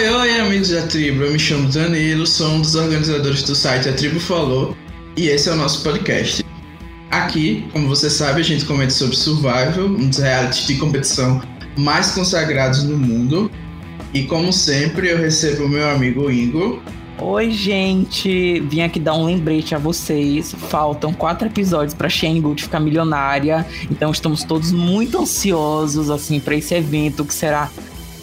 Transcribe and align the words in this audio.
Oi, 0.00 0.08
oi, 0.08 0.40
amigos 0.40 0.70
da 0.70 0.80
tribo. 0.86 1.24
Eu 1.24 1.32
me 1.32 1.38
chamo 1.38 1.68
Danilo, 1.68 2.26
sou 2.26 2.48
um 2.52 2.62
dos 2.62 2.74
organizadores 2.74 3.42
do 3.42 3.54
site 3.54 3.86
A 3.86 3.92
Tribo 3.92 4.18
Falou 4.18 4.74
e 5.14 5.28
esse 5.28 5.50
é 5.50 5.52
o 5.52 5.56
nosso 5.56 5.82
podcast. 5.82 6.42
Aqui, 7.10 7.68
como 7.70 7.86
você 7.86 8.08
sabe, 8.08 8.40
a 8.40 8.42
gente 8.42 8.64
comenta 8.64 8.92
sobre 8.92 9.14
Survival, 9.14 9.84
um 9.84 10.08
dos 10.08 10.16
realities 10.16 10.66
de 10.66 10.76
competição 10.76 11.42
mais 11.76 12.12
consagrados 12.12 12.82
no 12.84 12.96
mundo. 12.96 13.50
E 14.14 14.22
como 14.22 14.54
sempre, 14.54 15.10
eu 15.10 15.18
recebo 15.18 15.64
o 15.64 15.68
meu 15.68 15.86
amigo 15.86 16.30
Ingo. 16.30 16.82
Oi, 17.18 17.50
gente! 17.50 18.58
Vim 18.60 18.80
aqui 18.80 18.98
dar 18.98 19.12
um 19.12 19.26
lembrete 19.26 19.74
a 19.74 19.78
vocês. 19.78 20.54
Faltam 20.70 21.12
quatro 21.12 21.46
episódios 21.46 21.92
para 21.92 22.08
Shane 22.08 22.40
Good 22.40 22.62
ficar 22.62 22.80
milionária, 22.80 23.66
então 23.90 24.10
estamos 24.10 24.44
todos 24.44 24.72
muito 24.72 25.18
ansiosos 25.18 26.08
assim 26.08 26.40
para 26.40 26.54
esse 26.54 26.74
evento 26.74 27.22
que 27.22 27.34
será 27.34 27.70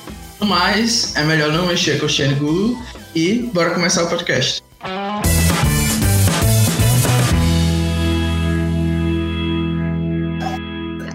Mas 0.41 1.17
é 1.17 1.25
melhor 1.25 1.51
não 1.51 1.67
mexer 1.67 1.99
com 1.99 2.05
o 2.05 2.09
Shane 2.09 2.35
Google 2.35 2.79
e 3.15 3.49
bora 3.55 3.71
começar 3.71 4.05
o 4.05 4.11
podcast. 4.11 4.63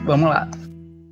Vamos 0.03 0.29
lá. 0.29 0.49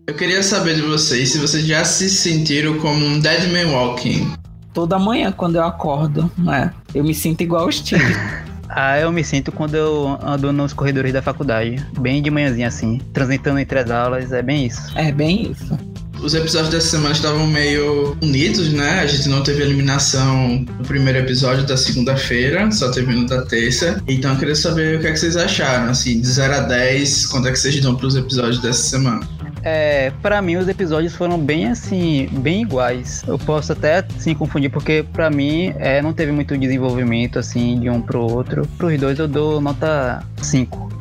Eu 0.06 0.16
queria 0.16 0.44
saber 0.44 0.76
de 0.76 0.82
vocês 0.82 1.30
se 1.30 1.38
vocês 1.38 1.66
já 1.66 1.86
se 1.86 2.10
sentiram 2.10 2.78
como 2.80 3.06
um 3.06 3.20
Dead 3.22 3.50
Man 3.50 3.72
Walking. 3.72 4.34
Toda 4.74 5.00
manhã 5.00 5.32
quando 5.32 5.56
eu 5.56 5.64
acordo, 5.64 6.30
né? 6.38 6.74
Eu 6.94 7.06
me 7.06 7.16
sinto 7.16 7.42
igual 7.42 7.68
o 7.68 7.72
Steve. 7.72 8.04
ah, 8.68 9.00
eu 9.00 9.14
me 9.14 9.24
sinto 9.24 9.50
quando 9.50 9.76
eu 9.76 10.20
ando 10.22 10.52
nos 10.52 10.74
corredores 10.74 11.14
da 11.14 11.22
faculdade, 11.22 11.78
bem 11.98 12.22
de 12.22 12.30
manhãzinha 12.30 12.68
assim, 12.68 13.00
transitando 13.14 13.60
entre 13.60 13.80
as 13.80 13.90
aulas, 13.90 14.34
é 14.34 14.42
bem 14.42 14.66
isso. 14.66 14.92
É 14.98 15.10
bem 15.10 15.50
isso. 15.52 15.80
Os 16.22 16.34
episódios 16.34 16.70
dessa 16.70 16.88
semana 16.88 17.14
estavam 17.14 17.48
meio 17.48 18.18
unidos, 18.22 18.74
né? 18.74 19.00
A 19.00 19.08
gente 19.08 19.30
não 19.30 19.42
teve 19.42 19.62
eliminação 19.62 20.66
no 20.80 20.86
primeiro 20.86 21.20
episódio 21.20 21.66
da 21.66 21.78
segunda-feira, 21.78 22.70
só 22.72 22.92
teve 22.92 23.14
no 23.14 23.26
da 23.26 23.44
terça. 23.44 24.02
Então 24.06 24.34
eu 24.34 24.40
queria 24.40 24.56
saber 24.56 24.98
o 24.98 25.02
que, 25.02 25.08
é 25.08 25.12
que 25.12 25.18
vocês 25.18 25.38
acharam, 25.38 25.92
assim, 25.92 26.20
de 26.20 26.28
0 26.28 26.56
a 26.56 26.60
10, 26.60 27.26
quanto 27.28 27.48
é 27.48 27.52
que 27.52 27.60
vocês 27.60 27.80
dão 27.80 27.96
para 27.96 28.08
os 28.08 28.18
episódios 28.18 28.60
dessa 28.60 28.84
semana? 28.84 29.26
É, 29.64 30.12
para 30.22 30.42
mim 30.42 30.58
os 30.58 30.68
episódios 30.68 31.16
foram 31.16 31.40
bem 31.40 31.68
assim, 31.68 32.28
bem 32.34 32.64
iguais. 32.64 33.24
Eu 33.26 33.40
posso 33.40 33.72
até 33.72 34.06
se 34.18 34.36
confundir 34.36 34.70
porque 34.70 35.06
para 35.14 35.30
mim 35.30 35.74
é, 35.78 36.02
não 36.02 36.12
teve 36.14 36.32
muito 36.32 36.58
desenvolvimento 36.58 37.40
assim 37.40 37.80
de 37.80 37.90
um 37.90 38.02
pro 38.02 38.22
outro. 38.22 38.68
Pros 38.78 39.00
dois 39.00 39.18
eu 39.18 39.28
dou 39.28 39.62
nota 39.62 40.22
5. 40.42 40.92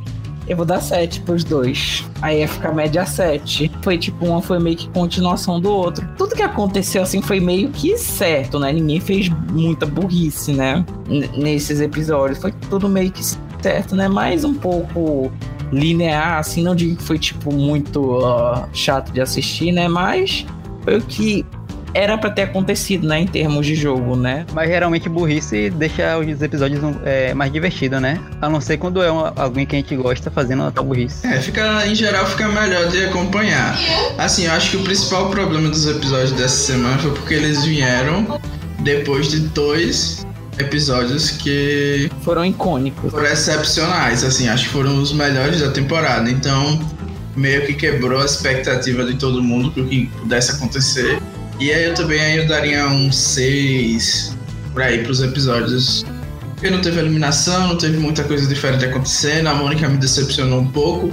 Eu 0.48 0.56
vou 0.56 0.66
dar 0.66 0.80
7 0.80 1.20
pros 1.20 1.44
dois. 1.44 2.04
Aí 2.20 2.40
ia 2.40 2.48
ficar 2.48 2.74
média 2.74 3.06
7. 3.06 3.70
Foi 3.80 3.96
tipo, 3.96 4.26
uma 4.26 4.42
foi 4.42 4.58
meio 4.58 4.76
que 4.76 4.88
continuação 4.88 5.60
do 5.60 5.70
outro. 5.70 6.06
Tudo 6.16 6.34
que 6.34 6.42
aconteceu 6.42 7.02
assim 7.02 7.22
foi 7.22 7.40
meio 7.40 7.70
que 7.70 7.96
certo, 7.96 8.58
né? 8.58 8.72
Ninguém 8.72 9.00
fez 9.00 9.28
muita 9.28 9.86
burrice, 9.86 10.52
né? 10.52 10.84
N 11.08 11.28
nesses 11.36 11.80
episódios. 11.80 12.38
Foi 12.38 12.52
tudo 12.68 12.88
meio 12.88 13.10
que 13.10 13.22
certo, 13.62 13.94
né? 13.94 14.08
Mais 14.08 14.44
um 14.44 14.54
pouco 14.54 15.30
linear, 15.72 16.38
assim, 16.38 16.62
não 16.62 16.74
digo 16.74 16.96
que 16.96 17.02
foi, 17.02 17.18
tipo, 17.18 17.52
muito 17.52 18.18
uh, 18.18 18.68
chato 18.72 19.10
de 19.10 19.20
assistir, 19.20 19.72
né? 19.72 19.88
Mas 19.88 20.44
foi 20.84 20.98
o 20.98 21.00
que 21.00 21.46
era 21.94 22.16
para 22.16 22.30
ter 22.30 22.42
acontecido, 22.42 23.06
né, 23.06 23.20
em 23.20 23.26
termos 23.26 23.66
de 23.66 23.74
jogo, 23.74 24.16
né? 24.16 24.46
Mas 24.52 24.68
geralmente 24.68 25.08
burrice 25.08 25.70
deixa 25.70 26.18
os 26.18 26.40
episódios 26.40 26.80
é, 27.04 27.34
mais 27.34 27.52
divertidos, 27.52 28.00
né? 28.00 28.18
A 28.40 28.48
não 28.48 28.60
ser 28.60 28.78
quando 28.78 29.02
é 29.02 29.10
uma, 29.10 29.32
alguém 29.36 29.66
que 29.66 29.76
a 29.76 29.78
gente 29.78 29.94
gosta 29.96 30.30
fazendo 30.30 30.62
a 30.62 30.82
burrice. 30.82 31.26
É, 31.26 31.40
fica, 31.40 31.86
em 31.86 31.94
geral 31.94 32.26
fica 32.26 32.48
melhor 32.48 32.88
de 32.88 33.04
acompanhar. 33.04 33.78
Assim, 34.18 34.46
eu 34.46 34.52
acho 34.52 34.70
que 34.70 34.76
o 34.78 34.84
principal 34.84 35.28
problema 35.28 35.68
dos 35.68 35.86
episódios 35.86 36.32
dessa 36.32 36.72
semana 36.72 36.98
foi 36.98 37.10
porque 37.12 37.34
eles 37.34 37.64
vieram 37.64 38.40
depois 38.80 39.28
de 39.28 39.40
dois 39.40 40.26
episódios 40.62 41.30
que 41.30 42.10
foram 42.22 42.44
icônicos, 42.44 43.10
foram 43.10 43.26
excepcionais, 43.26 44.24
assim, 44.24 44.48
acho 44.48 44.64
que 44.64 44.70
foram 44.70 45.00
os 45.00 45.12
melhores 45.12 45.60
da 45.60 45.70
temporada. 45.70 46.30
Então, 46.30 46.80
meio 47.36 47.66
que 47.66 47.74
quebrou 47.74 48.20
a 48.20 48.24
expectativa 48.24 49.04
de 49.04 49.14
todo 49.14 49.42
mundo 49.42 49.70
pro 49.70 49.86
que 49.86 50.06
pudesse 50.06 50.52
acontecer. 50.52 51.20
E 51.58 51.72
aí 51.72 51.84
eu 51.84 51.94
também 51.94 52.20
aí 52.20 52.38
eu 52.38 52.48
daria 52.48 52.86
um 52.86 53.12
6 53.12 54.36
por 54.72 54.82
aí 54.82 55.02
pros 55.02 55.22
episódios. 55.22 56.04
Porque 56.54 56.70
não 56.70 56.80
teve 56.80 57.00
eliminação, 57.00 57.68
não 57.68 57.76
teve 57.76 57.98
muita 57.98 58.22
coisa 58.24 58.46
diferente 58.46 58.84
acontecendo, 58.84 59.48
a 59.48 59.54
Mônica 59.54 59.88
me 59.88 59.96
decepcionou 59.96 60.60
um 60.60 60.68
pouco, 60.68 61.10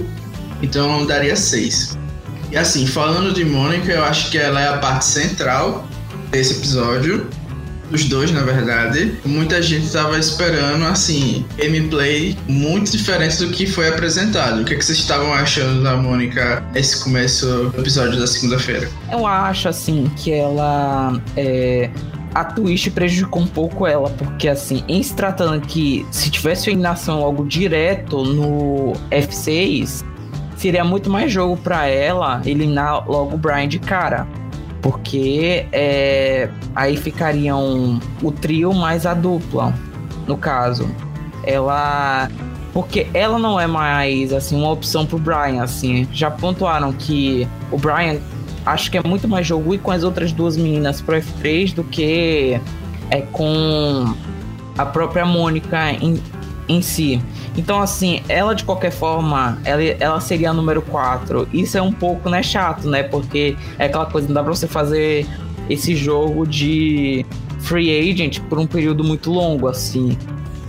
então 0.62 1.00
eu 1.00 1.06
daria 1.06 1.34
6. 1.34 1.98
E 2.52 2.56
assim, 2.56 2.86
falando 2.86 3.32
de 3.32 3.44
Mônica, 3.44 3.90
eu 3.90 4.04
acho 4.04 4.30
que 4.30 4.38
ela 4.38 4.60
é 4.60 4.68
a 4.68 4.78
parte 4.78 5.04
central 5.06 5.88
desse 6.30 6.54
episódio 6.54 7.28
os 7.90 8.04
dois, 8.04 8.30
na 8.30 8.42
verdade. 8.42 9.14
Muita 9.24 9.60
gente 9.62 9.86
estava 9.86 10.18
esperando, 10.18 10.84
assim, 10.84 11.44
gameplay 11.56 12.36
muito 12.48 12.90
diferente 12.92 13.38
do 13.38 13.48
que 13.48 13.66
foi 13.66 13.88
apresentado. 13.88 14.62
O 14.62 14.64
que, 14.64 14.74
é 14.74 14.76
que 14.76 14.84
vocês 14.84 14.98
estavam 14.98 15.32
achando 15.32 15.82
da 15.82 15.96
Mônica 15.96 16.64
esse 16.74 17.02
começo 17.02 17.46
do 17.46 17.80
episódio 17.80 18.18
da 18.18 18.26
segunda-feira? 18.26 18.88
Eu 19.10 19.26
acho, 19.26 19.68
assim, 19.68 20.10
que 20.16 20.32
ela 20.32 21.20
é 21.36 21.90
a 22.34 22.44
Twitch 22.44 22.90
prejudicou 22.90 23.42
um 23.42 23.46
pouco 23.46 23.86
ela, 23.86 24.08
porque 24.10 24.48
assim, 24.48 24.84
em 24.86 25.02
se 25.02 25.14
tratando 25.14 25.60
que 25.66 26.06
se 26.12 26.30
tivesse 26.30 26.70
eliminação 26.70 27.20
logo 27.20 27.44
direto 27.44 28.22
no 28.22 28.92
F6, 29.10 30.04
seria 30.56 30.84
muito 30.84 31.10
mais 31.10 31.32
jogo 31.32 31.56
para 31.56 31.88
ela 31.88 32.40
eliminar 32.44 33.08
logo 33.08 33.34
o 33.34 33.38
Brian 33.38 33.66
de 33.66 33.80
cara 33.80 34.28
porque 34.82 35.66
é, 35.72 36.48
aí 36.74 36.96
ficariam 36.96 38.00
o 38.22 38.32
trio 38.32 38.72
mais 38.72 39.06
a 39.06 39.14
dupla, 39.14 39.74
no 40.26 40.36
caso. 40.36 40.88
Ela. 41.44 42.28
Porque 42.72 43.08
ela 43.12 43.38
não 43.38 43.58
é 43.58 43.66
mais 43.66 44.32
assim 44.32 44.56
uma 44.56 44.70
opção 44.70 45.04
pro 45.04 45.18
Brian, 45.18 45.62
assim. 45.62 46.08
Já 46.12 46.30
pontuaram 46.30 46.92
que 46.92 47.46
o 47.70 47.76
Brian 47.76 48.18
acho 48.64 48.90
que 48.90 48.98
é 48.98 49.02
muito 49.02 49.26
mais 49.26 49.46
jogo 49.46 49.74
e 49.74 49.78
com 49.78 49.90
as 49.90 50.04
outras 50.04 50.32
duas 50.32 50.56
meninas 50.56 51.00
pro 51.00 51.16
F3 51.16 51.74
do 51.74 51.82
que 51.82 52.60
é 53.10 53.22
com 53.32 54.14
a 54.78 54.86
própria 54.86 55.26
Mônica 55.26 55.78
em 56.70 56.82
si. 56.82 57.20
Então, 57.56 57.80
assim, 57.80 58.22
ela 58.28 58.54
de 58.54 58.64
qualquer 58.64 58.92
forma, 58.92 59.58
ela, 59.64 59.82
ela 59.82 60.20
seria 60.20 60.50
a 60.50 60.52
número 60.52 60.80
4. 60.82 61.48
Isso 61.52 61.76
é 61.76 61.82
um 61.82 61.92
pouco, 61.92 62.30
né, 62.30 62.42
chato, 62.42 62.88
né? 62.88 63.02
Porque 63.02 63.56
é 63.78 63.86
aquela 63.86 64.06
coisa, 64.06 64.28
não 64.28 64.34
dá 64.34 64.42
pra 64.42 64.54
você 64.54 64.66
fazer 64.66 65.26
esse 65.68 65.94
jogo 65.94 66.46
de 66.46 67.24
free 67.60 68.10
agent 68.10 68.40
por 68.48 68.58
um 68.58 68.66
período 68.66 69.04
muito 69.04 69.30
longo, 69.30 69.68
assim. 69.68 70.16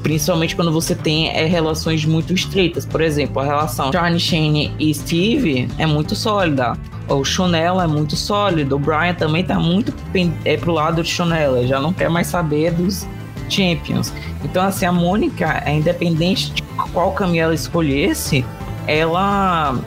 Principalmente 0.03 0.55
quando 0.55 0.71
você 0.71 0.95
tem 0.95 1.29
é, 1.29 1.45
relações 1.45 2.03
muito 2.05 2.33
estreitas. 2.33 2.85
Por 2.85 3.01
exemplo, 3.01 3.39
a 3.39 3.45
relação 3.45 3.91
Charlie 3.91 4.19
Shane 4.19 4.73
e 4.79 4.93
Steve 4.93 5.67
é 5.77 5.85
muito 5.85 6.15
sólida. 6.15 6.73
O 7.07 7.23
Chonella 7.23 7.83
é 7.83 7.87
muito 7.87 8.15
sólido. 8.15 8.75
O 8.75 8.79
Brian 8.79 9.13
também 9.13 9.43
tá 9.43 9.59
muito 9.59 9.93
é, 10.43 10.57
pro 10.57 10.71
lado 10.71 11.03
de 11.03 11.09
Chonella. 11.09 11.65
Já 11.67 11.79
não 11.79 11.93
quer 11.93 12.09
mais 12.09 12.27
saber 12.27 12.71
dos 12.71 13.07
Champions. 13.51 14.13
Então, 14.43 14.63
assim, 14.63 14.85
a 14.85 14.91
Mônica, 14.91 15.61
é 15.65 15.73
independente 15.73 16.51
de 16.51 16.63
qual 16.93 17.11
caminho 17.11 17.43
ela 17.43 17.53
escolhesse, 17.53 18.45
ela 18.87 19.77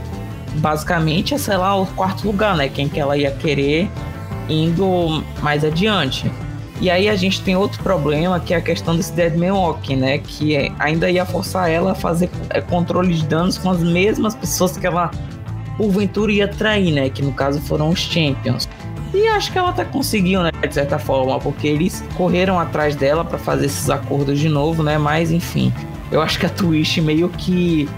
basicamente 0.56 1.34
é, 1.34 1.38
sei 1.38 1.56
lá, 1.56 1.74
o 1.74 1.86
quarto 1.86 2.26
lugar, 2.26 2.56
né? 2.56 2.68
Quem 2.68 2.88
que 2.88 3.00
ela 3.00 3.16
ia 3.16 3.30
querer 3.30 3.90
indo 4.48 5.24
mais 5.42 5.64
adiante. 5.64 6.30
E 6.80 6.90
aí 6.90 7.08
a 7.08 7.16
gente 7.16 7.40
tem 7.42 7.56
outro 7.56 7.82
problema 7.82 8.38
que 8.40 8.52
é 8.52 8.56
a 8.56 8.60
questão 8.60 8.96
desse 8.96 9.12
Deadman 9.12 9.52
Walking, 9.52 9.96
né? 9.96 10.18
Que 10.18 10.56
é, 10.56 10.72
ainda 10.78 11.10
ia 11.10 11.24
forçar 11.24 11.70
ela 11.70 11.92
a 11.92 11.94
fazer 11.94 12.28
é, 12.50 12.60
controle 12.60 13.14
de 13.14 13.24
danos 13.26 13.56
com 13.56 13.70
as 13.70 13.82
mesmas 13.82 14.34
pessoas 14.34 14.76
que 14.76 14.86
ela 14.86 15.10
porventura 15.76 16.32
ia 16.32 16.48
trair, 16.48 16.92
né? 16.92 17.08
Que 17.08 17.22
no 17.22 17.32
caso 17.32 17.60
foram 17.60 17.90
os 17.90 18.00
Champions. 18.00 18.68
E 19.14 19.28
acho 19.28 19.52
que 19.52 19.58
ela 19.58 19.70
até 19.70 19.84
conseguiu, 19.84 20.42
né? 20.42 20.50
De 20.50 20.74
certa 20.74 20.98
forma, 20.98 21.38
porque 21.38 21.68
eles 21.68 22.04
correram 22.16 22.58
atrás 22.58 22.96
dela 22.96 23.24
para 23.24 23.38
fazer 23.38 23.66
esses 23.66 23.88
acordos 23.88 24.40
de 24.40 24.48
novo, 24.48 24.82
né? 24.82 24.98
Mas 24.98 25.30
enfim, 25.30 25.72
eu 26.10 26.20
acho 26.20 26.38
que 26.38 26.46
a 26.46 26.48
Twitch 26.48 26.98
meio 26.98 27.28
que 27.28 27.88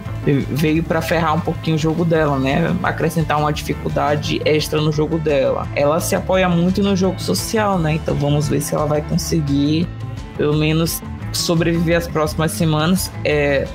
veio 0.50 0.82
para 0.82 1.00
ferrar 1.00 1.34
um 1.34 1.40
pouquinho 1.40 1.76
o 1.76 1.78
jogo 1.78 2.04
dela, 2.04 2.38
né? 2.38 2.74
Acrescentar 2.82 3.38
uma 3.38 3.52
dificuldade 3.52 4.40
extra 4.44 4.80
no 4.80 4.92
jogo 4.92 5.18
dela. 5.18 5.66
Ela 5.74 6.00
se 6.00 6.14
apoia 6.14 6.48
muito 6.48 6.82
no 6.82 6.94
jogo 6.94 7.20
social, 7.20 7.78
né? 7.78 7.94
Então 7.94 8.14
vamos 8.14 8.48
ver 8.48 8.60
se 8.60 8.74
ela 8.74 8.86
vai 8.86 9.00
conseguir, 9.02 9.88
pelo 10.36 10.54
menos, 10.54 11.02
sobreviver 11.32 11.96
as 11.96 12.06
próximas 12.06 12.52
semanas. 12.52 13.10
É, 13.24 13.66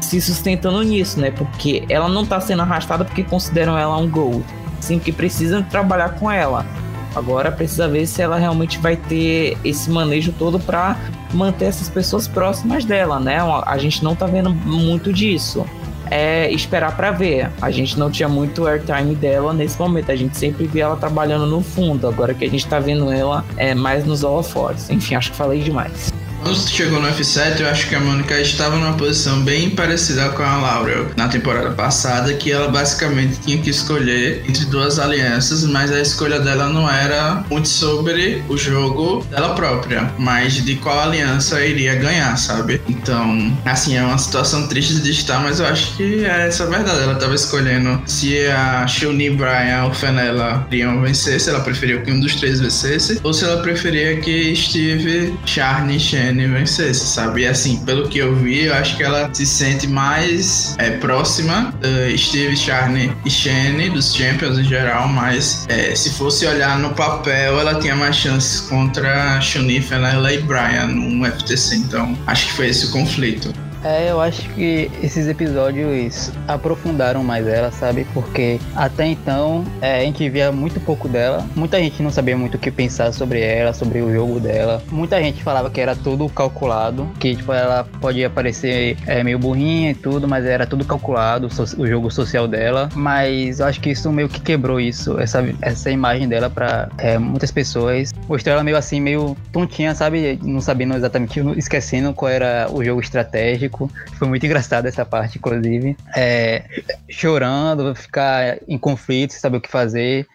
se 0.00 0.20
sustentando 0.20 0.82
nisso, 0.82 1.18
né? 1.18 1.30
Porque 1.30 1.84
ela 1.88 2.08
não 2.08 2.26
tá 2.26 2.40
sendo 2.40 2.62
arrastada 2.62 3.04
porque 3.04 3.24
consideram 3.24 3.76
ela 3.76 3.96
um 3.96 4.08
gold. 4.08 4.44
Sim, 4.80 4.98
que 4.98 5.10
precisam 5.10 5.62
trabalhar 5.62 6.10
com 6.10 6.30
ela. 6.30 6.66
Agora 7.14 7.52
precisa 7.52 7.88
ver 7.88 8.06
se 8.06 8.20
ela 8.22 8.36
realmente 8.36 8.78
vai 8.78 8.96
ter 8.96 9.56
esse 9.64 9.90
manejo 9.90 10.32
todo 10.38 10.58
para 10.58 10.96
manter 11.32 11.66
essas 11.66 11.88
pessoas 11.88 12.26
próximas 12.26 12.84
dela, 12.84 13.20
né? 13.20 13.38
A 13.66 13.78
gente 13.78 14.02
não 14.02 14.14
tá 14.14 14.26
vendo 14.26 14.50
muito 14.50 15.12
disso 15.12 15.64
é 16.10 16.50
esperar 16.50 16.96
para 16.96 17.10
ver. 17.10 17.50
A 17.60 17.70
gente 17.70 17.98
não 17.98 18.10
tinha 18.10 18.28
muito 18.28 18.66
airtime 18.66 19.14
dela 19.14 19.52
nesse 19.52 19.78
momento. 19.80 20.12
A 20.12 20.16
gente 20.16 20.36
sempre 20.36 20.66
via 20.66 20.84
ela 20.84 20.96
trabalhando 20.96 21.46
no 21.46 21.60
fundo. 21.60 22.06
Agora 22.06 22.34
que 22.34 22.44
a 22.44 22.50
gente 22.50 22.66
tá 22.66 22.78
vendo 22.78 23.10
ela 23.10 23.44
é 23.56 23.74
mais 23.74 24.04
nos 24.04 24.22
holofotes. 24.22 24.90
Enfim, 24.90 25.14
acho 25.14 25.30
que 25.30 25.36
falei 25.36 25.60
demais. 25.60 26.12
Quando 26.44 26.58
chegou 26.68 27.00
no 27.00 27.08
F7, 27.08 27.60
eu 27.60 27.68
acho 27.68 27.88
que 27.88 27.94
a 27.94 28.00
Mônica 28.00 28.38
estava 28.38 28.76
numa 28.76 28.92
posição 28.92 29.40
bem 29.40 29.70
parecida 29.70 30.28
com 30.28 30.42
a 30.42 30.58
Laurel 30.58 31.06
na 31.16 31.26
temporada 31.26 31.70
passada, 31.70 32.34
que 32.34 32.52
ela 32.52 32.68
basicamente 32.68 33.40
tinha 33.40 33.56
que 33.56 33.70
escolher 33.70 34.44
entre 34.46 34.66
duas 34.66 34.98
alianças, 34.98 35.64
mas 35.64 35.90
a 35.90 35.98
escolha 36.02 36.38
dela 36.38 36.68
não 36.68 36.88
era 36.88 37.42
muito 37.50 37.66
sobre 37.66 38.44
o 38.46 38.58
jogo 38.58 39.24
dela 39.30 39.54
própria, 39.54 40.12
mas 40.18 40.62
de 40.62 40.74
qual 40.76 41.00
aliança 41.00 41.64
iria 41.64 41.94
ganhar, 41.94 42.36
sabe? 42.36 42.78
Então, 42.86 43.56
assim, 43.64 43.96
é 43.96 44.02
uma 44.02 44.18
situação 44.18 44.68
triste 44.68 44.96
de 45.00 45.12
estar, 45.12 45.42
mas 45.42 45.60
eu 45.60 45.66
acho 45.66 45.96
que 45.96 46.26
é 46.26 46.48
essa 46.48 46.64
a 46.64 46.66
verdade. 46.66 47.04
Ela 47.04 47.14
estava 47.14 47.34
escolhendo 47.34 48.02
se 48.04 48.46
a 48.48 48.86
Shuni, 48.86 49.30
Brian 49.30 49.84
ou 49.86 49.94
Fenella 49.94 50.66
iriam 50.70 51.00
vencer, 51.00 51.40
se 51.40 51.48
ela 51.48 51.60
preferia 51.60 52.02
que 52.02 52.12
um 52.12 52.20
dos 52.20 52.34
três 52.34 52.60
vencesse, 52.60 53.18
ou 53.22 53.32
se 53.32 53.44
ela 53.44 53.62
preferia 53.62 54.18
que 54.18 54.54
Steve, 54.54 55.34
Charney 55.46 55.96
e 55.96 56.00
Shen 56.00 56.33
Shane 56.34 56.46
vencesse, 56.48 57.06
sabe? 57.06 57.42
E 57.42 57.46
assim, 57.46 57.76
pelo 57.84 58.08
que 58.08 58.18
eu 58.18 58.34
vi, 58.34 58.64
eu 58.64 58.74
acho 58.74 58.96
que 58.96 59.02
ela 59.02 59.32
se 59.32 59.46
sente 59.46 59.86
mais 59.86 60.74
é, 60.78 60.90
próxima 60.90 61.72
uh, 61.74 62.18
Steve 62.18 62.56
Charney 62.56 63.12
e 63.24 63.30
Shane, 63.30 63.90
dos 63.90 64.14
Champions 64.14 64.58
em 64.58 64.64
geral, 64.64 65.08
mas 65.08 65.64
é, 65.68 65.94
se 65.94 66.10
fosse 66.10 66.46
olhar 66.46 66.78
no 66.78 66.90
papel, 66.94 67.60
ela 67.60 67.76
tinha 67.76 67.94
mais 67.94 68.16
chances 68.16 68.60
contra 68.62 69.40
Shuni, 69.40 69.80
Fenella 69.80 70.32
e 70.32 70.38
Brian 70.38 70.88
no 70.88 71.24
FTC, 71.24 71.76
então 71.76 72.18
acho 72.26 72.46
que 72.46 72.52
foi 72.54 72.68
esse 72.68 72.86
o 72.86 72.90
conflito. 72.90 73.52
É, 73.84 74.10
eu 74.10 74.18
acho 74.18 74.48
que 74.54 74.90
esses 75.02 75.28
episódios 75.28 76.32
aprofundaram 76.48 77.22
mais 77.22 77.46
ela, 77.46 77.70
sabe? 77.70 78.06
Porque 78.14 78.58
até 78.74 79.06
então 79.06 79.62
é, 79.82 80.00
a 80.00 80.00
gente 80.00 80.26
via 80.30 80.50
muito 80.50 80.80
pouco 80.80 81.06
dela. 81.06 81.46
Muita 81.54 81.78
gente 81.78 82.02
não 82.02 82.10
sabia 82.10 82.34
muito 82.36 82.54
o 82.54 82.58
que 82.58 82.70
pensar 82.70 83.12
sobre 83.12 83.42
ela, 83.42 83.74
sobre 83.74 84.00
o 84.00 84.10
jogo 84.10 84.40
dela. 84.40 84.82
Muita 84.90 85.22
gente 85.22 85.42
falava 85.42 85.68
que 85.68 85.80
era 85.82 85.94
tudo 85.94 86.26
calculado, 86.30 87.06
que 87.20 87.36
tipo, 87.36 87.52
ela 87.52 87.84
podia 88.00 88.30
parecer 88.30 88.96
é, 89.06 89.22
meio 89.22 89.38
burrinha 89.38 89.90
e 89.90 89.94
tudo, 89.94 90.26
mas 90.26 90.46
era 90.46 90.66
tudo 90.66 90.84
calculado, 90.86 91.48
o 91.76 91.86
jogo 91.86 92.10
social 92.10 92.48
dela. 92.48 92.88
Mas 92.94 93.60
eu 93.60 93.66
acho 93.66 93.80
que 93.82 93.90
isso 93.90 94.10
meio 94.10 94.30
que 94.30 94.40
quebrou 94.40 94.80
isso, 94.80 95.20
essa, 95.20 95.44
essa 95.60 95.90
imagem 95.90 96.26
dela 96.26 96.48
para 96.48 96.88
é, 96.96 97.18
muitas 97.18 97.50
pessoas. 97.50 98.14
Mostrou 98.26 98.54
ela 98.54 98.64
meio 98.64 98.78
assim, 98.78 98.98
meio 98.98 99.36
tontinha, 99.52 99.94
sabe? 99.94 100.38
Não 100.42 100.62
sabendo 100.62 100.94
exatamente, 100.94 101.38
esquecendo 101.58 102.14
qual 102.14 102.30
era 102.30 102.66
o 102.72 102.82
jogo 102.82 103.02
estratégico 103.02 103.73
foi 104.16 104.28
muito 104.28 104.44
engraçado 104.44 104.86
essa 104.86 105.04
parte, 105.04 105.38
inclusive. 105.38 105.96
É, 106.16 106.64
chorando, 107.08 107.94
ficar 107.94 108.58
em 108.68 108.78
conflito, 108.78 109.32
saber 109.32 109.58
o 109.58 109.60
que 109.60 109.70
fazer. 109.70 110.26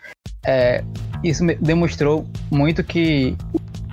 É, 0.46 0.84
isso 1.24 1.44
demonstrou 1.60 2.28
muito 2.52 2.84
que 2.84 3.36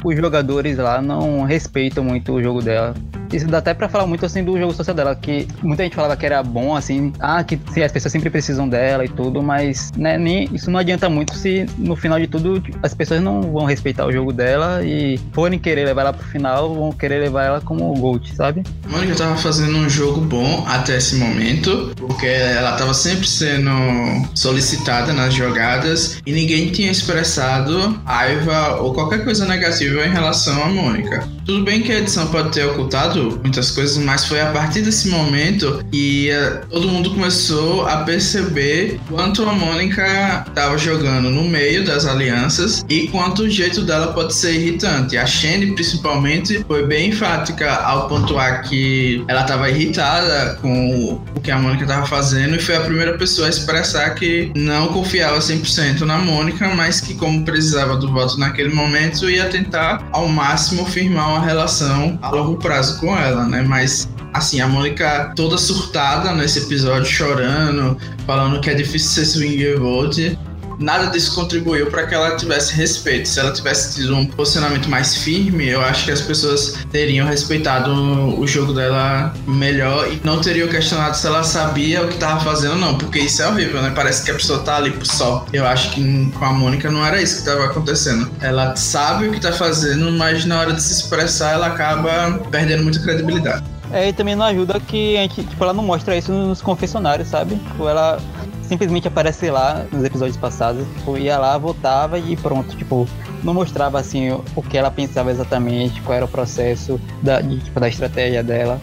os 0.04 0.16
jogadores 0.16 0.78
lá 0.78 1.00
não 1.00 1.42
respeitam 1.42 2.04
muito 2.04 2.32
o 2.32 2.42
jogo 2.42 2.62
dela. 2.62 2.94
Isso 3.32 3.46
dá 3.46 3.58
até 3.58 3.74
pra 3.74 3.88
falar 3.88 4.06
muito 4.06 4.24
assim 4.24 4.44
do 4.44 4.58
jogo 4.58 4.72
social 4.72 4.94
dela, 4.94 5.14
que 5.14 5.48
muita 5.62 5.82
gente 5.82 5.96
falava 5.96 6.16
que 6.16 6.26
era 6.26 6.42
bom, 6.42 6.76
assim, 6.76 7.12
ah, 7.18 7.42
que 7.42 7.58
as 7.82 7.92
pessoas 7.92 8.12
sempre 8.12 8.30
precisam 8.30 8.68
dela 8.68 9.04
e 9.04 9.08
tudo, 9.08 9.42
mas 9.42 9.92
né, 9.96 10.18
nem, 10.18 10.48
isso 10.52 10.70
não 10.70 10.78
adianta 10.78 11.08
muito 11.08 11.34
se 11.34 11.66
no 11.78 11.96
final 11.96 12.18
de 12.18 12.26
tudo 12.26 12.62
as 12.82 12.94
pessoas 12.94 13.20
não 13.20 13.40
vão 13.42 13.64
respeitar 13.64 14.06
o 14.06 14.12
jogo 14.12 14.32
dela 14.32 14.84
e 14.84 15.18
forem 15.32 15.58
querer 15.58 15.84
levar 15.84 16.02
ela 16.02 16.12
pro 16.12 16.26
final, 16.28 16.74
vão 16.74 16.92
querer 16.92 17.20
levar 17.20 17.44
ela 17.44 17.60
como 17.60 17.92
GOAT, 17.94 18.34
sabe? 18.34 18.62
Mônica 18.88 19.14
tava 19.14 19.36
fazendo 19.36 19.76
um 19.76 19.88
jogo 19.88 20.20
bom 20.20 20.64
até 20.66 20.96
esse 20.96 21.16
momento, 21.16 21.92
porque 21.96 22.26
ela 22.26 22.72
tava 22.76 22.94
sempre 22.94 23.26
sendo 23.26 23.70
solicitada 24.34 25.12
nas 25.12 25.34
jogadas 25.34 26.20
e 26.24 26.32
ninguém 26.32 26.70
tinha 26.70 26.90
expressado 26.90 28.00
raiva 28.04 28.76
ou 28.80 28.94
qualquer 28.94 29.24
coisa 29.24 29.44
negativa 29.46 30.06
em 30.06 30.10
relação 30.10 30.62
a 30.62 30.68
Mônica. 30.68 31.35
Tudo 31.46 31.62
bem 31.62 31.80
que 31.80 31.92
a 31.92 31.98
edição 31.98 32.26
pode 32.26 32.50
ter 32.50 32.64
ocultado 32.64 33.38
muitas 33.40 33.70
coisas, 33.70 33.96
mas 33.98 34.24
foi 34.24 34.40
a 34.40 34.50
partir 34.50 34.82
desse 34.82 35.08
momento 35.08 35.80
que 35.92 36.28
uh, 36.32 36.66
todo 36.68 36.88
mundo 36.88 37.10
começou 37.10 37.86
a 37.86 37.98
perceber 37.98 38.98
quanto 39.08 39.48
a 39.48 39.52
Mônica 39.52 40.44
estava 40.48 40.76
jogando 40.76 41.30
no 41.30 41.44
meio 41.44 41.84
das 41.84 42.04
alianças 42.04 42.84
e 42.88 43.06
quanto 43.06 43.42
o 43.42 43.48
jeito 43.48 43.82
dela 43.82 44.12
pode 44.12 44.34
ser 44.34 44.54
irritante. 44.54 45.16
A 45.16 45.24
Shane, 45.24 45.72
principalmente, 45.72 46.64
foi 46.66 46.84
bem 46.84 47.10
enfática 47.10 47.72
ao 47.72 48.08
pontuar 48.08 48.68
que 48.68 49.24
ela 49.28 49.42
estava 49.42 49.70
irritada 49.70 50.58
com 50.60 51.22
o 51.32 51.40
que 51.40 51.52
a 51.52 51.58
Mônica 51.60 51.84
estava 51.84 52.06
fazendo 52.06 52.56
e 52.56 52.58
foi 52.58 52.74
a 52.74 52.80
primeira 52.80 53.16
pessoa 53.16 53.46
a 53.46 53.50
expressar 53.50 54.10
que 54.16 54.50
não 54.56 54.88
confiava 54.88 55.38
100% 55.38 56.00
na 56.00 56.18
Mônica, 56.18 56.68
mas 56.74 57.00
que, 57.00 57.14
como 57.14 57.44
precisava 57.44 57.96
do 57.96 58.12
voto 58.12 58.36
naquele 58.36 58.74
momento, 58.74 59.30
ia 59.30 59.44
tentar 59.44 60.08
ao 60.10 60.26
máximo 60.26 60.84
firmar 60.84 61.28
uma 61.28 61.35
relação 61.40 62.18
a 62.22 62.30
longo 62.30 62.56
prazo 62.56 63.00
com 63.00 63.16
ela, 63.16 63.46
né? 63.46 63.62
Mas 63.62 64.08
assim, 64.32 64.60
a 64.60 64.68
Mônica 64.68 65.32
toda 65.34 65.56
surtada 65.56 66.32
nesse 66.32 66.58
episódio, 66.60 67.06
chorando, 67.06 67.96
falando 68.26 68.60
que 68.60 68.68
é 68.68 68.74
difícil 68.74 69.08
ser 69.08 69.24
Swinger 69.24 69.80
Vote 69.80 70.38
nada 70.78 71.06
disso 71.06 71.34
contribuiu 71.34 71.90
para 71.90 72.06
que 72.06 72.14
ela 72.14 72.36
tivesse 72.36 72.74
respeito. 72.74 73.28
Se 73.28 73.40
ela 73.40 73.52
tivesse 73.52 73.94
tido 73.94 74.14
um 74.14 74.26
posicionamento 74.26 74.88
mais 74.88 75.16
firme, 75.16 75.68
eu 75.68 75.80
acho 75.80 76.04
que 76.04 76.10
as 76.10 76.20
pessoas 76.20 76.78
teriam 76.90 77.26
respeitado 77.26 77.92
o 78.38 78.46
jogo 78.46 78.72
dela 78.72 79.34
melhor 79.46 80.10
e 80.12 80.20
não 80.24 80.40
teriam 80.40 80.68
questionado 80.68 81.16
se 81.16 81.26
ela 81.26 81.42
sabia 81.42 82.02
o 82.02 82.08
que 82.08 82.14
estava 82.14 82.40
fazendo 82.40 82.72
ou 82.72 82.78
não, 82.78 82.98
porque 82.98 83.18
isso 83.18 83.42
é 83.42 83.48
horrível, 83.48 83.82
né? 83.82 83.92
Parece 83.94 84.24
que 84.24 84.30
a 84.30 84.34
pessoa 84.34 84.60
tá 84.60 84.76
ali 84.76 84.94
só. 85.02 85.46
Eu 85.52 85.66
acho 85.66 85.90
que 85.92 86.30
com 86.32 86.44
a 86.44 86.52
Mônica 86.52 86.90
não 86.90 87.04
era 87.04 87.20
isso 87.20 87.42
que 87.42 87.48
estava 87.48 87.64
acontecendo. 87.64 88.30
Ela 88.40 88.74
sabe 88.76 89.28
o 89.28 89.30
que 89.30 89.36
está 89.38 89.52
fazendo, 89.52 90.10
mas 90.12 90.44
na 90.44 90.60
hora 90.60 90.72
de 90.72 90.82
se 90.82 90.92
expressar 90.92 91.52
ela 91.52 91.66
acaba 91.68 92.38
perdendo 92.50 92.82
muita 92.82 93.00
credibilidade. 93.00 93.64
É, 93.92 94.08
e 94.08 94.12
também 94.12 94.34
não 94.34 94.44
ajuda 94.44 94.80
que 94.80 95.16
a 95.16 95.22
gente, 95.22 95.44
tipo, 95.44 95.62
ela 95.62 95.72
não 95.72 95.82
mostra 95.82 96.16
isso 96.16 96.32
nos 96.32 96.60
confessionários, 96.60 97.28
sabe? 97.28 97.54
Tipo, 97.54 97.88
ela 97.88 98.18
simplesmente 98.66 99.08
aparece 99.08 99.50
lá 99.50 99.86
nos 99.92 100.04
episódios 100.04 100.36
passados, 100.36 100.86
tipo, 100.96 101.16
ia 101.16 101.38
lá, 101.38 101.56
voltava 101.56 102.18
e 102.18 102.36
pronto, 102.36 102.76
tipo, 102.76 103.08
não 103.42 103.54
mostrava 103.54 103.98
assim 103.98 104.30
o 104.54 104.62
que 104.62 104.76
ela 104.76 104.90
pensava 104.90 105.30
exatamente, 105.30 106.00
qual 106.02 106.16
era 106.16 106.24
o 106.24 106.28
processo 106.28 107.00
da, 107.22 107.40
de, 107.40 107.60
tipo, 107.60 107.78
da 107.78 107.88
estratégia 107.88 108.42
dela. 108.42 108.80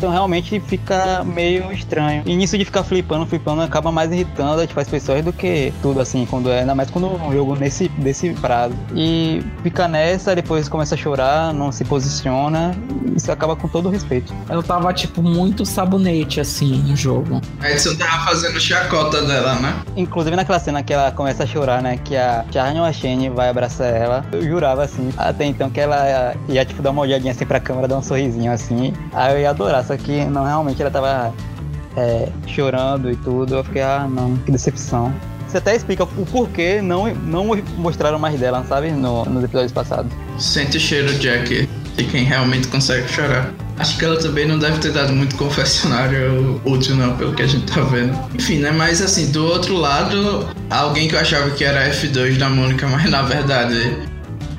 Então 0.00 0.10
realmente 0.10 0.58
fica 0.60 1.22
meio 1.22 1.70
estranho. 1.70 2.22
E 2.24 2.34
nisso 2.34 2.56
de 2.56 2.64
ficar 2.64 2.82
flipando, 2.82 3.26
flipando, 3.26 3.60
acaba 3.60 3.92
mais 3.92 4.10
irritando 4.10 4.66
tipo, 4.66 4.80
as 4.80 4.88
pessoas 4.88 5.22
do 5.22 5.30
que 5.30 5.74
tudo 5.82 6.00
assim, 6.00 6.24
quando 6.24 6.48
é, 6.48 6.60
ainda 6.60 6.74
mais 6.74 6.90
quando 6.90 7.06
um 7.06 7.30
jogo 7.30 7.54
nesse 7.54 7.86
desse 7.98 8.30
prazo. 8.30 8.74
E 8.94 9.44
fica 9.62 9.86
nessa, 9.86 10.34
depois 10.34 10.70
começa 10.70 10.94
a 10.94 10.98
chorar, 10.98 11.52
não 11.52 11.70
se 11.70 11.84
posiciona, 11.84 12.74
isso 13.14 13.30
acaba 13.30 13.54
com 13.54 13.68
todo 13.68 13.90
o 13.90 13.92
respeito. 13.92 14.32
Eu 14.48 14.62
tava, 14.62 14.90
tipo, 14.94 15.22
muito 15.22 15.66
sabonete 15.66 16.40
assim 16.40 16.78
no 16.78 16.96
jogo. 16.96 17.42
A 17.60 17.70
Edson 17.70 17.94
tava 17.94 18.24
fazendo 18.24 18.58
chacota 18.58 19.20
dela, 19.20 19.56
né? 19.56 19.82
Inclusive 19.98 20.34
naquela 20.34 20.58
cena 20.58 20.82
que 20.82 20.94
ela 20.94 21.12
começa 21.12 21.42
a 21.44 21.46
chorar, 21.46 21.82
né? 21.82 21.98
Que 22.02 22.16
a 22.16 22.42
Charlie 22.50 22.80
Washane 22.80 23.28
vai 23.28 23.50
abraçar 23.50 23.94
ela. 23.94 24.24
Eu 24.32 24.42
jurava 24.42 24.82
assim, 24.82 25.12
até 25.18 25.44
então 25.44 25.68
que 25.68 25.78
ela 25.78 26.34
ia, 26.48 26.64
tipo, 26.64 26.80
dar 26.80 26.90
uma 26.90 27.02
olhadinha 27.02 27.32
assim 27.32 27.44
pra 27.44 27.60
câmera, 27.60 27.86
dar 27.86 27.98
um 27.98 28.02
sorrisinho 28.02 28.50
assim. 28.50 28.94
Aí 29.12 29.34
eu 29.34 29.40
ia 29.40 29.50
adorar 29.50 29.84
que 29.96 30.24
não 30.26 30.44
realmente 30.44 30.80
ela 30.80 30.90
tava 30.90 31.34
é, 31.96 32.28
chorando 32.46 33.10
e 33.10 33.16
tudo. 33.16 33.56
Eu 33.56 33.64
fiquei, 33.64 33.82
ah, 33.82 34.06
não, 34.10 34.36
que 34.38 34.50
decepção. 34.50 35.12
Você 35.46 35.58
até 35.58 35.74
explica 35.74 36.04
o 36.04 36.26
porquê 36.26 36.80
não, 36.80 37.12
não 37.14 37.44
mostraram 37.76 38.18
mais 38.18 38.38
dela, 38.38 38.64
sabe? 38.68 38.90
No, 38.92 39.24
nos 39.24 39.42
episódios 39.42 39.72
passados. 39.72 40.12
Sente 40.38 40.76
o 40.76 40.80
cheiro, 40.80 41.12
Jack, 41.18 41.68
de 41.96 42.04
quem 42.04 42.22
realmente 42.22 42.68
consegue 42.68 43.08
chorar. 43.08 43.52
Acho 43.76 43.98
que 43.98 44.04
ela 44.04 44.16
também 44.18 44.46
não 44.46 44.58
deve 44.58 44.78
ter 44.78 44.92
dado 44.92 45.12
muito 45.12 45.34
confessionário 45.36 46.60
útil, 46.64 46.94
não, 46.94 47.16
pelo 47.16 47.34
que 47.34 47.42
a 47.42 47.46
gente 47.46 47.64
tá 47.72 47.80
vendo. 47.80 48.16
Enfim, 48.34 48.58
né? 48.58 48.70
Mas 48.70 49.00
assim, 49.02 49.32
do 49.32 49.44
outro 49.44 49.74
lado, 49.74 50.48
alguém 50.68 51.08
que 51.08 51.14
eu 51.14 51.18
achava 51.18 51.50
que 51.50 51.64
era 51.64 51.90
F2 51.90 52.36
da 52.36 52.48
Mônica, 52.48 52.86
mas 52.86 53.10
na 53.10 53.22
verdade 53.22 53.96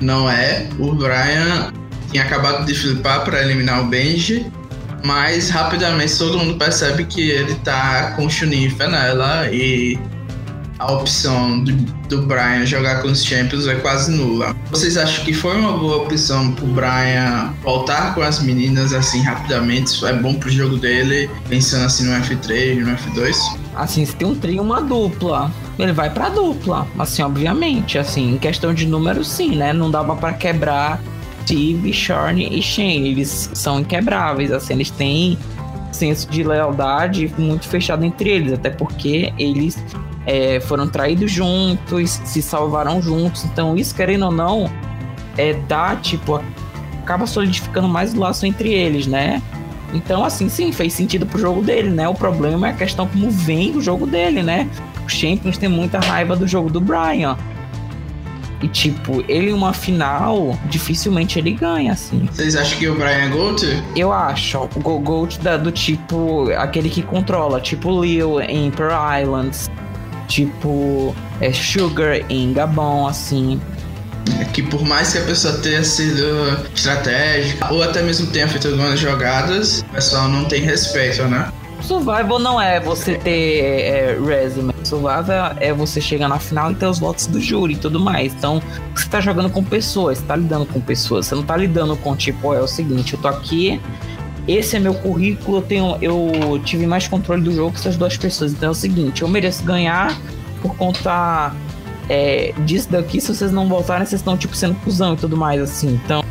não 0.00 0.28
é. 0.28 0.68
O 0.78 0.92
Brian 0.92 1.72
tinha 2.10 2.24
acabado 2.24 2.66
de 2.66 2.74
flipar 2.74 3.24
para 3.24 3.40
eliminar 3.42 3.80
o 3.80 3.86
Benji. 3.86 4.44
Mas 5.04 5.50
rapidamente 5.50 6.16
todo 6.16 6.38
mundo 6.38 6.56
percebe 6.56 7.04
que 7.04 7.30
ele 7.30 7.54
tá 7.56 8.12
com 8.12 8.26
o 8.26 8.30
Chunifa 8.30 8.86
nela 8.86 9.48
e 9.50 9.98
a 10.82 10.92
opção 10.92 11.62
do, 11.62 11.72
do 12.08 12.22
Brian 12.22 12.66
jogar 12.66 13.02
com 13.02 13.08
os 13.08 13.24
Champions 13.24 13.68
é 13.68 13.76
quase 13.76 14.10
nula. 14.10 14.54
Vocês 14.70 14.96
acham 14.96 15.24
que 15.24 15.32
foi 15.32 15.56
uma 15.56 15.76
boa 15.78 15.98
opção 15.98 16.52
pro 16.52 16.66
Brian 16.66 17.52
voltar 17.62 18.14
com 18.14 18.22
as 18.22 18.40
meninas 18.40 18.92
assim 18.92 19.22
rapidamente? 19.22 19.86
Isso 19.86 20.06
é 20.06 20.12
bom 20.12 20.34
pro 20.34 20.50
jogo 20.50 20.76
dele, 20.76 21.30
pensando 21.48 21.84
assim 21.84 22.04
no 22.04 22.12
F3, 22.20 22.80
no 22.80 22.96
F2? 22.96 23.36
Assim, 23.76 24.04
se 24.04 24.14
tem 24.16 24.26
um 24.26 24.34
trio, 24.34 24.62
uma 24.62 24.82
dupla. 24.82 25.50
Ele 25.78 25.92
vai 25.92 26.10
pra 26.10 26.28
dupla, 26.28 26.86
assim, 26.98 27.22
obviamente. 27.22 27.96
Assim, 27.96 28.34
em 28.34 28.38
questão 28.38 28.74
de 28.74 28.84
número, 28.84 29.24
sim, 29.24 29.56
né? 29.56 29.72
Não 29.72 29.90
dava 29.90 30.16
para 30.16 30.32
quebrar 30.32 31.00
Steve, 31.42 31.92
Shorn 31.92 32.58
e 32.58 32.62
Shane. 32.62 33.08
Eles 33.08 33.50
são 33.54 33.80
inquebráveis, 33.80 34.50
assim, 34.52 34.74
eles 34.74 34.90
têm 34.90 35.38
senso 35.90 36.28
de 36.30 36.42
lealdade 36.42 37.32
muito 37.36 37.68
fechado 37.68 38.04
entre 38.04 38.30
eles, 38.30 38.52
até 38.52 38.70
porque 38.70 39.32
eles 39.38 39.82
é, 40.26 40.60
foram 40.60 40.88
traídos 40.88 41.30
juntos, 41.30 42.10
se 42.24 42.40
salvaram 42.40 43.02
juntos. 43.02 43.44
Então, 43.44 43.76
isso, 43.76 43.94
querendo 43.94 44.26
ou 44.26 44.32
não, 44.32 44.70
é 45.36 45.52
dá, 45.68 45.96
tipo, 45.96 46.40
acaba 47.02 47.26
solidificando 47.26 47.88
mais 47.88 48.14
o 48.14 48.20
laço 48.20 48.46
entre 48.46 48.70
eles, 48.72 49.06
né? 49.06 49.42
Então, 49.92 50.24
assim, 50.24 50.48
sim, 50.48 50.72
fez 50.72 50.94
sentido 50.94 51.26
pro 51.26 51.38
jogo 51.38 51.60
dele, 51.60 51.90
né? 51.90 52.08
O 52.08 52.14
problema 52.14 52.68
é 52.68 52.70
a 52.70 52.74
questão 52.74 53.06
como 53.06 53.30
vem 53.30 53.76
o 53.76 53.80
jogo 53.80 54.06
dele, 54.06 54.42
né? 54.42 54.68
O 55.04 55.08
Champions 55.08 55.58
tem 55.58 55.68
muita 55.68 55.98
raiva 55.98 56.34
do 56.34 56.46
jogo 56.46 56.70
do 56.70 56.80
Brian. 56.80 57.36
E, 58.62 58.68
tipo, 58.68 59.24
ele 59.28 59.52
uma 59.52 59.72
final, 59.72 60.58
dificilmente 60.66 61.38
ele 61.38 61.52
ganha, 61.52 61.92
assim. 61.92 62.28
Vocês 62.32 62.54
acham 62.54 62.78
que 62.78 62.88
o 62.88 62.94
Brian 62.94 63.26
é 63.26 63.28
GOAT? 63.28 63.62
Eu 63.96 64.12
acho. 64.12 64.68
O 64.84 64.98
GOAT 65.00 65.38
da, 65.40 65.56
do 65.56 65.72
tipo, 65.72 66.50
aquele 66.56 66.88
que 66.88 67.02
controla, 67.02 67.60
tipo 67.60 67.90
Leo 67.90 68.40
em 68.40 68.70
Pearl 68.70 69.20
Islands 69.20 69.68
tipo 70.32 71.14
é, 71.40 71.52
Sugar 71.52 72.20
em 72.30 72.52
Gabon, 72.52 73.06
assim. 73.06 73.60
É 74.40 74.44
que 74.44 74.62
por 74.62 74.82
mais 74.82 75.12
que 75.12 75.18
a 75.18 75.22
pessoa 75.22 75.54
tenha 75.58 75.82
sido 75.82 76.24
estratégica 76.74 77.72
ou 77.72 77.82
até 77.82 78.02
mesmo 78.02 78.28
tenha 78.28 78.48
feito 78.48 78.68
algumas 78.68 78.98
jogadas, 78.98 79.80
o 79.80 79.94
pessoal 79.94 80.28
não 80.28 80.44
tem 80.44 80.62
respeito, 80.62 81.24
né? 81.24 81.52
Survival 81.82 82.38
não 82.38 82.60
é 82.60 82.80
você 82.80 83.16
ter 83.16 83.60
é, 83.64 84.18
resume. 84.20 84.72
Survival 84.84 85.54
é 85.58 85.72
você 85.72 86.00
chegar 86.00 86.28
na 86.28 86.38
final 86.38 86.72
e 86.72 86.74
ter 86.74 86.86
os 86.86 86.98
votos 86.98 87.26
do 87.26 87.40
júri 87.40 87.74
e 87.74 87.76
tudo 87.76 88.00
mais. 88.00 88.32
Então, 88.34 88.62
você 88.94 89.08
tá 89.08 89.20
jogando 89.20 89.50
com 89.50 89.62
pessoas, 89.62 90.18
você 90.18 90.24
tá 90.24 90.36
lidando 90.36 90.66
com 90.66 90.80
pessoas. 90.80 91.26
Você 91.26 91.34
não 91.34 91.42
tá 91.42 91.56
lidando 91.56 91.96
com, 91.96 92.14
tipo, 92.16 92.54
é 92.54 92.60
o 92.60 92.66
seguinte, 92.66 93.14
eu 93.14 93.20
tô 93.20 93.28
aqui, 93.28 93.80
esse 94.46 94.76
é 94.76 94.80
meu 94.80 94.94
currículo, 94.94 95.58
eu, 95.58 95.62
tenho, 95.62 95.98
eu 96.00 96.60
tive 96.64 96.86
mais 96.86 97.06
controle 97.06 97.42
do 97.42 97.52
jogo 97.52 97.72
que 97.72 97.78
essas 97.78 97.96
duas 97.96 98.16
pessoas. 98.16 98.52
Então 98.52 98.68
é 98.68 98.72
o 98.72 98.74
seguinte, 98.74 99.22
eu 99.22 99.28
mereço 99.28 99.62
ganhar 99.62 100.16
por 100.60 100.76
conta 100.76 101.52
é, 102.08 102.52
disso 102.64 102.90
daqui. 102.90 103.20
Se 103.20 103.34
vocês 103.34 103.52
não 103.52 103.68
voltarem, 103.68 104.04
vocês 104.04 104.20
estão 104.20 104.36
tipo 104.36 104.56
sendo 104.56 104.74
cuzão 104.80 105.14
e 105.14 105.16
tudo 105.16 105.36
mais, 105.36 105.60
assim. 105.60 106.00
Então, 106.04 106.24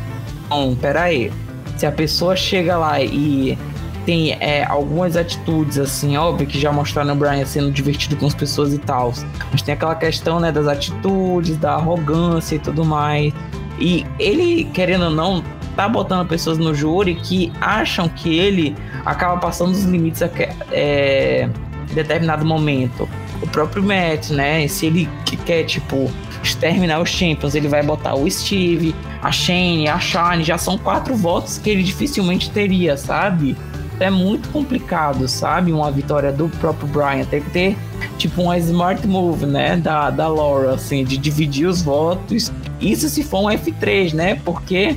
então 0.44 0.76
pera 0.76 1.02
aí. 1.02 1.32
Se 1.76 1.86
a 1.86 1.92
pessoa 1.92 2.36
chega 2.36 2.76
lá 2.76 3.00
e 3.02 3.58
tem 4.04 4.32
é, 4.40 4.64
algumas 4.64 5.16
atitudes, 5.16 5.78
assim, 5.78 6.16
óbvio 6.16 6.46
que 6.46 6.58
já 6.58 6.72
mostraram 6.72 7.14
o 7.14 7.16
Brian 7.16 7.44
sendo 7.44 7.70
divertido 7.70 8.16
com 8.16 8.26
as 8.26 8.34
pessoas 8.34 8.72
e 8.72 8.78
tal. 8.78 9.12
Mas 9.50 9.62
tem 9.62 9.74
aquela 9.74 9.94
questão, 9.94 10.40
né, 10.40 10.50
das 10.50 10.66
atitudes, 10.66 11.56
da 11.56 11.74
arrogância 11.74 12.56
e 12.56 12.58
tudo 12.58 12.84
mais. 12.84 13.32
E 13.78 14.06
ele, 14.18 14.64
querendo 14.64 15.06
ou 15.06 15.10
não, 15.10 15.42
tá 15.76 15.88
botando 15.88 16.28
pessoas 16.28 16.58
no 16.58 16.74
júri 16.74 17.14
que 17.14 17.52
acham 17.60 18.08
que 18.08 18.38
ele 18.38 18.76
acaba 19.04 19.38
passando 19.38 19.72
os 19.72 19.84
limites 19.84 20.22
a 20.22 20.30
é, 20.70 21.48
em 21.90 21.94
determinado 21.94 22.44
momento. 22.44 23.08
O 23.42 23.46
próprio 23.48 23.82
Matt, 23.82 24.30
né? 24.30 24.66
Se 24.68 24.86
ele 24.86 25.08
quer, 25.44 25.64
tipo, 25.64 26.10
exterminar 26.42 27.00
os 27.00 27.10
Champions, 27.10 27.54
ele 27.54 27.68
vai 27.68 27.82
botar 27.82 28.14
o 28.14 28.30
Steve, 28.30 28.94
a 29.20 29.32
Shane, 29.32 29.88
a 29.88 29.98
Shane, 29.98 30.44
já 30.44 30.58
são 30.58 30.78
quatro 30.78 31.14
votos 31.14 31.58
que 31.58 31.70
ele 31.70 31.82
dificilmente 31.82 32.50
teria, 32.50 32.96
sabe? 32.96 33.56
É 34.02 34.10
muito 34.10 34.48
complicado, 34.50 35.26
sabe? 35.28 35.72
Uma 35.72 35.90
vitória 35.90 36.32
do 36.32 36.48
próprio 36.48 36.88
Brian. 36.88 37.24
Tem 37.24 37.40
que 37.40 37.50
ter, 37.50 37.76
tipo, 38.18 38.42
uma 38.42 38.58
smart 38.58 39.06
move, 39.06 39.46
né? 39.46 39.76
Da, 39.76 40.10
da 40.10 40.28
Laura, 40.28 40.74
assim, 40.74 41.04
de 41.04 41.16
dividir 41.16 41.66
os 41.66 41.82
votos. 41.82 42.52
Isso 42.80 43.08
se 43.08 43.22
for 43.22 43.44
um 43.44 43.46
F3, 43.46 44.12
né? 44.12 44.34
Porque 44.44 44.96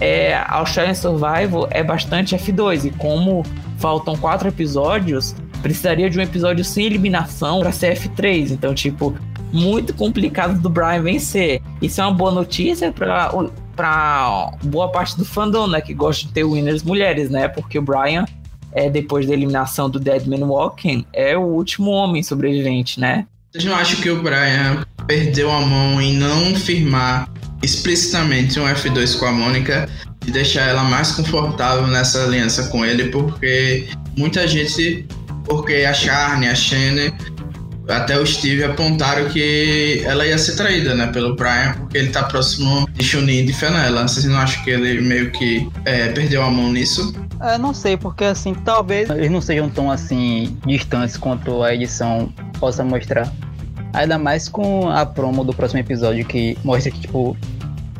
é, 0.00 0.40
Australian 0.48 0.94
Survival 0.94 1.68
é 1.70 1.82
bastante 1.82 2.36
F2 2.36 2.86
e 2.86 2.90
como 2.90 3.44
faltam 3.78 4.16
quatro 4.16 4.48
episódios, 4.48 5.34
precisaria 5.62 6.08
de 6.08 6.18
um 6.18 6.22
episódio 6.22 6.64
sem 6.64 6.86
eliminação 6.86 7.60
para 7.60 7.72
ser 7.72 7.96
F3. 7.96 8.52
Então, 8.52 8.74
tipo, 8.74 9.14
muito 9.52 9.94
complicado 9.94 10.60
do 10.60 10.68
Brian 10.68 11.02
vencer. 11.02 11.60
Isso 11.80 12.00
é 12.00 12.04
uma 12.04 12.14
boa 12.14 12.30
notícia 12.30 12.92
para 12.92 13.32
para 13.78 14.50
boa 14.64 14.90
parte 14.90 15.16
do 15.16 15.24
fandom, 15.24 15.68
né, 15.68 15.80
que 15.80 15.94
gosta 15.94 16.26
de 16.26 16.32
ter 16.32 16.42
winners 16.42 16.82
mulheres, 16.82 17.30
né? 17.30 17.46
Porque 17.46 17.78
o 17.78 17.82
Brian 17.82 18.24
é 18.72 18.90
depois 18.90 19.24
da 19.24 19.32
eliminação 19.32 19.88
do 19.88 20.00
Deadman 20.00 20.42
Walking, 20.42 21.06
é 21.12 21.38
o 21.38 21.42
último 21.42 21.92
homem 21.92 22.20
sobrevivente, 22.20 22.98
né? 22.98 23.24
Vocês 23.52 23.64
não 23.64 23.76
acham 23.76 24.00
que 24.00 24.10
o 24.10 24.20
Brian 24.20 24.84
perdeu 25.06 25.50
a 25.52 25.60
mão 25.60 26.02
em 26.02 26.14
não 26.14 26.56
firmar 26.56 27.30
explicitamente 27.62 28.58
um 28.58 28.64
F2 28.64 29.16
com 29.16 29.26
a 29.26 29.32
Mônica 29.32 29.88
e 30.26 30.30
deixar 30.32 30.68
ela 30.68 30.82
mais 30.82 31.12
confortável 31.12 31.86
nessa 31.86 32.24
aliança 32.24 32.68
com 32.70 32.84
ele, 32.84 33.10
porque 33.10 33.88
muita 34.16 34.46
gente, 34.48 35.06
porque 35.44 35.84
a 35.88 35.94
Charne, 35.94 36.48
a 36.48 36.54
Shane, 36.54 37.14
até 37.88 38.18
o 38.18 38.26
Steve 38.26 38.64
apontaram 38.64 39.28
que 39.28 40.02
ela 40.04 40.26
ia 40.26 40.36
ser 40.36 40.56
traída, 40.56 40.94
né, 40.94 41.06
pelo 41.06 41.34
Brian, 41.34 41.72
porque 41.78 41.98
ele 41.98 42.10
tá 42.10 42.22
próximo 42.24 42.88
de 42.92 43.02
Chunin 43.02 43.38
e 43.38 43.46
de 43.46 43.52
Fenella. 43.52 44.06
Vocês 44.06 44.26
não 44.26 44.38
acham 44.38 44.62
que 44.62 44.70
ele 44.70 45.00
meio 45.00 45.30
que 45.32 45.68
é, 45.84 46.08
perdeu 46.08 46.42
a 46.42 46.50
mão 46.50 46.70
nisso? 46.70 47.14
É, 47.40 47.56
não 47.56 47.72
sei, 47.72 47.96
porque 47.96 48.24
assim, 48.24 48.52
talvez 48.52 49.08
eles 49.10 49.30
não 49.30 49.40
sejam 49.40 49.70
tão 49.70 49.90
assim 49.90 50.56
distantes 50.66 51.16
quanto 51.16 51.62
a 51.62 51.74
edição 51.74 52.32
possa 52.58 52.84
mostrar. 52.84 53.32
Ainda 53.94 54.18
mais 54.18 54.48
com 54.48 54.90
a 54.90 55.06
promo 55.06 55.44
do 55.44 55.54
próximo 55.54 55.80
episódio 55.80 56.24
que 56.26 56.58
mostra 56.62 56.90
que, 56.90 57.00
tipo, 57.00 57.36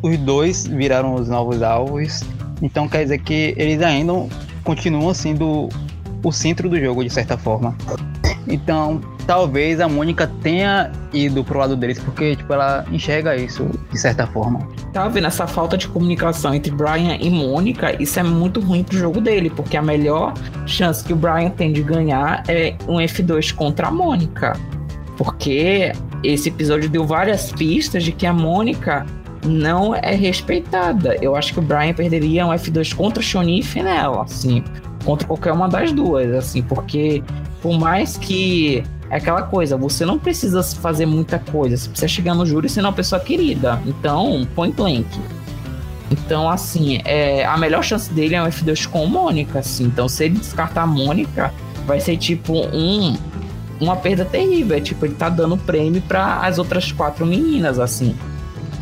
os 0.02 0.18
dois 0.18 0.66
viraram 0.66 1.14
os 1.14 1.28
novos 1.28 1.62
alvos. 1.62 2.22
Então 2.60 2.88
quer 2.88 3.04
dizer 3.04 3.18
que 3.20 3.54
eles 3.56 3.80
ainda 3.80 4.12
continuam 4.64 5.14
sendo 5.14 5.68
o 6.22 6.32
centro 6.32 6.68
do 6.68 6.78
jogo, 6.78 7.02
de 7.02 7.10
certa 7.10 7.38
forma. 7.38 7.76
Então, 8.46 9.00
talvez 9.28 9.78
a 9.78 9.86
Mônica 9.86 10.26
tenha 10.42 10.90
ido 11.12 11.44
pro 11.44 11.58
lado 11.58 11.76
deles, 11.76 11.98
porque, 11.98 12.34
tipo, 12.34 12.50
ela 12.50 12.86
enxerga 12.90 13.36
isso 13.36 13.68
de 13.92 14.00
certa 14.00 14.26
forma. 14.26 14.66
Tá 14.90 15.06
vendo 15.06 15.26
essa 15.26 15.46
falta 15.46 15.76
de 15.76 15.86
comunicação 15.86 16.54
entre 16.54 16.72
Brian 16.72 17.14
e 17.20 17.28
Mônica? 17.28 17.94
Isso 18.02 18.18
é 18.18 18.22
muito 18.22 18.58
ruim 18.58 18.82
pro 18.82 18.96
jogo 18.96 19.20
dele, 19.20 19.50
porque 19.50 19.76
a 19.76 19.82
melhor 19.82 20.32
chance 20.64 21.04
que 21.04 21.12
o 21.12 21.16
Brian 21.16 21.50
tem 21.50 21.74
de 21.74 21.82
ganhar 21.82 22.42
é 22.48 22.74
um 22.88 22.96
F2 22.96 23.54
contra 23.54 23.88
a 23.88 23.90
Mônica. 23.90 24.58
Porque 25.18 25.92
esse 26.24 26.48
episódio 26.48 26.88
deu 26.88 27.04
várias 27.04 27.52
pistas 27.52 28.04
de 28.04 28.12
que 28.12 28.24
a 28.24 28.32
Mônica 28.32 29.04
não 29.44 29.94
é 29.94 30.14
respeitada. 30.14 31.18
Eu 31.20 31.36
acho 31.36 31.52
que 31.52 31.58
o 31.58 31.62
Brian 31.62 31.92
perderia 31.92 32.46
um 32.46 32.50
F2 32.50 32.94
contra 32.94 33.22
Shoni 33.22 33.60
e 33.60 33.62
Fenella, 33.62 34.22
assim, 34.22 34.64
contra 35.04 35.26
qualquer 35.26 35.52
uma 35.52 35.68
das 35.68 35.92
duas, 35.92 36.32
assim, 36.32 36.62
porque 36.62 37.22
por 37.60 37.78
mais 37.78 38.16
que 38.16 38.82
é 39.10 39.16
aquela 39.16 39.42
coisa, 39.42 39.76
você 39.76 40.04
não 40.04 40.18
precisa 40.18 40.62
fazer 40.62 41.06
muita 41.06 41.38
coisa, 41.38 41.76
você 41.76 41.88
precisa 41.88 42.08
chegar 42.08 42.34
no 42.34 42.44
júri 42.44 42.68
ser 42.68 42.80
uma 42.80 42.92
pessoa 42.92 43.20
querida. 43.20 43.80
Então, 43.86 44.46
point 44.54 44.74
blank. 44.74 45.06
Então, 46.10 46.48
assim, 46.48 47.00
é, 47.04 47.44
a 47.44 47.56
melhor 47.56 47.82
chance 47.82 48.12
dele 48.12 48.34
é 48.34 48.42
um 48.42 48.46
F2 48.46 48.86
com 48.86 49.06
Mônica, 49.06 49.58
assim. 49.58 49.84
Então, 49.84 50.08
se 50.08 50.24
ele 50.24 50.38
descartar 50.38 50.82
a 50.82 50.86
Mônica, 50.86 51.52
vai 51.86 52.00
ser 52.00 52.16
tipo 52.16 52.54
um 52.72 53.16
uma 53.80 53.96
perda 53.96 54.24
terrível. 54.24 54.76
É 54.76 54.80
tipo, 54.80 55.04
ele 55.06 55.14
tá 55.14 55.28
dando 55.28 55.56
prêmio 55.56 56.02
para 56.02 56.40
as 56.40 56.58
outras 56.58 56.90
quatro 56.92 57.24
meninas, 57.24 57.78
assim. 57.78 58.14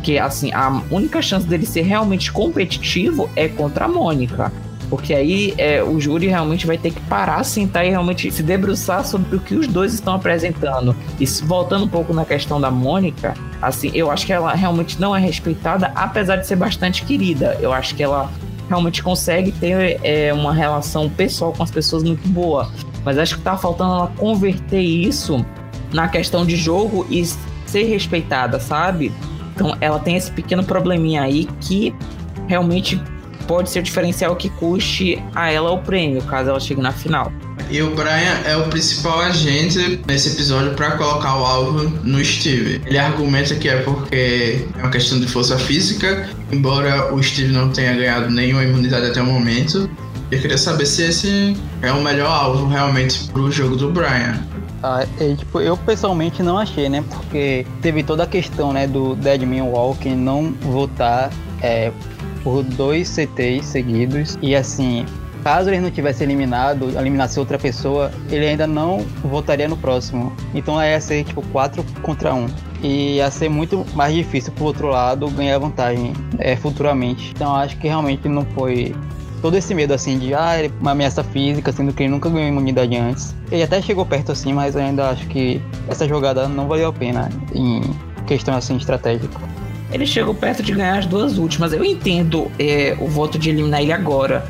Que, 0.03 0.17
assim, 0.17 0.51
a 0.53 0.81
única 0.89 1.21
chance 1.21 1.45
dele 1.45 1.65
ser 1.65 1.81
realmente 1.81 2.31
competitivo 2.31 3.29
é 3.35 3.47
contra 3.47 3.85
a 3.85 3.87
Mônica. 3.87 4.51
Porque 4.89 5.13
aí 5.13 5.53
é, 5.57 5.83
o 5.83 5.99
júri 5.99 6.27
realmente 6.27 6.65
vai 6.65 6.77
ter 6.77 6.91
que 6.91 7.01
parar, 7.01 7.43
sentar 7.43 7.85
e 7.85 7.89
realmente 7.89 8.31
se 8.31 8.41
debruçar 8.41 9.05
sobre 9.05 9.35
o 9.35 9.39
que 9.39 9.55
os 9.55 9.67
dois 9.67 9.93
estão 9.93 10.15
apresentando. 10.15 10.95
E 11.19 11.25
voltando 11.43 11.85
um 11.85 11.87
pouco 11.87 12.13
na 12.13 12.23
questão 12.23 12.59
da 12.59 12.71
Mônica, 12.71 13.33
assim, 13.61 13.91
eu 13.93 14.09
acho 14.09 14.25
que 14.25 14.31
ela 14.31 14.53
realmente 14.53 14.99
não 14.99 15.15
é 15.15 15.19
respeitada, 15.19 15.91
apesar 15.93 16.37
de 16.37 16.47
ser 16.47 16.55
bastante 16.55 17.03
querida. 17.03 17.57
Eu 17.59 17.73
acho 17.73 17.95
que 17.95 18.03
ela 18.03 18.31
realmente 18.69 19.01
consegue 19.03 19.51
ter 19.51 19.99
é, 20.03 20.33
uma 20.33 20.53
relação 20.53 21.09
pessoal 21.09 21.53
com 21.53 21.63
as 21.63 21.71
pessoas 21.71 22.03
muito 22.03 22.27
boa. 22.29 22.69
Mas 23.03 23.17
acho 23.17 23.37
que 23.37 23.41
tá 23.41 23.57
faltando 23.57 23.93
ela 23.93 24.07
converter 24.17 24.81
isso 24.81 25.45
na 25.93 26.07
questão 26.07 26.45
de 26.45 26.55
jogo 26.55 27.05
e 27.09 27.25
ser 27.65 27.83
respeitada, 27.83 28.59
sabe? 28.59 29.11
Então 29.55 29.75
ela 29.81 29.99
tem 29.99 30.15
esse 30.15 30.31
pequeno 30.31 30.63
probleminha 30.63 31.21
aí 31.21 31.47
que 31.61 31.95
realmente 32.47 33.01
pode 33.47 33.69
ser 33.69 33.79
o 33.79 33.83
diferencial 33.83 34.35
que 34.35 34.49
custe 34.49 35.21
a 35.33 35.51
ela 35.51 35.71
o 35.71 35.79
prêmio, 35.79 36.21
caso 36.23 36.49
ela 36.49 36.59
chegue 36.59 36.81
na 36.81 36.91
final. 36.91 37.31
E 37.69 37.81
o 37.81 37.93
Brian 37.95 38.41
é 38.45 38.55
o 38.55 38.63
principal 38.69 39.19
agente 39.19 39.99
nesse 40.07 40.29
episódio 40.29 40.73
para 40.73 40.91
colocar 40.91 41.37
o 41.37 41.45
alvo 41.45 41.89
no 42.03 42.23
Steve. 42.23 42.81
Ele 42.85 42.97
argumenta 42.97 43.55
que 43.55 43.67
é 43.67 43.81
porque 43.81 44.65
é 44.77 44.81
uma 44.81 44.89
questão 44.89 45.19
de 45.19 45.27
força 45.27 45.57
física, 45.57 46.29
embora 46.51 47.13
o 47.13 47.21
Steve 47.21 47.51
não 47.51 47.69
tenha 47.69 47.93
ganhado 47.93 48.29
nenhuma 48.29 48.63
imunidade 48.63 49.07
até 49.07 49.21
o 49.21 49.25
momento. 49.25 49.89
Eu 50.31 50.39
queria 50.41 50.57
saber 50.57 50.85
se 50.85 51.03
esse 51.03 51.57
é 51.81 51.91
o 51.91 52.01
melhor 52.01 52.29
alvo 52.29 52.67
realmente 52.67 53.27
pro 53.31 53.51
jogo 53.51 53.75
do 53.75 53.91
Brian. 53.91 54.39
Ah, 54.83 55.05
é, 55.19 55.35
tipo, 55.35 55.59
eu 55.59 55.75
pessoalmente 55.75 56.43
não 56.43 56.57
achei, 56.57 56.87
né? 56.87 57.03
Porque 57.09 57.65
teve 57.81 58.03
toda 58.03 58.23
a 58.23 58.27
questão, 58.27 58.71
né, 58.71 58.87
do 58.87 59.15
Deadman 59.15 59.63
Walking 59.63 60.15
não 60.15 60.53
votar 60.61 61.31
é, 61.61 61.91
por 62.43 62.63
dois 62.63 63.07
CTs 63.07 63.65
seguidos. 63.65 64.37
E 64.41 64.55
assim, 64.55 65.05
caso 65.43 65.69
ele 65.69 65.79
não 65.79 65.89
tivesse 65.89 66.23
eliminado, 66.23 66.89
eliminasse 66.97 67.39
outra 67.39 67.57
pessoa, 67.57 68.11
ele 68.29 68.45
ainda 68.45 68.67
não 68.67 68.99
votaria 69.23 69.67
no 69.67 69.77
próximo. 69.77 70.35
Então 70.53 70.81
ia 70.83 70.99
ser 70.99 71.23
tipo 71.23 71.41
4 71.41 71.83
contra 72.01 72.33
1. 72.33 72.47
E 72.83 73.15
ia 73.15 73.31
ser 73.31 73.49
muito 73.49 73.85
mais 73.95 74.13
difícil 74.13 74.51
pro 74.53 74.65
outro 74.65 74.87
lado 74.87 75.29
ganhar 75.29 75.57
vantagem 75.57 76.13
é, 76.37 76.55
futuramente. 76.55 77.31
Então 77.35 77.55
acho 77.55 77.77
que 77.77 77.87
realmente 77.87 78.27
não 78.27 78.45
foi 78.45 78.93
todo 79.41 79.55
esse 79.55 79.73
medo 79.73 79.93
assim 79.93 80.17
de 80.19 80.33
ah, 80.33 80.59
ele, 80.59 80.73
uma 80.81 80.91
ameaça 80.91 81.23
física, 81.23 81.71
sendo 81.71 81.93
que 81.93 82.03
ele 82.03 82.11
nunca 82.11 82.29
ganhou 82.29 82.49
imunidade 82.49 82.95
antes. 82.95 83.35
Ele 83.51 83.63
até 83.63 83.81
chegou 83.81 84.05
perto 84.05 84.31
assim, 84.31 84.53
mas 84.53 84.75
ainda 84.75 85.09
acho 85.09 85.25
que 85.27 85.61
essa 85.87 86.07
jogada 86.07 86.47
não 86.47 86.67
valeu 86.67 86.89
a 86.89 86.93
pena 86.93 87.29
em 87.53 87.81
questão 88.25 88.55
assim 88.55 88.75
estratégica. 88.75 89.39
Ele 89.91 90.05
chegou 90.05 90.33
perto 90.33 90.61
de 90.61 90.73
ganhar 90.73 90.97
as 90.97 91.05
duas 91.05 91.37
últimas. 91.37 91.71
Eu 91.71 91.83
entendo 91.83 92.51
é, 92.59 92.95
o 92.99 93.07
voto 93.07 93.39
de 93.39 93.49
eliminar 93.49 93.81
ele 93.81 93.93
agora. 93.93 94.45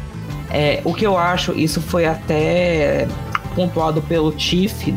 É, 0.49 0.81
o 0.83 0.93
que 0.93 1.05
eu 1.05 1.17
acho, 1.17 1.53
isso 1.53 1.81
foi 1.81 2.05
até 2.05 3.07
pontuado 3.55 4.01
pelo 4.01 4.31
Tiff 4.31 4.93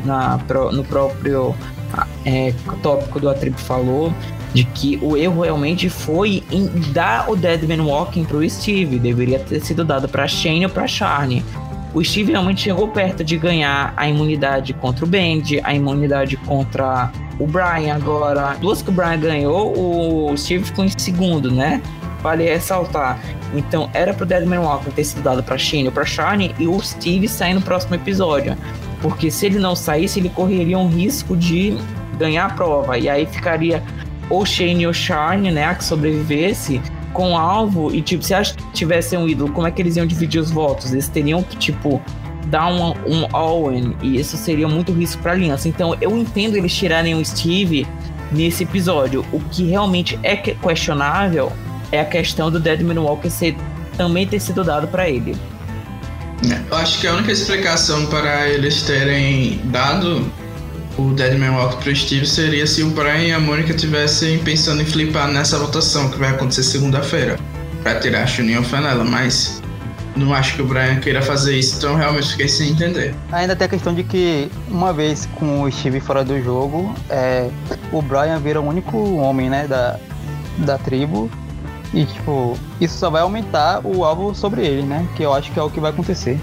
no 0.72 0.84
próprio 0.84 1.54
é, 2.24 2.52
tópico 2.82 3.18
do 3.18 3.28
A 3.28 3.34
Falou, 3.56 4.12
de 4.52 4.64
que 4.64 4.98
o 5.02 5.16
erro 5.16 5.42
realmente 5.42 5.88
foi 5.88 6.42
em 6.50 6.66
dar 6.92 7.30
o 7.30 7.36
Deadman 7.36 7.80
Walking 7.80 8.24
pro 8.24 8.48
Steve. 8.48 8.98
Deveria 8.98 9.38
ter 9.38 9.60
sido 9.60 9.84
dado 9.84 10.08
para 10.08 10.26
Shane 10.26 10.64
ou 10.64 10.70
para 10.70 10.86
Charne. 10.86 11.44
O 11.92 12.04
Steve 12.04 12.32
realmente 12.32 12.62
chegou 12.62 12.88
perto 12.88 13.24
de 13.24 13.36
ganhar 13.36 13.92
a 13.96 14.08
imunidade 14.08 14.72
contra 14.72 15.04
o 15.04 15.08
Band, 15.08 15.42
a 15.64 15.74
imunidade 15.74 16.36
contra 16.36 17.10
o 17.40 17.46
Brian 17.46 17.96
agora. 17.96 18.56
Duas 18.60 18.82
que 18.82 18.90
o 18.90 18.92
Brian 18.92 19.18
ganhou, 19.18 20.30
o 20.30 20.36
Steve 20.36 20.64
ficou 20.64 20.84
em 20.84 20.90
segundo, 20.96 21.50
né? 21.50 21.82
Vale 22.22 22.44
ressaltar. 22.44 23.18
Então 23.54 23.90
era 23.94 24.12
pro 24.12 24.26
Deadman 24.26 24.60
Walker 24.60 24.90
ter 24.90 25.04
sido 25.04 25.22
dado 25.22 25.42
pra 25.42 25.56
Shane 25.56 25.86
ou 25.86 25.92
pra 25.92 26.04
Charne 26.04 26.54
e 26.58 26.68
o 26.68 26.78
Steve 26.80 27.26
sair 27.26 27.54
no 27.54 27.62
próximo 27.62 27.94
episódio. 27.94 28.56
Porque 29.00 29.30
se 29.30 29.46
ele 29.46 29.58
não 29.58 29.74
saísse, 29.74 30.20
ele 30.20 30.28
correria 30.28 30.78
um 30.78 30.86
risco 30.86 31.34
de 31.34 31.76
ganhar 32.18 32.44
a 32.44 32.50
prova. 32.50 32.98
E 32.98 33.08
aí 33.08 33.24
ficaria 33.24 33.82
ou 34.28 34.44
Shane 34.44 34.86
ou 34.86 34.92
Charne, 34.92 35.50
né, 35.50 35.64
a 35.64 35.74
que 35.74 35.82
sobrevivesse 35.82 36.80
com 37.14 37.36
alvo. 37.36 37.92
E 37.94 38.02
tipo, 38.02 38.22
se 38.22 38.34
elas 38.34 38.54
tivessem 38.74 39.18
um 39.18 39.26
ídolo, 39.26 39.50
como 39.52 39.66
é 39.66 39.70
que 39.70 39.80
eles 39.80 39.96
iam 39.96 40.06
dividir 40.06 40.40
os 40.40 40.50
votos? 40.50 40.92
Eles 40.92 41.08
teriam 41.08 41.42
que, 41.42 41.56
tipo, 41.56 42.00
dar 42.50 42.68
um, 42.68 42.90
um 43.06 43.28
all-in. 43.32 43.94
E 44.02 44.18
isso 44.18 44.36
seria 44.36 44.68
muito 44.68 44.92
risco 44.92 45.22
pra 45.22 45.32
aliança. 45.32 45.68
Então 45.68 45.96
eu 46.00 46.16
entendo 46.16 46.56
eles 46.56 46.74
tirarem 46.74 47.14
o 47.14 47.24
Steve 47.24 47.86
nesse 48.32 48.64
episódio. 48.64 49.24
O 49.32 49.40
que 49.40 49.64
realmente 49.64 50.18
é 50.22 50.36
questionável 50.36 51.52
é 51.92 52.00
a 52.00 52.04
questão 52.04 52.50
do 52.50 52.60
Deadman 52.60 52.98
Walker 52.98 53.30
ser, 53.30 53.56
também 53.96 54.26
ter 54.26 54.40
sido 54.40 54.62
dado 54.64 54.86
para 54.88 55.08
ele. 55.08 55.36
Eu 56.68 56.76
acho 56.76 57.00
que 57.00 57.06
a 57.06 57.14
única 57.14 57.32
explicação 57.32 58.06
para 58.06 58.48
eles 58.48 58.82
terem 58.82 59.60
dado 59.64 60.30
o 60.96 61.12
Deadman 61.12 61.50
Walker 61.50 61.82
pro 61.82 61.94
Steve 61.94 62.26
seria 62.26 62.66
se 62.66 62.82
o 62.82 62.90
Brian 62.90 63.18
e 63.18 63.32
a 63.32 63.40
Mônica 63.40 63.72
tivessem 63.72 64.38
pensando 64.38 64.82
em 64.82 64.84
flipar 64.84 65.28
nessa 65.28 65.58
votação 65.58 66.10
que 66.10 66.18
vai 66.18 66.30
acontecer 66.30 66.62
segunda-feira 66.62 67.38
para 67.82 67.98
tirar 68.00 68.24
a 68.24 68.26
Chuninha 68.26 68.58
ou 68.58 68.64
Fanela, 68.64 69.04
mas 69.04 69.62
não 70.16 70.34
acho 70.34 70.56
que 70.56 70.62
o 70.62 70.66
Brian 70.66 70.96
queira 70.96 71.22
fazer 71.22 71.58
isso, 71.58 71.76
então 71.78 71.96
realmente 71.96 72.30
fiquei 72.30 72.48
sem 72.48 72.70
entender. 72.70 73.14
Ainda 73.32 73.54
tem 73.54 73.66
a 73.66 73.68
questão 73.68 73.94
de 73.94 74.02
que, 74.02 74.50
uma 74.68 74.92
vez 74.92 75.28
com 75.36 75.62
o 75.62 75.70
Steve 75.70 76.00
fora 76.00 76.24
do 76.24 76.42
jogo, 76.42 76.94
é, 77.08 77.48
o 77.92 78.02
Brian 78.02 78.38
vira 78.38 78.60
o 78.60 78.66
único 78.66 79.16
homem 79.16 79.48
né, 79.48 79.66
da, 79.66 79.98
da 80.58 80.78
tribo 80.78 81.30
e, 81.92 82.04
tipo, 82.04 82.56
isso 82.80 82.96
só 82.98 83.10
vai 83.10 83.22
aumentar 83.22 83.80
o 83.84 84.04
alvo 84.04 84.34
sobre 84.34 84.64
ele, 84.64 84.82
né? 84.82 85.06
Que 85.16 85.24
eu 85.24 85.34
acho 85.34 85.50
que 85.50 85.58
é 85.58 85.62
o 85.62 85.70
que 85.70 85.80
vai 85.80 85.90
acontecer. 85.90 86.38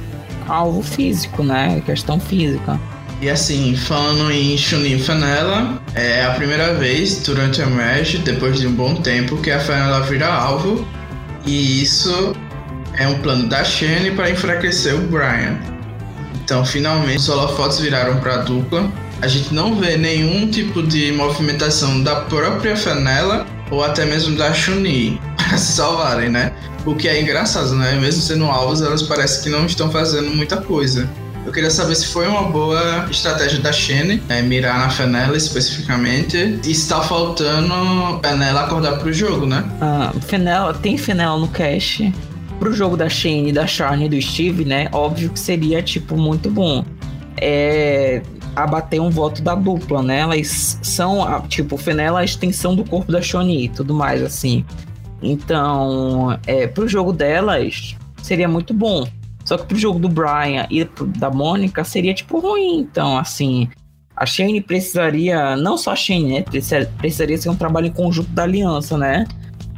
Alvo 0.48 0.82
físico, 0.82 1.44
né? 1.44 1.82
Questão 1.86 2.20
física. 2.20 2.80
E 3.22 3.30
assim, 3.30 3.76
falando 3.76 4.32
em 4.32 4.58
Chunin 4.58 5.00
Fanela, 5.00 5.82
é 5.96 6.24
a 6.24 6.32
primeira 6.32 6.74
vez 6.76 7.24
durante 7.24 7.62
a 7.62 7.66
match, 7.66 8.18
depois 8.18 8.60
de 8.60 8.68
um 8.68 8.74
bom 8.74 8.96
tempo, 8.96 9.38
que 9.38 9.50
a 9.50 9.60
Fanela 9.60 10.02
vira 10.02 10.28
alvo. 10.32 10.86
E 11.46 11.82
isso 11.82 12.36
é 12.98 13.08
um 13.08 13.20
plano 13.20 13.48
da 13.48 13.64
Shane 13.64 14.12
para 14.12 14.30
enfraquecer 14.30 14.96
o 14.96 15.02
Brian. 15.08 15.58
Então, 16.44 16.66
finalmente, 16.66 17.18
os 17.18 17.30
holofotes 17.30 17.80
viraram 17.80 18.20
para 18.20 18.36
a 18.36 18.38
dupla. 18.38 18.90
A 19.22 19.28
gente 19.28 19.54
não 19.54 19.76
vê 19.76 19.98
nenhum 19.98 20.50
tipo 20.50 20.82
de 20.84 21.12
movimentação 21.12 22.02
da 22.02 22.22
própria 22.22 22.76
Fanela 22.76 23.46
ou 23.70 23.84
até 23.84 24.06
mesmo 24.06 24.38
da 24.38 24.54
Chun-Li 24.54 25.20
para 25.38 25.58
se 25.58 25.74
salvarem, 25.74 26.30
né? 26.30 26.54
O 26.86 26.96
que 26.96 27.08
é 27.08 27.22
engraçado, 27.22 27.76
né? 27.76 27.94
Mesmo 27.94 28.22
sendo 28.22 28.46
alvos, 28.46 28.82
elas 28.82 29.02
parecem 29.02 29.44
que 29.44 29.50
não 29.50 29.66
estão 29.66 29.92
fazendo 29.92 30.30
muita 30.30 30.58
coisa. 30.58 31.10
Eu 31.46 31.52
queria 31.52 31.72
saber 31.72 31.96
se 31.96 32.08
foi 32.08 32.28
uma 32.28 32.44
boa 32.44 33.08
estratégia 33.10 33.60
da 33.60 33.72
Shane, 33.72 34.22
é, 34.28 34.42
mirar 34.42 34.80
na 34.80 34.90
Fenella 34.90 35.36
especificamente, 35.38 36.60
e 36.62 36.72
está 36.72 37.02
faltando 37.02 38.20
Fenella 38.22 38.62
acordar 38.62 39.00
pro 39.00 39.14
jogo, 39.14 39.46
né? 39.46 39.64
Ah, 39.80 40.12
Fenella, 40.28 40.74
tem 40.74 40.98
Fenella 40.98 41.38
no 41.38 41.48
cache. 41.48 42.14
Pro 42.60 42.74
jogo 42.74 42.98
da 42.98 43.08
Shane, 43.08 43.52
da 43.52 43.68
Charne 43.68 44.06
e 44.06 44.10
do 44.10 44.22
Steve, 44.22 44.66
né? 44.66 44.90
Óbvio 44.92 45.30
que 45.30 45.40
seria, 45.40 45.82
tipo, 45.82 46.18
muito 46.18 46.50
bom. 46.50 46.84
É, 47.40 48.22
abater 48.56 49.00
um 49.00 49.12
voto 49.12 49.42
da 49.44 49.54
dupla, 49.54 50.02
né? 50.02 50.20
Elas 50.20 50.80
são, 50.82 51.20
tipo, 51.48 51.78
Fenella 51.78 52.20
é 52.20 52.22
a 52.22 52.26
extensão 52.26 52.76
do 52.76 52.84
corpo 52.84 53.12
da 53.12 53.22
Shoni 53.22 53.66
e 53.66 53.70
tudo 53.70 53.94
mais, 53.94 54.24
assim. 54.24 54.66
Então, 55.22 56.38
é, 56.48 56.66
pro 56.68 56.88
jogo 56.88 57.14
delas, 57.14 57.96
seria 58.22 58.48
muito 58.48 58.74
bom. 58.74 59.08
Só 59.46 59.58
que 59.58 59.66
pro 59.66 59.78
jogo 59.78 60.00
do 60.00 60.10
Brian 60.10 60.68
e 60.70 60.84
da 61.18 61.30
Mônica, 61.30 61.84
seria, 61.84 62.14
tipo, 62.14 62.40
ruim. 62.40 62.80
Então, 62.80 63.18
assim, 63.18 63.70
a 64.16 64.26
Shane 64.26 64.62
precisaria, 64.62 65.56
não 65.56 65.78
só 65.78 65.92
a 65.92 65.96
Shane, 65.96 66.40
né? 66.40 66.46
Precisaria 66.98 67.38
ser 67.38 67.50
um 67.50 67.56
trabalho 67.56 67.86
em 67.86 67.94
conjunto 67.94 68.30
da 68.32 68.44
aliança, 68.44 68.98
né? 68.98 69.28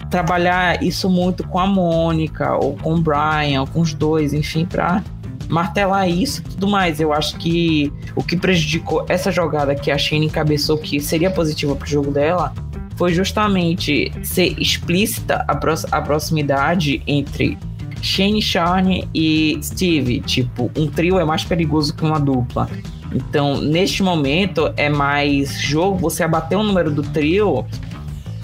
Trabalhar 0.10 0.84
isso 0.84 1.10
muito 1.10 1.48
com 1.48 1.60
a 1.60 1.67
Mônica, 1.67 2.56
ou 2.56 2.76
com 2.78 2.95
o 2.95 3.02
Brian, 3.02 3.62
ou 3.62 3.67
com 3.67 3.82
os 3.82 3.93
dois, 3.93 4.34
enfim, 4.34 4.65
pra 4.65 5.04
martelar 5.50 6.08
isso 6.10 6.41
e 6.41 6.43
tudo 6.43 6.67
mais. 6.67 7.00
Eu 7.00 7.12
acho 7.12 7.36
que 7.38 7.91
o 8.15 8.24
que 8.24 8.38
prejudicou 8.38 9.06
essa 9.10 9.32
jogada 9.32 9.76
que 9.76 9.91
a 9.91 9.98
Shane 9.98 10.28
encabeçou, 10.28 10.78
que 10.78 11.00
seria 11.00 11.30
positiva 11.30 11.76
pro 11.76 11.88
jogo 11.88 12.12
dela, 12.12 12.54
foi 12.95 13.13
justamente 13.13 14.12
ser 14.24 14.60
explícita 14.60 15.45
a, 15.48 15.56
pro 15.56 15.74
a 15.91 16.02
proximidade 16.02 17.02
entre 17.08 17.58
Shane 18.02 18.41
Charne 18.41 19.08
e 19.13 19.58
Steve. 19.63 20.22
Tipo, 20.22 20.72
um 20.78 20.88
trio 20.88 21.19
é 21.19 21.26
mais 21.26 21.43
perigoso 21.43 21.95
que 21.95 22.04
uma 22.04 22.19
dupla. 22.19 22.69
Então, 23.13 23.60
neste 23.60 24.04
momento, 24.04 24.72
é 24.78 24.89
mais 24.89 25.60
jogo 25.62 25.98
você 25.98 26.24
abater 26.24 26.58
o 26.58 26.63
número 26.63 26.91
do 26.91 27.02
trio 27.02 27.65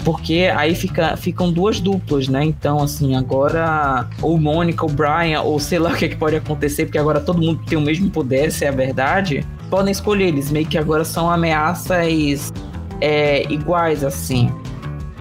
porque 0.06 0.48
aí 0.54 0.76
fica, 0.76 1.16
ficam 1.16 1.50
duas 1.50 1.80
duplas, 1.80 2.28
né? 2.28 2.44
Então, 2.44 2.80
assim, 2.80 3.16
agora 3.16 4.08
ou 4.22 4.38
Mônica, 4.38 4.84
ou 4.84 4.88
Brian, 4.88 5.40
ou 5.40 5.58
sei 5.58 5.80
lá 5.80 5.90
o 5.90 5.96
que, 5.96 6.04
é 6.04 6.08
que 6.08 6.14
pode 6.14 6.36
acontecer, 6.36 6.84
porque 6.84 6.96
agora 6.96 7.18
todo 7.18 7.42
mundo 7.42 7.60
tem 7.66 7.76
o 7.76 7.80
mesmo 7.80 8.08
poder, 8.08 8.52
se 8.52 8.64
é 8.64 8.68
a 8.68 8.70
verdade. 8.70 9.44
Podem 9.68 9.90
escolher, 9.90 10.28
eles 10.28 10.48
meio 10.48 10.64
que 10.64 10.78
agora 10.78 11.04
são 11.04 11.28
ameaças 11.28 12.52
é, 13.00 13.52
iguais, 13.52 14.04
assim. 14.04 14.48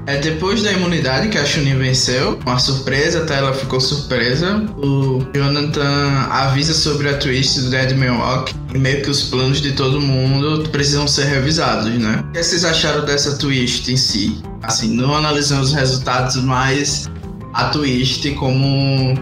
É 0.06 0.18
depois 0.18 0.62
da 0.62 0.72
imunidade 0.72 1.30
que 1.30 1.38
a 1.40 1.44
Chunin 1.44 1.80
venceu, 1.80 2.40
uma 2.46 2.60
surpresa, 2.60 3.24
até 3.24 3.40
ela 3.40 3.54
ficou 3.54 3.82
surpresa. 3.82 4.64
O 4.78 5.26
Jonathan 5.34 6.28
avisa 6.30 6.76
sobre 6.76 7.10
a 7.10 7.18
twist 7.18 7.60
do 7.60 7.72
Dead 7.72 7.98
Man 7.98 8.46
e 8.72 8.78
meio 8.78 9.02
que 9.02 9.10
os 9.10 9.24
planos 9.24 9.60
de 9.62 9.72
todo 9.72 10.00
mundo 10.00 10.70
precisam 10.70 11.08
ser 11.08 11.24
revisados, 11.24 11.92
né? 11.98 12.24
O 12.30 12.34
que 12.34 12.44
vocês 12.44 12.64
acharam 12.64 13.04
dessa 13.04 13.36
twist 13.40 13.92
em 13.92 13.98
si? 13.98 14.44
Assim, 14.66 14.96
não 14.96 15.16
analisando 15.16 15.62
os 15.62 15.74
resultados, 15.74 16.36
mas 16.38 17.10
a 17.54 17.66
twist 17.66 18.30
como 18.32 19.14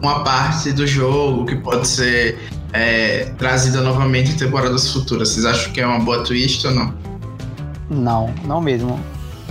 uma 0.00 0.24
parte 0.24 0.72
do 0.72 0.86
jogo 0.86 1.44
que 1.44 1.56
pode 1.56 1.86
ser 1.86 2.38
é, 2.72 3.32
trazida 3.36 3.80
novamente 3.80 4.32
em 4.32 4.36
temporadas 4.36 4.92
futuras. 4.92 5.30
Vocês 5.30 5.44
acham 5.44 5.72
que 5.72 5.80
é 5.80 5.86
uma 5.86 5.98
boa 5.98 6.24
twist 6.24 6.66
ou 6.66 6.72
não? 6.72 6.94
Não, 7.90 8.34
não 8.44 8.60
mesmo. 8.60 8.98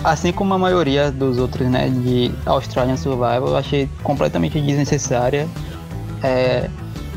Assim 0.04 0.32
como 0.32 0.54
a 0.54 0.58
maioria 0.58 1.12
dos 1.12 1.38
outros, 1.38 1.68
né, 1.68 1.90
de 1.90 2.32
Australian 2.46 2.96
Survival, 2.96 3.50
eu 3.50 3.58
achei 3.58 3.90
completamente 4.02 4.60
desnecessária. 4.60 5.48
É, 6.24 6.70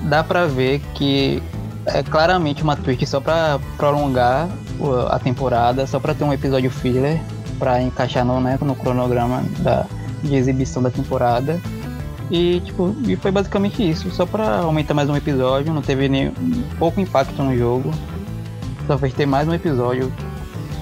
dá 0.03 0.25
pra 0.25 0.47
ver 0.47 0.81
que 0.95 1.41
é 1.87 2.03
claramente 2.03 2.63
uma 2.63 2.77
twist 2.77 3.07
só 3.07 3.21
pra 3.21 3.61
prolongar 3.77 4.49
a 5.11 5.19
temporada, 5.19 5.87
só 5.87 6.01
pra 6.01 6.13
ter 6.13 6.25
um 6.25 6.33
episódio 6.33 6.71
filler, 6.71 7.21
pra 7.63 7.81
encaixar 7.81 8.25
no, 8.25 8.41
né, 8.41 8.59
no 8.61 8.75
cronograma 8.75 9.45
da, 9.61 9.87
de 10.21 10.35
exibição 10.35 10.83
da 10.83 10.91
temporada. 10.91 11.61
E, 12.29 12.59
tipo, 12.61 12.93
e 13.07 13.15
foi 13.15 13.31
basicamente 13.31 13.89
isso, 13.89 14.11
só 14.11 14.27
pra 14.27 14.59
aumentar 14.59 14.95
mais 14.95 15.09
um 15.09 15.15
episódio, 15.15 15.73
não 15.73 15.83
teve 15.83 16.09
nem 16.09 16.33
pouco 16.77 17.01
impacto 17.01 17.41
no 17.41 17.57
jogo. 17.57 17.93
Só 18.89 18.99
fez 18.99 19.15
ter 19.15 19.27
mais 19.27 19.47
um 19.47 19.55
episódio 19.55 20.13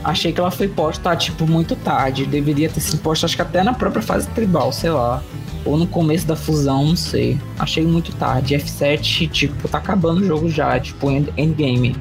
Achei 0.02 0.32
que 0.32 0.40
ela 0.40 0.50
foi 0.50 0.66
posta, 0.66 1.14
tipo, 1.14 1.46
muito 1.46 1.76
tarde. 1.76 2.24
Deveria 2.24 2.70
ter 2.70 2.80
sido 2.80 3.00
posta, 3.02 3.26
acho 3.26 3.36
que 3.36 3.42
até 3.42 3.62
na 3.62 3.74
própria 3.74 4.02
fase 4.02 4.26
tribal, 4.28 4.72
sei 4.72 4.90
lá. 4.90 5.22
Ou 5.62 5.76
no 5.76 5.86
começo 5.86 6.26
da 6.26 6.34
fusão, 6.34 6.86
não 6.86 6.96
sei. 6.96 7.38
Achei 7.58 7.86
muito 7.86 8.10
tarde. 8.16 8.54
F7, 8.54 9.28
tipo, 9.28 9.68
tá 9.68 9.76
acabando 9.76 10.22
o 10.22 10.24
jogo 10.24 10.48
já, 10.48 10.80
tipo, 10.80 11.10
endgame. 11.10 11.94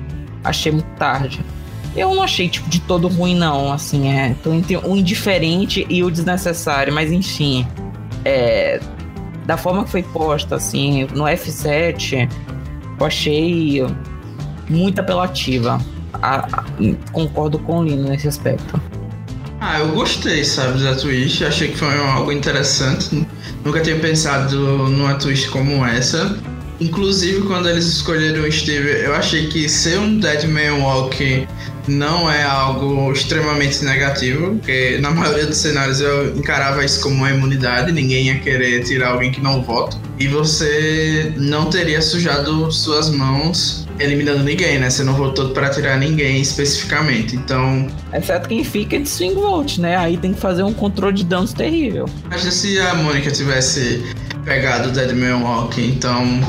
Achei 0.46 0.72
muito 0.72 0.88
tarde. 0.96 1.44
Eu 1.96 2.14
não 2.14 2.24
achei, 2.24 2.48
tipo, 2.48 2.70
de 2.70 2.80
todo 2.82 3.08
ruim, 3.08 3.36
não. 3.36 3.72
Assim, 3.72 4.10
é. 4.10 4.36
Tô 4.44 4.54
entre 4.54 4.78
o 4.78 4.96
indiferente 4.96 5.86
e 5.90 6.04
o 6.04 6.12
desnecessário, 6.12 6.94
mas 6.94 7.12
enfim. 7.12 7.68
É. 8.24 8.80
Da 9.46 9.58
forma 9.58 9.84
que 9.84 9.90
foi 9.90 10.04
posta, 10.04 10.56
assim, 10.56 11.08
no 11.14 11.24
F7, 11.24 12.30
eu 13.00 13.06
achei 13.06 13.84
muito 14.70 15.00
apelativa 15.00 15.82
a, 16.14 16.46
a, 16.46 16.66
concordo 17.12 17.58
com 17.58 17.80
o 17.80 17.84
Lino 17.84 18.10
nesse 18.10 18.28
aspecto. 18.28 18.80
Ah, 19.62 19.80
eu 19.80 19.90
gostei, 19.90 20.44
sabe, 20.44 20.82
da 20.84 20.96
Twitch. 20.96 21.42
Achei 21.42 21.70
que 21.70 21.78
foi 21.78 21.98
algo 21.98 22.32
interessante. 22.32 23.28
Nunca 23.66 23.82
tinha 23.82 23.98
pensado 23.98 24.56
numa 24.58 25.16
Twitch 25.16 25.50
como 25.50 25.86
essa. 25.86 26.38
Inclusive, 26.80 27.42
quando 27.42 27.68
eles 27.68 27.86
escolheram 27.86 28.44
o 28.44 28.52
Steve, 28.52 29.04
eu 29.04 29.14
achei 29.14 29.48
que 29.48 29.68
ser 29.68 30.00
um 30.00 30.18
Dead 30.18 30.46
Man 30.46 30.82
Walk 30.82 31.46
não 31.90 32.32
é 32.32 32.44
algo 32.44 33.12
extremamente 33.12 33.84
negativo, 33.84 34.56
porque 34.56 35.00
na 35.02 35.12
maioria 35.12 35.46
dos 35.46 35.58
cenários 35.58 36.00
eu 36.00 36.38
encarava 36.38 36.86
isso 36.86 37.02
como 37.02 37.16
uma 37.16 37.32
imunidade, 37.32 37.92
ninguém 37.92 38.28
ia 38.28 38.40
querer 38.40 38.84
tirar 38.84 39.10
alguém 39.10 39.32
que 39.32 39.42
não 39.42 39.62
vota. 39.62 39.98
E 40.20 40.28
você 40.28 41.34
não 41.38 41.70
teria 41.70 42.02
sujado 42.02 42.72
suas 42.72 43.10
mãos 43.10 43.88
eliminando 44.00 44.44
ninguém, 44.44 44.80
né? 44.80 44.90
Você 44.90 45.04
não 45.04 45.14
votou 45.14 45.50
para 45.50 45.70
tirar 45.70 45.98
ninguém 45.98 46.42
especificamente. 46.42 47.36
Então. 47.36 47.88
Exceto 48.14 48.48
quem 48.48 48.64
fica 48.64 49.00
de 49.00 49.08
swing 49.08 49.36
vote, 49.36 49.80
né? 49.82 49.98
Aí 49.98 50.18
tem 50.18 50.34
que 50.34 50.40
fazer 50.40 50.64
um 50.64 50.74
controle 50.74 51.16
de 51.16 51.24
danos 51.26 51.54
terrível. 51.54 52.06
Imagina 52.26 52.52
se 52.52 52.80
a 52.80 52.96
Mônica 52.96 53.32
tivesse 53.32 54.04
pegado 54.44 54.90
o 54.90 54.92
Deadman 54.92 55.44
Walk, 55.44 55.82
então 55.82 56.42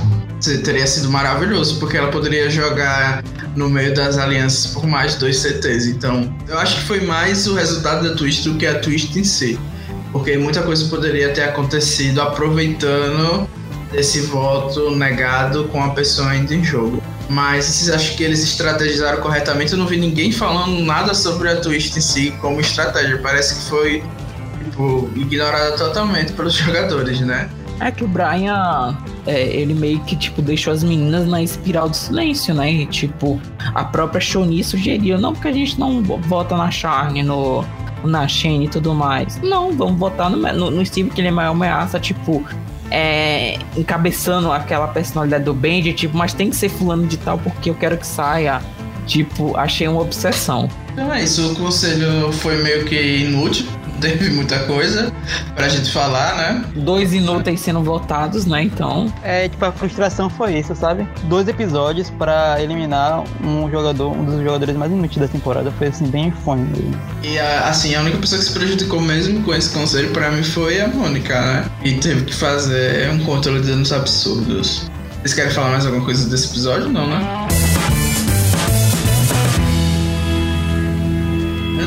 teria 0.64 0.86
sido 0.86 1.10
maravilhoso, 1.10 1.78
porque 1.78 1.96
ela 1.96 2.10
poderia 2.10 2.48
jogar 2.48 3.22
no 3.54 3.68
meio 3.68 3.94
das 3.94 4.16
alianças 4.16 4.72
por 4.72 4.86
mais 4.86 5.14
dois 5.16 5.38
CTs. 5.38 5.86
Então, 5.86 6.34
eu 6.48 6.58
acho 6.58 6.76
que 6.76 6.82
foi 6.82 7.00
mais 7.00 7.46
o 7.46 7.54
resultado 7.54 8.08
da 8.08 8.14
twist 8.14 8.48
do 8.48 8.56
que 8.56 8.66
a 8.66 8.78
twist 8.78 9.18
em 9.18 9.24
si. 9.24 9.58
Porque 10.12 10.36
muita 10.36 10.62
coisa 10.62 10.88
poderia 10.88 11.32
ter 11.32 11.42
acontecido 11.42 12.20
aproveitando 12.20 13.48
esse 13.92 14.20
voto 14.22 14.94
negado 14.96 15.64
com 15.64 15.82
a 15.82 15.90
pessoa 15.90 16.30
ainda 16.30 16.54
em 16.54 16.64
jogo. 16.64 17.02
Mas 17.28 17.88
acham 17.90 18.16
que 18.16 18.24
eles 18.24 18.42
estrategizaram 18.42 19.20
corretamente? 19.20 19.72
Eu 19.72 19.78
não 19.78 19.86
vi 19.86 19.96
ninguém 19.96 20.32
falando 20.32 20.80
nada 20.82 21.14
sobre 21.14 21.48
a 21.48 21.56
twist 21.56 21.96
em 21.96 22.00
si 22.00 22.32
como 22.40 22.60
estratégia. 22.60 23.18
Parece 23.18 23.54
que 23.54 23.70
foi 23.70 24.02
tipo, 24.64 25.08
ignorada 25.14 25.76
totalmente 25.76 26.32
pelos 26.32 26.54
jogadores, 26.56 27.20
né? 27.20 27.48
É 27.80 27.90
que 27.90 28.04
o 28.04 28.08
Brian, 28.08 28.96
é, 29.26 29.42
ele 29.42 29.72
meio 29.72 30.00
que, 30.00 30.14
tipo, 30.14 30.42
deixou 30.42 30.72
as 30.72 30.84
meninas 30.84 31.26
na 31.26 31.42
espiral 31.42 31.88
do 31.88 31.96
silêncio, 31.96 32.54
né? 32.54 32.70
E, 32.70 32.86
tipo, 32.86 33.40
a 33.74 33.84
própria 33.84 34.20
Shoni 34.20 34.62
sugeriu, 34.62 35.18
não, 35.18 35.32
porque 35.32 35.48
a 35.48 35.52
gente 35.52 35.80
não 35.80 36.02
vota 36.02 36.56
na 36.56 36.70
Charne, 36.70 37.22
no, 37.22 37.64
na 38.04 38.28
Shane 38.28 38.66
e 38.66 38.68
tudo 38.68 38.94
mais. 38.94 39.40
Não, 39.40 39.72
vamos 39.72 39.98
votar 39.98 40.28
no, 40.28 40.36
no, 40.52 40.70
no 40.70 40.84
Steve, 40.84 41.08
que 41.08 41.22
ele 41.22 41.28
é 41.28 41.30
maior 41.30 41.52
ameaça, 41.52 41.98
tipo, 41.98 42.44
é, 42.90 43.58
encabeçando 43.76 44.52
aquela 44.52 44.88
personalidade 44.88 45.44
do 45.44 45.54
Benji, 45.54 45.94
tipo, 45.94 46.16
mas 46.16 46.34
tem 46.34 46.50
que 46.50 46.56
ser 46.56 46.68
fulano 46.68 47.06
de 47.06 47.16
tal 47.16 47.38
porque 47.38 47.70
eu 47.70 47.74
quero 47.74 47.96
que 47.96 48.06
saia. 48.06 48.60
Tipo, 49.06 49.56
achei 49.56 49.88
uma 49.88 50.02
obsessão. 50.02 50.68
Então 50.92 51.12
é 51.12 51.24
isso, 51.24 51.52
o 51.52 51.56
conselho 51.56 52.30
foi 52.32 52.62
meio 52.62 52.84
que 52.84 52.94
inútil 52.94 53.66
teve 54.20 54.30
muita 54.30 54.58
coisa 54.60 55.12
pra 55.54 55.68
gente 55.68 55.90
falar, 55.92 56.36
né? 56.36 56.64
Dois 56.74 57.12
inúteis 57.12 57.60
sendo 57.60 57.82
votados, 57.82 58.46
né? 58.46 58.62
Então. 58.62 59.12
É, 59.22 59.48
tipo, 59.48 59.64
a 59.64 59.72
frustração 59.72 60.30
foi 60.30 60.58
isso, 60.58 60.74
sabe? 60.74 61.06
Dois 61.24 61.46
episódios 61.48 62.10
pra 62.10 62.60
eliminar 62.60 63.22
um 63.44 63.70
jogador, 63.70 64.16
um 64.16 64.24
dos 64.24 64.42
jogadores 64.42 64.76
mais 64.76 64.90
inúteis 64.90 65.18
da 65.20 65.28
temporada. 65.28 65.70
Foi 65.72 65.88
assim, 65.88 66.06
bem 66.06 66.30
fome 66.30 66.62
mesmo. 66.62 67.00
E 67.22 67.38
assim, 67.38 67.94
a 67.94 68.00
única 68.00 68.18
pessoa 68.18 68.38
que 68.38 68.46
se 68.46 68.52
prejudicou 68.52 69.00
mesmo 69.00 69.42
com 69.42 69.54
esse 69.54 69.70
conselho 69.70 70.10
pra 70.10 70.30
mim 70.30 70.42
foi 70.42 70.80
a 70.80 70.88
Mônica, 70.88 71.40
né? 71.40 71.64
E 71.84 71.94
teve 71.94 72.24
que 72.24 72.34
fazer 72.34 73.10
um 73.10 73.20
controle 73.20 73.60
de 73.60 73.68
danos 73.68 73.92
absurdos. 73.92 74.90
Vocês 75.20 75.34
querem 75.34 75.50
falar 75.50 75.70
mais 75.70 75.84
alguma 75.84 76.04
coisa 76.04 76.28
desse 76.28 76.46
episódio? 76.48 76.88
Não, 76.88 77.06
né? 77.06 77.48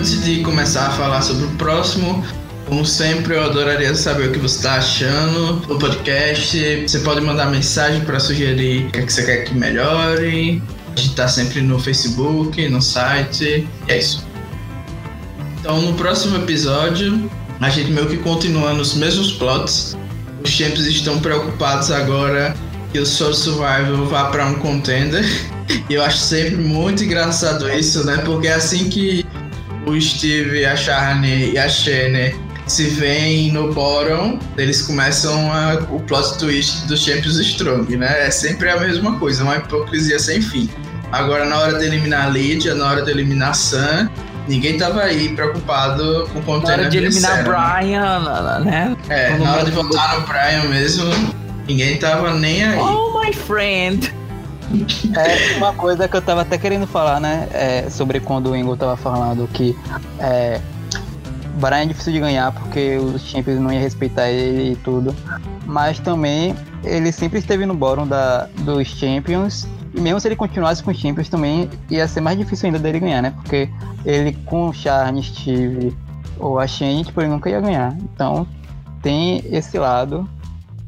Antes 0.03 0.21
de 0.21 0.41
começar 0.41 0.87
a 0.87 0.91
falar 0.91 1.21
sobre 1.21 1.45
o 1.45 1.49
próximo, 1.51 2.21
como 2.65 2.85
sempre, 2.85 3.35
eu 3.35 3.43
adoraria 3.45 3.95
saber 3.95 4.27
o 4.27 4.31
que 4.33 4.37
você 4.37 4.57
está 4.57 4.73
achando 4.73 5.65
do 5.65 5.79
podcast. 5.79 6.81
Você 6.85 6.99
pode 6.99 7.21
mandar 7.21 7.45
mensagem 7.45 8.01
para 8.01 8.19
sugerir 8.19 8.87
o 8.87 8.91
que, 8.91 8.99
é 8.99 9.01
que 9.03 9.13
você 9.13 9.23
quer 9.23 9.45
que 9.45 9.55
melhore. 9.55 10.61
A 10.87 10.89
gente 10.99 11.11
está 11.11 11.29
sempre 11.29 11.61
no 11.61 11.79
Facebook, 11.79 12.67
no 12.67 12.81
site. 12.81 13.65
E 13.87 13.91
é 13.91 13.99
isso. 13.99 14.27
Então, 15.61 15.81
no 15.81 15.93
próximo 15.93 16.35
episódio, 16.35 17.31
a 17.61 17.69
gente 17.69 17.89
meio 17.89 18.07
que 18.07 18.17
continua 18.17 18.73
nos 18.73 18.95
mesmos 18.95 19.31
plots. 19.31 19.97
Os 20.43 20.49
champs 20.49 20.85
estão 20.85 21.17
preocupados 21.19 21.91
agora 21.91 22.53
que 22.91 22.99
o 22.99 23.05
Soul 23.05 23.33
Survival 23.33 24.05
vá 24.07 24.25
para 24.25 24.47
um 24.47 24.55
contender. 24.55 25.23
E 25.89 25.93
eu 25.93 26.03
acho 26.03 26.17
sempre 26.17 26.57
muito 26.57 27.03
engraçado 27.05 27.69
isso, 27.69 28.05
né? 28.05 28.17
Porque 28.17 28.47
é 28.47 28.53
assim 28.53 28.89
que 28.89 29.22
o 29.85 29.99
Steve, 29.99 30.65
a 30.65 30.75
Charne 30.75 31.51
e 31.51 31.57
a 31.57 31.67
Shane 31.67 32.35
se 32.67 32.85
veem 32.85 33.51
no 33.51 33.73
bottom, 33.73 34.39
eles 34.57 34.81
começam 34.81 35.51
a, 35.51 35.75
o 35.91 35.99
plot 35.99 36.37
twist 36.37 36.87
do 36.87 36.95
Champions 36.95 37.37
Strong, 37.37 37.97
né? 37.97 38.27
É 38.27 38.31
sempre 38.31 38.69
a 38.69 38.79
mesma 38.79 39.19
coisa, 39.19 39.43
uma 39.43 39.57
hipocrisia 39.57 40.17
sem 40.17 40.41
fim. 40.41 40.69
Agora, 41.11 41.45
na 41.45 41.59
hora 41.59 41.77
de 41.77 41.85
eliminar 41.85 42.27
a 42.27 42.29
Lydia, 42.29 42.73
na 42.73 42.89
hora 42.89 43.01
de 43.03 43.11
eliminar 43.11 43.49
a 43.49 43.53
Sam, 43.53 44.09
ninguém 44.47 44.77
tava 44.77 45.01
aí 45.01 45.35
preocupado 45.35 46.27
com 46.31 46.39
o 46.39 46.43
conteúdo. 46.43 46.67
Na 46.67 46.73
hora 46.73 46.89
de 46.89 46.97
eliminar 46.97 47.43
Brian, 47.43 48.59
né? 48.63 48.95
É, 49.09 49.31
Todo 49.31 49.43
na 49.43 49.53
hora 49.53 49.65
de 49.65 49.71
votar 49.71 50.19
no 50.19 50.25
Brian 50.25 50.63
mesmo, 50.69 51.05
ninguém 51.67 51.97
tava 51.97 52.33
nem 52.33 52.63
aí. 52.63 52.79
Oh, 52.79 53.19
my 53.19 53.33
friend! 53.33 54.13
É 55.15 55.57
uma 55.57 55.73
coisa 55.73 56.07
que 56.07 56.15
eu 56.15 56.21
tava 56.21 56.41
até 56.41 56.57
querendo 56.57 56.87
falar, 56.87 57.19
né? 57.19 57.47
É, 57.53 57.89
sobre 57.89 58.19
quando 58.19 58.51
o 58.51 58.55
Ingo 58.55 58.75
tava 58.75 58.95
falando 58.97 59.47
que 59.47 59.77
é, 60.19 60.59
é 61.61 61.85
difícil 61.85 62.13
de 62.13 62.19
ganhar 62.19 62.51
porque 62.51 62.97
os 62.97 63.21
Champions 63.21 63.59
não 63.59 63.71
iam 63.71 63.81
respeitar 63.81 64.29
ele 64.29 64.73
e 64.73 64.75
tudo. 64.77 65.15
Mas 65.65 65.99
também 65.99 66.55
ele 66.83 67.11
sempre 67.11 67.39
esteve 67.39 67.65
no 67.65 67.73
bórum 67.73 68.07
da, 68.07 68.47
dos 68.59 68.87
Champions. 68.87 69.67
E 69.93 70.01
mesmo 70.01 70.19
se 70.19 70.27
ele 70.27 70.35
continuasse 70.35 70.81
com 70.81 70.91
os 70.91 70.97
Champions 70.97 71.29
também 71.29 71.69
ia 71.89 72.07
ser 72.07 72.21
mais 72.21 72.37
difícil 72.37 72.67
ainda 72.67 72.79
dele 72.79 72.99
ganhar, 72.99 73.21
né? 73.21 73.31
Porque 73.31 73.69
ele 74.05 74.33
com 74.45 74.69
o 74.69 74.73
Charne, 74.73 75.21
Steve 75.21 75.95
ou 76.39 76.59
a 76.59 76.65
Shane, 76.67 77.05
tipo, 77.05 77.21
ele 77.21 77.29
nunca 77.29 77.49
ia 77.49 77.61
ganhar. 77.61 77.95
Então 78.01 78.47
tem 79.01 79.43
esse 79.51 79.77
lado 79.77 80.27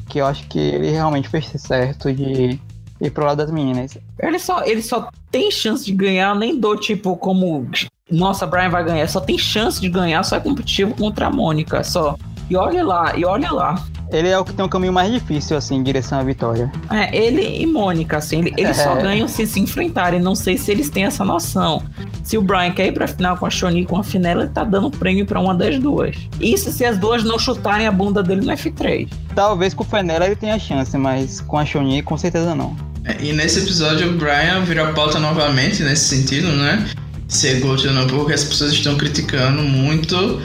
que 0.08 0.20
eu 0.20 0.26
acho 0.26 0.48
que 0.48 0.60
ele 0.60 0.90
realmente 0.92 1.28
fez 1.28 1.52
certo 1.58 2.12
de 2.14 2.60
e 3.00 3.10
pro 3.10 3.26
lado 3.26 3.38
das 3.38 3.52
meninas. 3.52 3.98
Ele 4.20 4.40
só, 4.40 4.64
ele 4.64 4.82
só 4.82 5.10
tem 5.32 5.52
chance 5.52 5.86
de 5.86 5.92
ganhar, 5.92 6.36
nem 6.36 6.60
do 6.60 6.76
tipo 6.78 7.18
como 7.18 7.68
nossa, 8.10 8.46
Brian 8.46 8.70
vai 8.70 8.84
ganhar, 8.84 9.08
só 9.08 9.20
tem 9.20 9.38
chance 9.38 9.82
de 9.82 9.90
ganhar, 9.90 10.24
só 10.24 10.36
é 10.36 10.40
competitivo 10.40 10.94
contra 10.94 11.28
a 11.28 11.32
Mônica, 11.32 11.84
só. 11.84 12.18
E 12.50 12.56
olha 12.56 12.84
lá, 12.84 13.18
e 13.18 13.26
olha 13.26 13.52
lá. 13.52 13.84
Ele 14.12 14.30
é 14.30 14.38
o 14.38 14.46
que 14.46 14.54
tem 14.54 14.64
um 14.64 14.70
caminho 14.70 14.94
mais 14.94 15.12
difícil, 15.12 15.58
assim, 15.58 15.76
em 15.76 15.84
direção 15.84 16.20
à 16.20 16.24
vitória. 16.24 16.72
É, 16.92 17.16
ele 17.16 17.62
e 17.62 17.66
Mônica, 17.66 18.18
assim, 18.18 18.40
ele, 18.40 18.54
eles 18.56 18.80
é. 18.80 18.84
só 18.84 18.96
ganham 18.96 19.28
se 19.28 19.48
se 19.48 19.60
enfrentarem. 19.60 20.20
Não 20.20 20.36
sei 20.36 20.58
se 20.58 20.72
eles 20.72 20.90
têm 20.90 21.06
essa 21.06 21.26
noção. 21.26 21.84
Se 22.24 22.38
o 22.38 22.42
Brian 22.42 22.72
quer 22.72 22.88
ir 22.88 22.92
pra 22.92 23.08
final 23.08 23.36
com 23.38 23.46
a 23.46 23.50
Shoni 23.50 23.82
e 23.82 23.86
com 23.86 23.98
a 23.98 24.04
Finella, 24.04 24.44
ele 24.44 24.52
tá 24.52 24.64
dando 24.64 24.92
prêmio 24.92 25.26
pra 25.26 25.40
uma 25.40 25.56
das 25.56 25.80
duas. 25.80 26.16
Isso 26.40 26.72
se 26.72 26.86
as 26.86 26.98
duas 26.98 27.24
não 27.24 27.40
chutarem 27.40 27.88
a 27.88 27.92
bunda 27.92 28.22
dele 28.22 28.46
no 28.46 28.52
F3. 28.54 29.10
Talvez 29.34 29.74
com 29.74 29.84
o 29.84 29.86
Fenella 29.86 30.26
ele 30.26 30.36
tenha 30.36 30.58
chance, 30.60 30.96
mas 30.98 31.42
com 31.42 31.58
a 31.58 31.66
Shoni 31.66 32.02
com 32.02 32.18
certeza 32.18 32.56
não. 32.56 32.76
É, 33.04 33.18
e 33.24 33.34
nesse 33.34 33.60
episódio 33.60 34.10
o 34.10 34.18
Brian 34.18 34.62
vira 34.66 34.92
pauta 34.94 35.20
novamente 35.20 35.84
nesse 35.84 36.16
sentido, 36.16 36.48
né? 36.48 36.88
Se 37.28 37.48
é 37.48 37.60
gosto 37.60 37.88
ou 37.88 37.94
não, 37.94 38.08
porque 38.08 38.34
as 38.34 38.44
pessoas 38.44 38.72
estão 38.72 38.96
criticando 38.96 39.62
muito 39.64 40.42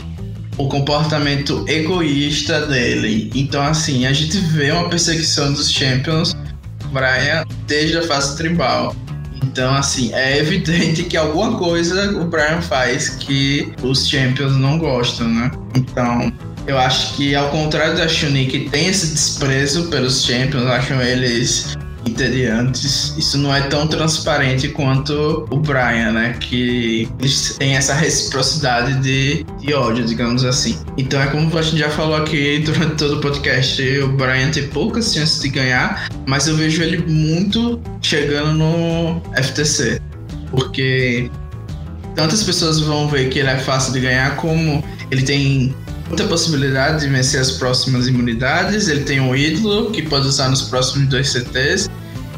o 0.61 0.69
comportamento 0.69 1.65
egoísta 1.67 2.67
dele. 2.67 3.31
Então, 3.35 3.63
assim, 3.63 4.07
a 4.07 4.13
gente 4.13 4.37
vê 4.39 4.71
uma 4.71 4.89
perseguição 4.89 5.53
dos 5.53 5.71
Champions 5.71 6.37
Brian 6.93 7.45
desde 7.67 7.97
a 7.97 8.03
fase 8.03 8.37
tribal. 8.37 8.95
Então, 9.43 9.75
assim, 9.75 10.13
é 10.13 10.39
evidente 10.39 11.05
que 11.05 11.17
alguma 11.17 11.57
coisa 11.57 12.11
o 12.21 12.27
Brian 12.27 12.61
faz 12.61 13.09
que 13.09 13.73
os 13.83 14.07
Champions 14.07 14.57
não 14.57 14.79
gostam, 14.79 15.29
né? 15.29 15.51
Então, 15.75 16.31
eu 16.67 16.79
acho 16.79 17.15
que, 17.15 17.35
ao 17.35 17.49
contrário 17.49 17.97
da 17.97 18.07
Shuni, 18.07 18.47
que 18.47 18.69
tem 18.69 18.89
esse 18.89 19.15
desprezo 19.15 19.85
pelos 19.89 20.25
Champions, 20.25 20.67
acham 20.67 21.01
eles 21.01 21.75
entediantes. 22.07 23.15
Isso 23.17 23.39
não 23.39 23.55
é 23.55 23.63
tão 23.63 23.87
transparente 23.87 24.69
quanto 24.69 25.47
o 25.51 25.57
Brian, 25.57 26.13
né? 26.13 26.37
Que 26.41 27.09
eles 27.19 27.57
têm 27.57 27.77
essa 27.77 27.95
reciprocidade 27.95 29.01
de, 29.01 29.45
de 29.59 29.75
ódio, 29.75 30.05
digamos 30.05 30.45
assim. 30.45 30.79
Então 30.97 31.21
é 31.21 31.27
como 31.27 31.57
a 31.57 31.63
gente 31.63 31.79
já 31.79 31.91
falou 31.91 32.17
aqui 32.17 32.59
durante 32.65 32.97
todo 32.97 33.17
o 33.17 33.21
podcast, 33.21 33.83
o 34.01 34.09
Brian 34.09 34.51
tem 34.51 34.69
poucas 34.69 35.13
chances 35.13 35.41
de 35.41 35.49
ganhar, 35.49 36.09
mas 36.27 36.47
eu 36.47 36.57
vejo 36.57 36.83
ele 36.83 36.99
muito 37.07 37.81
chegando 38.01 38.53
no 38.53 39.23
FTC. 39.43 40.01
Porque 40.51 41.31
tantas 42.15 42.43
pessoas 42.43 42.81
vão 42.81 43.09
ver 43.09 43.29
que 43.29 43.39
ele 43.39 43.49
é 43.49 43.59
fácil 43.59 43.93
de 43.93 44.01
ganhar, 44.01 44.37
como 44.37 44.83
ele 45.11 45.23
tem 45.23 45.75
muita 46.11 46.25
possibilidade 46.25 47.01
de 47.01 47.09
vencer 47.09 47.41
as 47.41 47.53
próximas 47.53 48.09
imunidades. 48.09 48.89
Ele 48.89 49.05
tem 49.05 49.21
um 49.21 49.35
ídolo 49.35 49.91
que 49.91 50.03
pode 50.03 50.27
usar 50.27 50.49
nos 50.49 50.63
próximos 50.63 51.09
dois 51.09 51.31
CTs. 51.31 51.89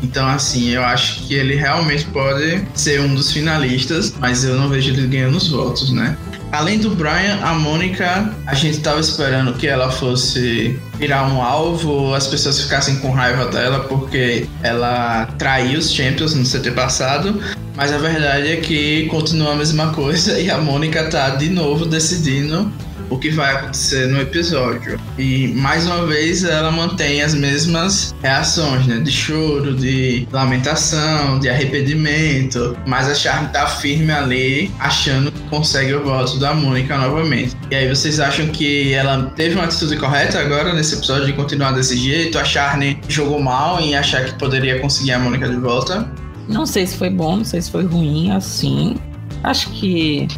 Então, 0.02 0.28
assim, 0.28 0.70
eu 0.70 0.82
acho 0.82 1.26
que 1.26 1.34
ele 1.34 1.54
realmente 1.54 2.04
pode 2.06 2.62
ser 2.74 3.00
um 3.00 3.14
dos 3.14 3.32
finalistas, 3.32 4.14
mas 4.20 4.44
eu 4.44 4.56
não 4.56 4.68
vejo 4.68 4.90
ele 4.90 5.06
ganhando 5.06 5.36
os 5.36 5.48
votos, 5.48 5.90
né? 5.90 6.16
Além 6.50 6.78
do 6.78 6.90
Brian, 6.90 7.38
a 7.42 7.54
Mônica, 7.54 8.30
a 8.46 8.54
gente 8.54 8.76
estava 8.76 9.00
esperando 9.00 9.54
que 9.54 9.66
ela 9.66 9.90
fosse 9.90 10.78
virar 10.98 11.26
um 11.32 11.40
alvo, 11.40 12.12
as 12.12 12.26
pessoas 12.26 12.60
ficassem 12.60 12.96
com 12.96 13.10
raiva 13.10 13.46
dela 13.46 13.80
porque 13.84 14.46
ela 14.62 15.26
traiu 15.38 15.78
os 15.78 15.90
Champions 15.90 16.34
no 16.34 16.44
CT 16.44 16.72
passado, 16.72 17.40
mas 17.74 17.90
a 17.90 17.96
verdade 17.96 18.48
é 18.48 18.56
que 18.56 19.06
continua 19.06 19.52
a 19.52 19.56
mesma 19.56 19.94
coisa 19.94 20.36
e 20.38 20.50
a 20.50 20.58
Mônica 20.58 21.04
tá 21.04 21.30
de 21.30 21.48
novo 21.48 21.86
decidindo 21.86 22.70
o 23.12 23.18
que 23.18 23.30
vai 23.30 23.54
acontecer 23.54 24.06
no 24.08 24.20
episódio. 24.20 24.98
E 25.18 25.48
mais 25.48 25.86
uma 25.86 26.06
vez 26.06 26.44
ela 26.44 26.70
mantém 26.70 27.20
as 27.22 27.34
mesmas 27.34 28.14
reações, 28.22 28.86
né? 28.86 28.98
De 29.00 29.12
choro, 29.12 29.74
de 29.74 30.26
lamentação, 30.32 31.38
de 31.38 31.48
arrependimento. 31.48 32.76
Mas 32.86 33.08
a 33.08 33.14
Charme 33.14 33.48
tá 33.48 33.66
firme 33.66 34.10
ali, 34.10 34.70
achando 34.78 35.30
que 35.30 35.40
consegue 35.50 35.92
o 35.92 36.02
voto 36.02 36.38
da 36.38 36.54
Mônica 36.54 36.96
novamente. 36.96 37.54
E 37.70 37.74
aí 37.74 37.88
vocês 37.88 38.18
acham 38.18 38.46
que 38.48 38.94
ela 38.94 39.30
teve 39.36 39.56
uma 39.56 39.64
atitude 39.64 39.96
correta 39.96 40.40
agora 40.40 40.72
nesse 40.72 40.94
episódio 40.94 41.26
de 41.26 41.34
continuar 41.34 41.72
desse 41.72 41.96
jeito? 41.96 42.38
A 42.38 42.44
Charne 42.44 42.98
jogou 43.08 43.40
mal 43.40 43.78
em 43.78 43.94
achar 43.94 44.24
que 44.24 44.34
poderia 44.38 44.80
conseguir 44.80 45.12
a 45.12 45.18
Mônica 45.18 45.48
de 45.48 45.56
volta? 45.56 46.10
Não 46.48 46.64
sei 46.64 46.86
se 46.86 46.96
foi 46.96 47.10
bom, 47.10 47.36
não 47.36 47.44
sei 47.44 47.60
se 47.60 47.70
foi 47.70 47.84
ruim, 47.84 48.30
assim. 48.30 48.96
Acho 49.42 49.70
que 49.70 50.28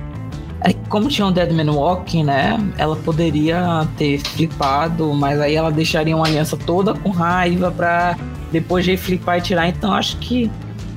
como 0.72 1.08
tinha 1.08 1.26
um 1.26 1.32
Deadman 1.32 1.70
Walking, 1.70 2.24
né? 2.24 2.58
Ela 2.78 2.96
poderia 2.96 3.86
ter 3.98 4.18
flipado, 4.18 5.12
mas 5.12 5.40
aí 5.40 5.54
ela 5.54 5.70
deixaria 5.70 6.16
uma 6.16 6.26
aliança 6.26 6.56
toda 6.56 6.94
com 6.94 7.10
raiva 7.10 7.70
pra 7.70 8.16
depois 8.50 8.84
de 8.84 8.96
flipar 8.96 9.38
e 9.38 9.40
tirar. 9.42 9.68
Então 9.68 9.92
acho 9.92 10.16
que 10.18 10.50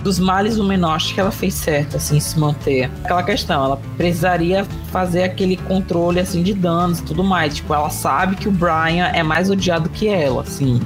dos 0.03 0.19
males 0.19 0.57
o 0.57 0.63
menor, 0.63 0.95
acho 0.95 1.13
que 1.13 1.19
ela 1.19 1.31
fez 1.31 1.53
certo, 1.53 1.97
assim, 1.97 2.19
se 2.19 2.39
manter. 2.39 2.89
Aquela 3.03 3.23
questão, 3.23 3.65
ela 3.65 3.81
precisaria 3.97 4.65
fazer 4.91 5.23
aquele 5.23 5.57
controle, 5.57 6.19
assim, 6.19 6.43
de 6.43 6.53
danos 6.53 6.99
e 6.99 7.03
tudo 7.03 7.23
mais. 7.23 7.55
Tipo, 7.55 7.73
ela 7.73 7.89
sabe 7.89 8.35
que 8.37 8.47
o 8.47 8.51
Brian 8.51 9.07
é 9.13 9.21
mais 9.21 9.49
odiado 9.49 9.89
que 9.89 10.07
ela, 10.07 10.43
assim. 10.43 10.79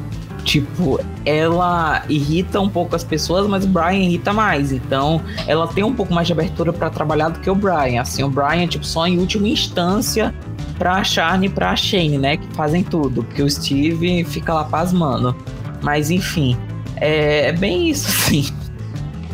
Tipo, 0.44 1.00
ela 1.26 2.04
irrita 2.10 2.60
um 2.60 2.70
pouco 2.70 2.96
as 2.96 3.04
pessoas, 3.04 3.48
mas 3.48 3.64
o 3.64 3.68
Brian 3.68 3.94
irrita 3.94 4.34
mais. 4.34 4.72
Então, 4.72 5.22
ela 5.48 5.68
tem 5.68 5.84
um 5.84 5.94
pouco 5.94 6.14
mais 6.14 6.28
de 6.28 6.34
abertura 6.34 6.74
para 6.74 6.90
trabalhar 6.90 7.30
do 7.30 7.40
que 7.40 7.50
o 7.50 7.56
Brian. 7.56 8.02
Assim, 8.02 8.24
o 8.24 8.30
Brian, 8.30 8.68
tipo, 8.68 8.86
só 8.86 9.08
em 9.08 9.20
última 9.20 9.48
instância 9.48 10.34
pra 10.78 11.04
Charne 11.04 11.48
e 11.48 11.50
pra 11.50 11.76
Shane, 11.76 12.18
né? 12.18 12.38
Que 12.38 12.48
fazem 12.56 12.84
tudo. 12.84 13.24
Porque 13.24 13.44
o 13.44 13.50
Steve 13.50 14.24
fica 14.24 14.54
lá 14.54 14.64
pasmando. 14.64 15.36
Mas, 15.82 16.10
enfim, 16.10 16.58
é, 16.98 17.50
é 17.50 17.52
bem 17.52 17.90
isso, 17.90 18.08
assim. 18.10 18.48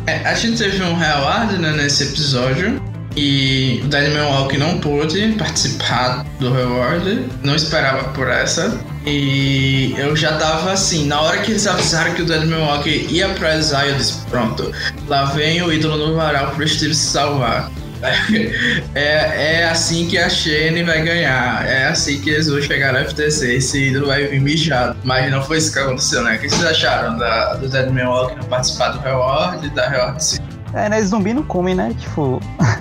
É, 0.06 0.26
a 0.26 0.34
gente 0.34 0.56
teve 0.56 0.82
um 0.82 0.94
reward 0.94 1.58
né, 1.58 1.72
nesse 1.72 2.04
episódio. 2.04 2.80
E 3.16 3.80
o 3.84 3.88
Daniel 3.88 4.28
Walk 4.28 4.56
não 4.56 4.78
pôde 4.78 5.34
participar 5.38 6.24
do 6.38 6.52
reward. 6.52 7.24
Não 7.42 7.54
esperava 7.54 8.04
por 8.10 8.28
essa. 8.28 8.78
E 9.08 9.94
eu 9.96 10.14
já 10.14 10.36
tava 10.36 10.70
assim, 10.72 11.06
na 11.06 11.20
hora 11.22 11.38
que 11.38 11.52
eles 11.52 11.66
avisaram 11.66 12.12
que 12.12 12.20
o 12.20 12.26
Dead 12.26 12.44
Milwaukee 12.44 13.06
ia 13.10 13.30
pra 13.30 13.56
Exile, 13.56 13.88
eu 13.88 13.94
disse, 13.94 14.18
pronto, 14.26 14.70
lá 15.06 15.24
vem 15.24 15.62
o 15.62 15.72
ídolo 15.72 16.08
no 16.08 16.14
varal 16.14 16.50
pro 16.50 16.68
Steve 16.68 16.94
se 16.94 17.06
salvar. 17.06 17.70
É, 18.94 19.60
é 19.60 19.68
assim 19.68 20.06
que 20.06 20.16
a 20.16 20.28
Shane 20.28 20.84
vai 20.84 21.02
ganhar. 21.02 21.66
É 21.66 21.86
assim 21.88 22.20
que 22.20 22.30
eles 22.30 22.46
vão 22.46 22.60
chegar 22.62 22.92
no 22.92 23.00
FTC. 23.08 23.54
Esse 23.54 23.88
ídolo 23.88 24.06
vai 24.06 24.24
vir 24.26 24.40
mijado. 24.40 24.96
Mas 25.02 25.30
não 25.32 25.42
foi 25.42 25.58
isso 25.58 25.72
que 25.72 25.80
aconteceu, 25.80 26.22
né? 26.22 26.36
O 26.36 26.38
que 26.38 26.48
vocês 26.48 26.64
acharam 26.64 27.18
da, 27.18 27.54
do 27.54 27.68
Dead 27.68 27.90
Milwaukee 27.90 28.36
não 28.36 28.44
participar 28.44 28.90
do 28.90 29.00
Reward 29.00 29.66
e 29.66 29.70
da 29.70 29.88
Reward 29.88 30.22
Sim? 30.22 30.38
É, 30.74 30.88
né? 30.88 31.02
Zumbi 31.02 31.34
não 31.34 31.42
come, 31.42 31.74
né? 31.74 31.92
Tipo. 31.98 32.40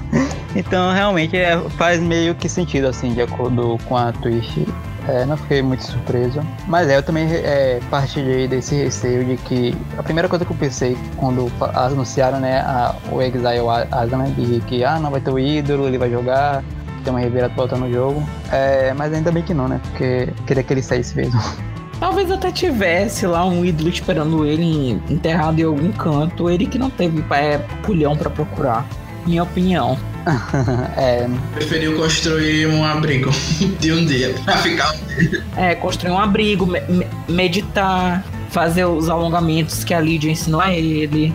então 0.55 0.93
realmente 0.93 1.35
é, 1.35 1.59
faz 1.77 1.99
meio 1.99 2.35
que 2.35 2.47
sentido, 2.47 2.85
assim, 2.87 3.13
de 3.13 3.21
acordo 3.23 3.79
com 3.85 3.97
a 3.97 4.11
Twitch. 4.11 4.67
É, 5.07 5.25
não 5.25 5.37
fiquei 5.37 5.61
muito 5.61 5.83
surpreso. 5.83 6.41
Mas 6.67 6.89
é, 6.89 6.97
eu 6.97 7.03
também 7.03 7.27
é, 7.31 7.79
partilhei 7.89 8.47
desse 8.47 8.75
receio 8.75 9.23
de 9.23 9.37
que 9.37 9.75
a 9.97 10.03
primeira 10.03 10.27
coisa 10.27 10.43
que 10.43 10.51
eu 10.51 10.57
pensei 10.57 10.97
quando 11.15 11.51
anunciaram 11.73 12.39
né, 12.39 12.59
a, 12.59 12.93
o 13.11 13.21
Exile 13.21 13.45
Asa, 13.91 14.17
né, 14.17 14.33
de 14.37 14.59
que 14.61 14.83
ah, 14.83 14.99
não 14.99 15.09
vai 15.09 15.21
ter 15.21 15.31
o 15.31 15.39
ídolo, 15.39 15.87
ele 15.87 15.97
vai 15.97 16.09
jogar, 16.09 16.63
tem 17.03 17.13
uma 17.13 17.19
reviravolta 17.19 17.77
no 17.77 17.91
jogo. 17.91 18.21
É, 18.51 18.93
mas 18.93 19.13
ainda 19.13 19.31
bem 19.31 19.43
que 19.43 19.53
não, 19.53 19.67
né? 19.67 19.79
Porque 19.83 20.29
queria 20.45 20.63
que 20.63 20.73
ele 20.73 20.81
saísse 20.81 21.15
mesmo. 21.15 21.39
Talvez 21.99 22.29
até 22.29 22.51
tivesse 22.51 23.25
lá 23.25 23.43
um 23.43 23.65
ídolo 23.65 23.89
esperando 23.89 24.45
ele 24.45 25.01
enterrado 25.09 25.59
em 25.59 25.63
algum 25.63 25.91
canto, 25.91 26.47
ele 26.47 26.67
que 26.67 26.77
não 26.77 26.91
teve 26.91 27.23
é, 27.31 27.57
pulhão 27.81 28.15
para 28.15 28.29
procurar, 28.29 28.85
minha 29.25 29.41
opinião. 29.41 29.97
é. 30.97 31.27
Preferiu 31.53 31.97
construir 31.97 32.67
um 32.67 32.83
abrigo 32.83 33.31
de 33.79 33.91
um 33.91 34.05
dia 34.05 34.33
pra 34.43 34.57
ficar 34.57 34.93
um 34.93 35.15
dia. 35.17 35.43
É, 35.55 35.75
construir 35.75 36.11
um 36.11 36.19
abrigo, 36.19 36.65
me 36.65 36.81
meditar, 37.27 38.23
fazer 38.49 38.85
os 38.85 39.09
alongamentos 39.09 39.83
que 39.83 39.93
a 39.93 39.99
Lídia 39.99 40.31
ensinou 40.31 40.61
a 40.61 40.73
ele. 40.73 41.33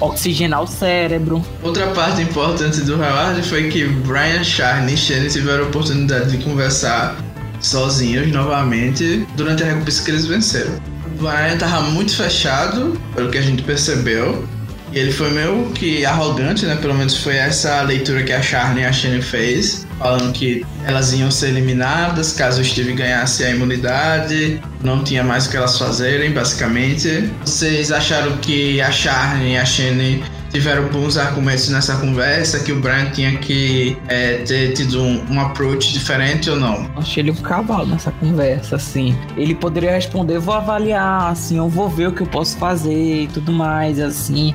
Oxigenar 0.00 0.62
o 0.62 0.66
cérebro. 0.66 1.42
Outra 1.62 1.86
parte 1.88 2.20
importante 2.20 2.80
do 2.80 2.94
Howard 2.96 3.40
foi 3.42 3.68
que 3.68 3.86
Brian 3.86 4.42
Charney 4.42 4.94
e 4.94 4.96
Shane 4.96 5.28
tiveram 5.28 5.64
a 5.64 5.66
oportunidade 5.68 6.36
de 6.36 6.44
conversar 6.44 7.16
sozinhos 7.60 8.30
novamente 8.30 9.26
durante 9.36 9.62
a 9.62 9.66
recompensa 9.66 10.04
que 10.04 10.10
eles 10.10 10.26
venceram. 10.26 10.74
O 11.06 11.22
Brian 11.22 11.56
tava 11.56 11.82
muito 11.82 12.14
fechado, 12.14 13.00
pelo 13.14 13.30
que 13.30 13.38
a 13.38 13.42
gente 13.42 13.62
percebeu, 13.62 14.46
e 14.94 14.98
ele 14.98 15.10
foi 15.10 15.28
meio 15.30 15.70
que 15.72 16.06
arrogante, 16.06 16.64
né? 16.66 16.76
Pelo 16.76 16.94
menos 16.94 17.16
foi 17.16 17.34
essa 17.36 17.82
leitura 17.82 18.22
que 18.22 18.32
a 18.32 18.40
Charlie 18.40 18.84
e 18.84 18.86
a 18.86 18.92
Shane 18.92 19.20
fez, 19.20 19.84
falando 19.98 20.32
que 20.32 20.64
elas 20.84 21.12
iam 21.12 21.30
ser 21.32 21.48
eliminadas 21.48 22.32
caso 22.32 22.60
o 22.60 22.64
Steve 22.64 22.92
ganhasse 22.92 23.42
a 23.42 23.50
imunidade, 23.50 24.62
não 24.82 25.02
tinha 25.02 25.24
mais 25.24 25.46
o 25.46 25.50
que 25.50 25.56
elas 25.56 25.76
fazerem, 25.76 26.30
basicamente. 26.30 27.28
Vocês 27.44 27.90
acharam 27.90 28.36
que 28.36 28.80
a 28.80 28.92
Charlie 28.92 29.54
e 29.54 29.56
a 29.56 29.64
Shane 29.64 30.22
tiveram 30.50 30.86
bons 30.86 31.16
argumentos 31.16 31.68
nessa 31.68 31.96
conversa, 31.96 32.60
que 32.60 32.70
o 32.70 32.78
Brian 32.78 33.10
tinha 33.10 33.36
que 33.38 33.96
é, 34.06 34.36
ter 34.46 34.74
tido 34.74 35.02
um, 35.02 35.24
um, 35.28 35.40
approach 35.40 35.92
diferente 35.92 36.48
ou 36.48 36.54
não? 36.54 36.88
Achei 36.94 37.24
ele 37.24 37.32
um 37.32 37.34
cavalo 37.34 37.86
nessa 37.86 38.12
conversa, 38.12 38.76
assim. 38.76 39.18
Ele 39.36 39.56
poderia 39.56 39.90
responder, 39.90 40.38
vou 40.38 40.54
avaliar, 40.54 41.32
assim, 41.32 41.56
eu 41.56 41.68
vou 41.68 41.88
ver 41.88 42.08
o 42.08 42.12
que 42.12 42.20
eu 42.20 42.26
posso 42.28 42.56
fazer 42.56 43.22
e 43.22 43.26
tudo 43.26 43.52
mais, 43.52 43.98
assim 43.98 44.54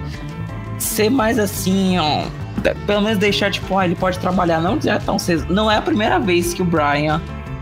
ser 0.84 1.10
mais 1.10 1.38
assim, 1.38 1.98
ó, 1.98 2.26
pelo 2.86 3.02
menos 3.02 3.18
deixar, 3.18 3.52
tipo, 3.52 3.78
ah, 3.78 3.86
ele 3.86 3.96
pode 3.96 4.20
trabalhar, 4.20 4.60
não 4.60 4.78
dizer 4.78 5.02
tão 5.02 5.18
cedo. 5.18 5.54
Não 5.54 5.70
é 5.70 5.78
a 5.78 5.82
primeira 5.82 6.20
vez 6.20 6.54
que 6.54 6.62
o 6.62 6.66
Brian 6.66 7.22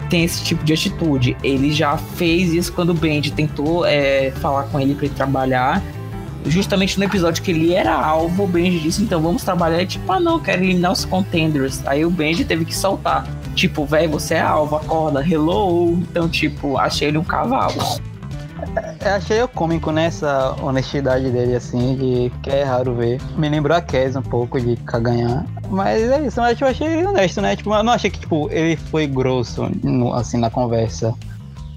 tem 0.09 0.23
esse 0.23 0.43
tipo 0.43 0.63
de 0.63 0.73
atitude. 0.73 1.37
Ele 1.43 1.71
já 1.71 1.97
fez 1.97 2.53
isso 2.53 2.71
quando 2.73 2.89
o 2.91 2.93
Benji 2.93 3.31
tentou 3.31 3.85
é, 3.85 4.31
falar 4.31 4.63
com 4.63 4.79
ele 4.79 4.95
para 4.95 5.05
ele 5.05 5.15
trabalhar. 5.15 5.81
Justamente 6.45 6.97
no 6.97 7.03
episódio 7.03 7.43
que 7.43 7.51
ele 7.51 7.73
era 7.73 7.93
alvo, 7.93 8.43
o 8.43 8.47
Benji 8.47 8.79
disse: 8.79 9.03
então 9.03 9.21
vamos 9.21 9.43
trabalhar. 9.43 9.81
E 9.81 9.85
tipo, 9.85 10.11
ah, 10.11 10.19
não, 10.19 10.39
quero 10.39 10.63
eliminar 10.63 10.91
os 10.91 11.03
contenders. 11.03 11.85
Aí 11.85 12.05
o 12.05 12.09
Benji 12.09 12.45
teve 12.45 12.65
que 12.65 12.75
soltar. 12.75 13.27
Tipo, 13.53 13.85
velho, 13.85 14.11
você 14.11 14.35
é 14.35 14.41
alvo, 14.41 14.75
acorda, 14.75 15.25
hello. 15.27 15.93
Então, 15.93 16.29
tipo, 16.29 16.77
achei 16.77 17.09
ele 17.09 17.17
um 17.17 17.23
cavalo. 17.23 17.73
Eu 18.99 19.11
achei 19.11 19.47
cômico 19.47 19.91
nessa 19.91 20.51
né, 20.55 20.63
honestidade 20.63 21.29
dele, 21.29 21.55
assim, 21.55 21.95
de 21.95 22.31
que 22.41 22.49
é 22.49 22.63
raro 22.63 22.95
ver. 22.95 23.21
Me 23.37 23.47
lembrou 23.47 23.77
a 23.77 23.81
Kes 23.81 24.15
um 24.15 24.21
pouco 24.21 24.59
de 24.59 24.75
caganhar. 24.77 25.45
Mas 25.69 26.01
é 26.03 26.25
isso, 26.25 26.39
mas 26.39 26.59
eu 26.59 26.67
achei 26.67 27.05
honesto, 27.05 27.41
né? 27.41 27.55
Tipo, 27.55 27.73
eu 27.73 27.83
não 27.83 27.93
achei 27.93 28.09
que, 28.09 28.19
tipo, 28.19 28.49
ele 28.51 28.75
foi 28.75 29.07
grosso, 29.07 29.69
no, 29.83 30.13
assim, 30.13 30.37
na 30.37 30.49
conversa. 30.49 31.13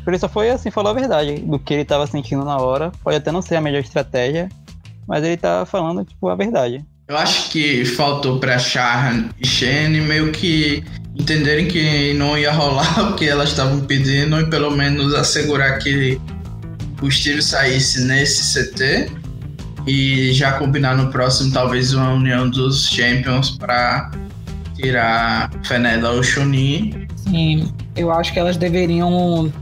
Ele 0.07 0.19
só 0.19 0.29
foi, 0.29 0.51
assim, 0.51 0.71
falou 0.71 0.91
a 0.91 0.95
verdade 0.95 1.37
do 1.41 1.59
que 1.59 1.75
ele 1.75 1.85
tava 1.85 2.07
sentindo 2.07 2.45
na 2.45 2.57
hora. 2.57 2.91
Pode 3.05 3.17
até 3.17 3.31
não 3.31 3.43
ser 3.43 3.57
a 3.57 3.61
melhor 3.61 3.81
estratégia, 3.81 4.49
mas 5.07 5.23
ele 5.23 5.37
tá 5.37 5.65
falando, 5.67 6.05
tipo, 6.05 6.29
a 6.29 6.35
verdade. 6.35 6.85
Eu 7.07 7.17
acho 7.17 7.51
que 7.51 7.85
faltou 7.85 8.39
pra 8.39 8.59
Sharon 8.59 9.29
e 9.39 9.47
Shane 9.47 10.01
meio 10.01 10.31
que 10.33 10.85
entenderem 11.17 11.67
que 11.67 12.15
não 12.15 12.39
ia 12.39 12.53
rolar 12.53 13.11
o 13.11 13.17
que 13.17 13.29
elas 13.29 13.51
estavam 13.51 13.81
pedindo 13.81 14.41
e 14.41 14.49
pelo 14.49 14.71
menos 14.71 15.13
assegurar 15.15 15.79
que 15.79 16.21
o 17.03 17.11
Steve 17.11 17.43
saísse 17.43 18.05
nesse 18.05 18.53
CT 18.53 19.11
e 19.87 20.33
já 20.33 20.53
combinar 20.53 20.97
no 20.97 21.11
próximo 21.11 21.53
talvez 21.53 21.93
uma 21.95 22.13
união 22.13 22.49
dos 22.49 22.89
Champions 22.89 23.51
para 23.51 24.11
tirar 24.77 25.51
Fenella 25.65 26.11
ou 26.11 26.23
Chunin. 26.23 27.07
Sim, 27.17 27.73
eu 27.97 28.11
acho 28.13 28.33
que 28.33 28.39
elas 28.39 28.57
deveriam 28.57 29.53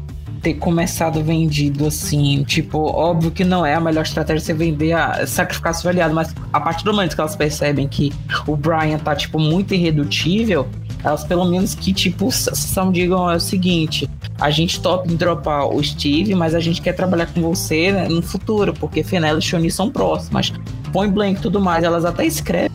ter 0.43 0.55
começado 0.55 1.23
vendido 1.23 1.87
assim, 1.87 2.45
tipo, 2.45 2.79
óbvio 2.79 3.31
que 3.31 3.45
não 3.45 3.67
é 3.67 3.75
a 3.75 3.81
melhor 3.81 4.03
estratégia 4.03 4.41
você 4.41 4.55
vender 4.55 4.93
a 4.93 5.27
sacrificar 5.27 5.75
seu 5.75 5.91
aliado, 5.91 6.15
mas 6.15 6.35
a 6.53 6.61
partir 6.61 6.85
do 6.85 6.93
momento 6.93 7.15
que 7.15 7.21
elas 7.21 7.35
percebem 7.35 7.89
que 7.89 8.13
o 8.47 8.57
Brian 8.57 8.99
tá 8.99 9.17
tipo 9.17 9.39
muito 9.39 9.75
irredutível, 9.75 10.69
elas 11.03 11.25
pelo 11.25 11.45
menos 11.45 11.75
que, 11.75 11.93
tipo, 11.93 12.31
são 12.31 12.93
digam 12.93 13.31
é 13.31 13.37
o 13.37 13.41
seguinte: 13.41 14.09
a 14.41 14.51
gente 14.51 14.81
topa 14.81 15.11
em 15.11 15.17
dropar 15.17 15.67
o 15.67 15.83
Steve, 15.83 16.35
mas 16.35 16.55
a 16.55 16.61
gente 16.61 16.81
quer 16.81 16.93
trabalhar 16.93 17.27
com 17.27 17.41
você 17.41 17.91
né, 17.91 18.09
no 18.09 18.23
futuro, 18.23 18.73
porque 18.73 19.03
Fenella 19.03 19.39
e 19.39 19.43
Shoni 19.43 19.71
são 19.71 19.91
próximas. 19.91 20.53
Point 20.93 21.13
Blank 21.13 21.39
e 21.39 21.43
tudo 21.43 21.61
mais, 21.61 21.83
elas 21.83 22.05
até 22.05 22.25
escrevem 22.25 22.71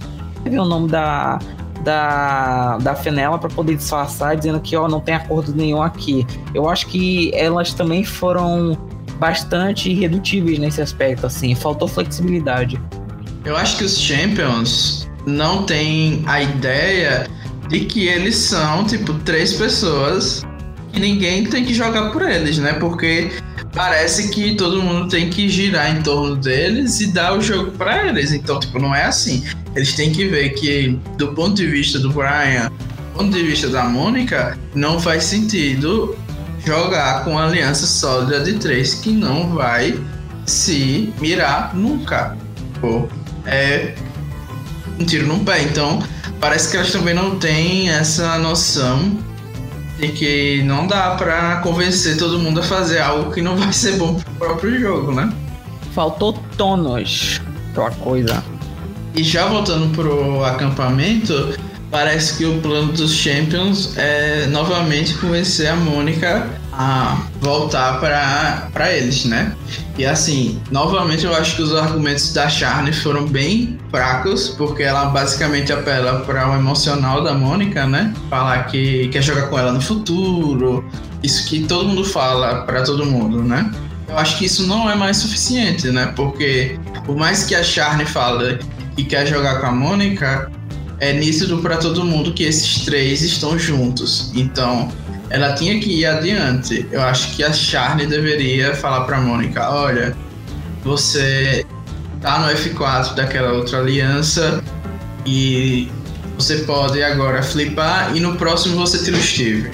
o 0.45 0.65
nome 0.65 0.89
da, 0.89 1.39
da, 1.83 2.77
da 2.79 2.95
Fenella 2.95 3.37
para 3.37 3.49
poder 3.49 3.75
disfarçar, 3.75 4.35
dizendo 4.35 4.59
que 4.59 4.75
ó, 4.75 4.87
não 4.87 4.99
tem 4.99 5.15
acordo 5.15 5.55
nenhum 5.55 5.81
aqui. 5.81 6.27
Eu 6.53 6.69
acho 6.69 6.87
que 6.87 7.31
elas 7.33 7.73
também 7.73 8.03
foram 8.03 8.77
bastante 9.17 9.89
irredutíveis 9.89 10.59
nesse 10.59 10.81
aspecto, 10.81 11.25
assim, 11.25 11.55
faltou 11.55 11.87
flexibilidade. 11.87 12.79
Eu 13.45 13.55
acho 13.55 13.77
que 13.77 13.85
os 13.85 13.97
Champions 13.99 15.09
não 15.25 15.63
têm 15.63 16.23
a 16.25 16.41
ideia 16.41 17.29
de 17.69 17.81
que 17.81 18.07
eles 18.07 18.35
são, 18.35 18.85
tipo, 18.85 19.13
três 19.19 19.53
pessoas 19.53 20.43
ninguém 20.99 21.45
tem 21.45 21.65
que 21.65 21.73
jogar 21.73 22.11
por 22.11 22.21
eles, 22.21 22.57
né? 22.57 22.73
Porque 22.73 23.31
parece 23.73 24.29
que 24.29 24.55
todo 24.55 24.81
mundo 24.81 25.07
tem 25.07 25.29
que 25.29 25.49
girar 25.49 25.95
em 25.95 26.01
torno 26.01 26.35
deles 26.35 27.01
e 27.01 27.07
dar 27.07 27.37
o 27.37 27.41
jogo 27.41 27.71
para 27.71 28.07
eles. 28.07 28.31
Então, 28.31 28.59
tipo, 28.59 28.79
não 28.79 28.93
é 28.93 29.05
assim. 29.05 29.43
Eles 29.75 29.93
têm 29.93 30.11
que 30.11 30.27
ver 30.27 30.49
que, 30.49 30.99
do 31.17 31.33
ponto 31.33 31.55
de 31.55 31.65
vista 31.65 31.99
do 31.99 32.11
Brian, 32.11 32.69
do 32.69 33.17
ponto 33.17 33.31
de 33.31 33.43
vista 33.43 33.67
da 33.69 33.83
Mônica, 33.85 34.57
não 34.75 34.99
faz 34.99 35.23
sentido 35.23 36.15
jogar 36.65 37.23
com 37.23 37.31
uma 37.31 37.47
aliança 37.47 37.85
sólida 37.85 38.39
de 38.41 38.53
três 38.53 38.93
que 38.95 39.11
não 39.11 39.49
vai 39.49 39.99
se 40.45 41.13
mirar 41.19 41.75
nunca. 41.75 42.37
Pô, 42.79 43.07
é 43.45 43.95
um 44.99 45.05
tiro 45.05 45.27
no 45.27 45.39
pé. 45.39 45.63
Então, 45.63 46.01
parece 46.39 46.69
que 46.69 46.77
elas 46.77 46.91
também 46.91 47.13
não 47.13 47.37
têm 47.39 47.89
essa 47.89 48.37
noção 48.37 49.17
de 49.99 50.07
que 50.09 50.63
não 50.63 50.87
dá 50.87 51.11
para 51.11 51.57
convencer 51.57 52.17
todo 52.17 52.39
mundo 52.39 52.59
a 52.59 52.63
fazer 52.63 52.99
algo 52.99 53.31
que 53.31 53.41
não 53.41 53.55
vai 53.57 53.71
ser 53.71 53.97
bom 53.97 54.15
pro 54.15 54.33
próprio 54.33 54.79
jogo, 54.79 55.11
né? 55.13 55.31
Faltou 55.93 56.33
tonos 56.57 57.39
pra 57.73 57.91
coisa. 57.91 58.43
E 59.15 59.23
já 59.23 59.45
voltando 59.45 59.93
pro 59.95 60.43
acampamento, 60.43 61.53
parece 61.91 62.37
que 62.37 62.45
o 62.45 62.59
plano 62.61 62.91
dos 62.93 63.13
Champions 63.13 63.95
é 63.95 64.47
novamente 64.47 65.13
convencer 65.15 65.67
a 65.67 65.75
Mônica 65.75 66.49
a 66.77 67.17
voltar 67.39 67.99
para 67.99 68.91
eles, 68.91 69.25
né? 69.25 69.55
E 69.97 70.05
assim, 70.05 70.59
novamente 70.71 71.25
eu 71.25 71.35
acho 71.35 71.55
que 71.55 71.61
os 71.61 71.75
argumentos 71.75 72.33
da 72.33 72.49
Charlie 72.49 72.93
foram 72.93 73.27
bem 73.27 73.77
fracos, 73.91 74.49
porque 74.49 74.81
ela 74.81 75.05
basicamente 75.05 75.71
apela 75.71 76.21
para 76.21 76.49
o 76.49 76.55
emocional 76.55 77.23
da 77.23 77.33
Mônica, 77.33 77.85
né? 77.85 78.13
Falar 78.29 78.63
que 78.63 79.07
quer 79.09 79.21
jogar 79.21 79.49
com 79.49 79.59
ela 79.59 79.71
no 79.71 79.81
futuro, 79.81 80.83
isso 81.21 81.47
que 81.47 81.63
todo 81.65 81.87
mundo 81.87 82.03
fala 82.03 82.61
para 82.61 82.81
todo 82.81 83.05
mundo, 83.05 83.43
né? 83.43 83.71
Eu 84.07 84.17
acho 84.17 84.37
que 84.37 84.45
isso 84.45 84.65
não 84.67 84.89
é 84.89 84.95
mais 84.95 85.17
suficiente, 85.17 85.89
né? 85.91 86.11
Porque 86.15 86.79
por 87.05 87.15
mais 87.15 87.45
que 87.45 87.53
a 87.53 87.63
Charlie 87.63 88.05
fala 88.05 88.57
que 88.95 89.03
quer 89.03 89.27
jogar 89.27 89.59
com 89.59 89.67
a 89.67 89.71
Mônica, 89.71 90.51
é 90.99 91.13
nítido 91.13 91.57
para 91.57 91.77
todo 91.77 92.03
mundo 92.03 92.33
que 92.33 92.43
esses 92.43 92.85
três 92.85 93.21
estão 93.21 93.59
juntos. 93.59 94.31
Então, 94.35 94.89
ela 95.33 95.53
tinha 95.53 95.79
que 95.79 95.89
ir 95.89 96.05
adiante. 96.05 96.87
Eu 96.91 97.01
acho 97.01 97.35
que 97.35 97.43
a 97.43 97.51
Charlie 97.51 98.05
deveria 98.05 98.75
falar 98.75 99.01
para 99.01 99.19
Mônica: 99.19 99.67
olha, 99.67 100.15
você 100.83 101.65
tá 102.21 102.39
no 102.39 102.53
F4 102.53 103.15
daquela 103.15 103.51
outra 103.51 103.79
aliança 103.79 104.63
e 105.25 105.91
você 106.37 106.57
pode 106.59 107.01
agora 107.01 107.41
flipar 107.41 108.15
e 108.15 108.19
no 108.19 108.35
próximo 108.35 108.77
você 108.77 109.03
tira 109.03 109.17
o 109.17 109.21
Steve. 109.21 109.71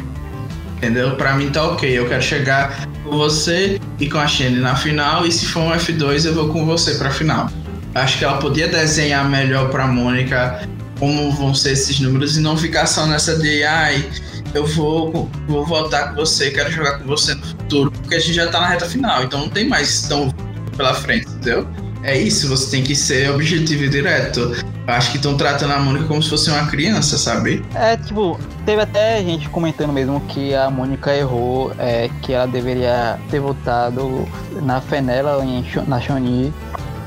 Entendeu? 0.77 1.17
Para 1.17 1.35
mim 1.35 1.49
tá 1.49 1.65
ok. 1.65 1.91
Eu 1.91 2.07
quero 2.07 2.23
chegar 2.23 2.87
com 3.03 3.11
você 3.11 3.81
e 3.99 4.09
com 4.09 4.17
a 4.17 4.27
Shandy 4.27 4.61
na 4.61 4.77
final 4.77 5.27
e 5.27 5.31
se 5.31 5.45
for 5.45 5.59
um 5.59 5.71
F2 5.71 6.25
eu 6.25 6.33
vou 6.33 6.47
com 6.47 6.65
você 6.65 6.95
para 6.95 7.11
final. 7.11 7.51
Acho 7.93 8.17
que 8.17 8.23
ela 8.23 8.37
podia 8.37 8.69
desenhar 8.69 9.27
melhor 9.29 9.69
para 9.69 9.85
Mônica 9.87 10.65
como 10.97 11.31
vão 11.31 11.53
ser 11.53 11.73
esses 11.73 11.99
números 11.99 12.37
e 12.37 12.39
não 12.39 12.55
ficar 12.55 12.85
só 12.85 13.05
nessa 13.05 13.37
de 13.37 13.63
ai, 13.63 14.05
eu 14.53 14.65
vou, 14.65 15.29
vou 15.47 15.65
voltar 15.65 16.09
com 16.09 16.15
você, 16.15 16.51
quero 16.51 16.71
jogar 16.71 16.99
com 16.99 17.05
você 17.05 17.33
no 17.35 17.45
futuro, 17.45 17.91
porque 17.91 18.15
a 18.15 18.19
gente 18.19 18.33
já 18.33 18.47
tá 18.47 18.59
na 18.59 18.67
reta 18.67 18.85
final, 18.85 19.23
então 19.23 19.39
não 19.41 19.49
tem 19.49 19.67
mais 19.67 20.03
tão 20.03 20.29
pela 20.75 20.93
frente, 20.93 21.27
entendeu? 21.27 21.67
É 22.01 22.17
isso, 22.17 22.47
você 22.47 22.71
tem 22.71 22.83
que 22.83 22.95
ser 22.95 23.29
objetivo 23.29 23.83
e 23.83 23.89
direto. 23.89 24.55
Acho 24.87 25.11
que 25.11 25.17
estão 25.17 25.35
tratando 25.35 25.73
a 25.73 25.79
Mônica 25.79 26.05
como 26.05 26.23
se 26.23 26.29
fosse 26.29 26.49
uma 26.49 26.65
criança, 26.67 27.17
sabe? 27.17 27.63
É, 27.75 27.97
tipo, 27.97 28.39
teve 28.65 28.81
até 28.81 29.21
gente 29.21 29.49
comentando 29.49 29.91
mesmo 29.91 30.19
que 30.21 30.55
a 30.55 30.69
Mônica 30.69 31.13
errou, 31.13 31.73
é, 31.77 32.09
que 32.21 32.31
ela 32.33 32.47
deveria 32.47 33.19
ter 33.29 33.39
votado 33.39 34.27
na 34.61 34.79
Fenella 34.79 35.43
em, 35.43 35.63
na 35.87 35.99
Shoni, 35.99 36.53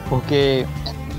porque 0.08 0.66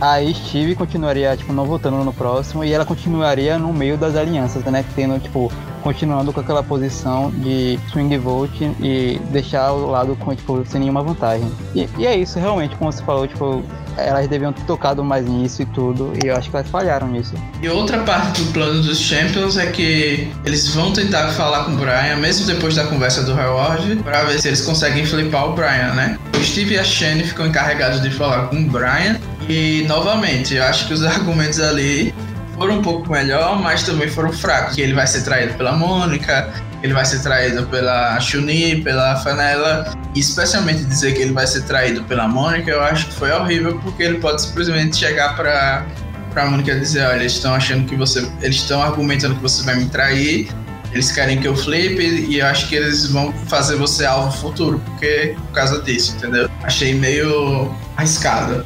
Aí 0.02 0.34
Steve 0.36 0.76
continuaria, 0.76 1.36
tipo, 1.38 1.54
não 1.54 1.66
votando 1.66 2.04
no 2.04 2.12
próximo 2.12 2.62
e 2.64 2.74
ela 2.74 2.84
continuaria 2.84 3.58
no 3.58 3.72
meio 3.72 3.98
das 3.98 4.18
alianças, 4.18 4.62
né? 4.66 4.84
Tendo, 4.96 5.18
tipo, 5.18 5.50
continuando 5.84 6.32
com 6.32 6.40
aquela 6.40 6.64
posição 6.64 7.30
de 7.30 7.78
swing 7.92 8.18
vote 8.18 8.64
e 8.82 9.20
deixar 9.30 9.74
o 9.74 9.92
lado 9.92 10.16
com, 10.16 10.34
tipo, 10.34 10.64
sem 10.66 10.80
nenhuma 10.80 11.04
vantagem. 11.04 11.52
E, 11.76 11.88
e, 11.98 12.08
é 12.08 12.16
isso, 12.16 12.40
realmente, 12.40 12.76
como 12.78 12.92
você 12.92 13.04
falou, 13.04 13.28
tipo, 13.28 13.62
elas 13.98 14.28
deviam 14.28 14.54
ter 14.54 14.64
tocado 14.64 15.04
mais 15.04 15.28
nisso 15.28 15.62
e 15.62 15.66
tudo, 15.66 16.14
e 16.24 16.28
eu 16.28 16.36
acho 16.36 16.50
que 16.50 16.56
elas 16.56 16.70
falharam 16.70 17.08
nisso. 17.08 17.34
E 17.62 17.70
outra 17.70 18.00
parte 18.00 18.42
do 18.42 18.52
plano 18.52 18.82
dos 18.82 18.98
Champions 18.98 19.58
é 19.58 19.68
que 19.68 20.32
eles 20.46 20.74
vão 20.74 20.94
tentar 20.94 21.28
falar 21.30 21.66
com 21.66 21.74
o 21.74 21.76
Brian, 21.76 22.16
mesmo 22.16 22.48
depois 22.48 22.76
da 22.76 22.86
conversa 22.86 23.24
do 23.24 23.34
Howard, 23.34 23.98
para 23.98 24.24
ver 24.24 24.40
se 24.40 24.48
eles 24.48 24.62
conseguem 24.62 25.06
flipar 25.06 25.50
o 25.50 25.54
Brian, 25.54 25.94
né? 25.94 26.18
O 26.36 26.44
Steve 26.44 26.76
e 26.76 26.80
a 26.80 26.84
Shane 26.84 27.24
ficam 27.24 27.46
encarregados 27.46 28.02
de 28.02 28.10
falar 28.10 28.48
com 28.48 28.56
o 28.56 28.66
Brian, 28.66 29.20
e 29.50 29.86
novamente, 29.88 30.56
eu 30.56 30.64
acho 30.64 30.88
que 30.88 30.94
os 30.94 31.04
argumentos 31.06 31.60
ali 31.60 32.14
foram 32.54 32.80
um 32.80 32.82
pouco 32.82 33.12
melhor, 33.12 33.60
mas 33.62 33.84
também 33.84 34.10
foram 34.10 34.32
fracos. 34.32 34.76
Que 34.76 34.82
ele 34.82 34.94
vai 34.94 35.08
ser 35.08 35.24
traído 35.24 35.54
pela 35.56 35.74
Mônica, 35.74 36.54
ele 36.82 36.94
vai 36.94 37.06
ser 37.06 37.22
traído 37.22 37.66
pela 37.68 38.20
Chuni, 38.20 38.82
pela 38.82 39.16
Fanella. 39.18 39.94
E 40.16 40.20
especialmente 40.20 40.84
dizer 40.84 41.14
que 41.14 41.22
ele 41.22 41.34
vai 41.34 41.48
ser 41.48 41.64
traído 41.64 42.04
pela 42.04 42.28
Mônica, 42.28 42.70
eu 42.70 42.82
acho 42.82 43.08
que 43.08 43.14
foi 43.16 43.32
horrível, 43.32 43.80
porque 43.80 44.04
ele 44.04 44.20
pode 44.20 44.42
simplesmente 44.42 44.96
chegar 44.98 45.36
pra, 45.36 45.86
pra 46.32 46.46
Mônica 46.46 46.72
e 46.72 46.80
dizer, 46.80 47.06
olha, 47.06 47.22
eles 47.22 47.34
estão 47.34 47.54
achando 47.54 47.88
que 47.88 47.96
você. 47.96 48.20
Eles 48.42 48.58
estão 48.58 48.82
argumentando 48.82 49.36
que 49.36 49.42
você 49.42 49.64
vai 49.64 49.76
me 49.76 49.86
trair. 49.86 50.50
Eles 50.92 51.12
querem 51.12 51.40
que 51.42 51.48
eu 51.48 51.56
flipe 51.56 52.04
e 52.04 52.38
eu 52.38 52.46
acho 52.46 52.70
que 52.70 52.76
eles 52.76 53.08
vão 53.08 53.34
fazer 53.48 53.76
você 53.78 54.06
alvo 54.06 54.32
futuro, 54.38 54.80
porque 54.86 55.36
por 55.48 55.54
causa 55.54 55.82
disso, 55.82 56.16
entendeu? 56.18 56.48
Achei 56.62 56.94
meio 56.94 57.74
arriscado 57.98 58.64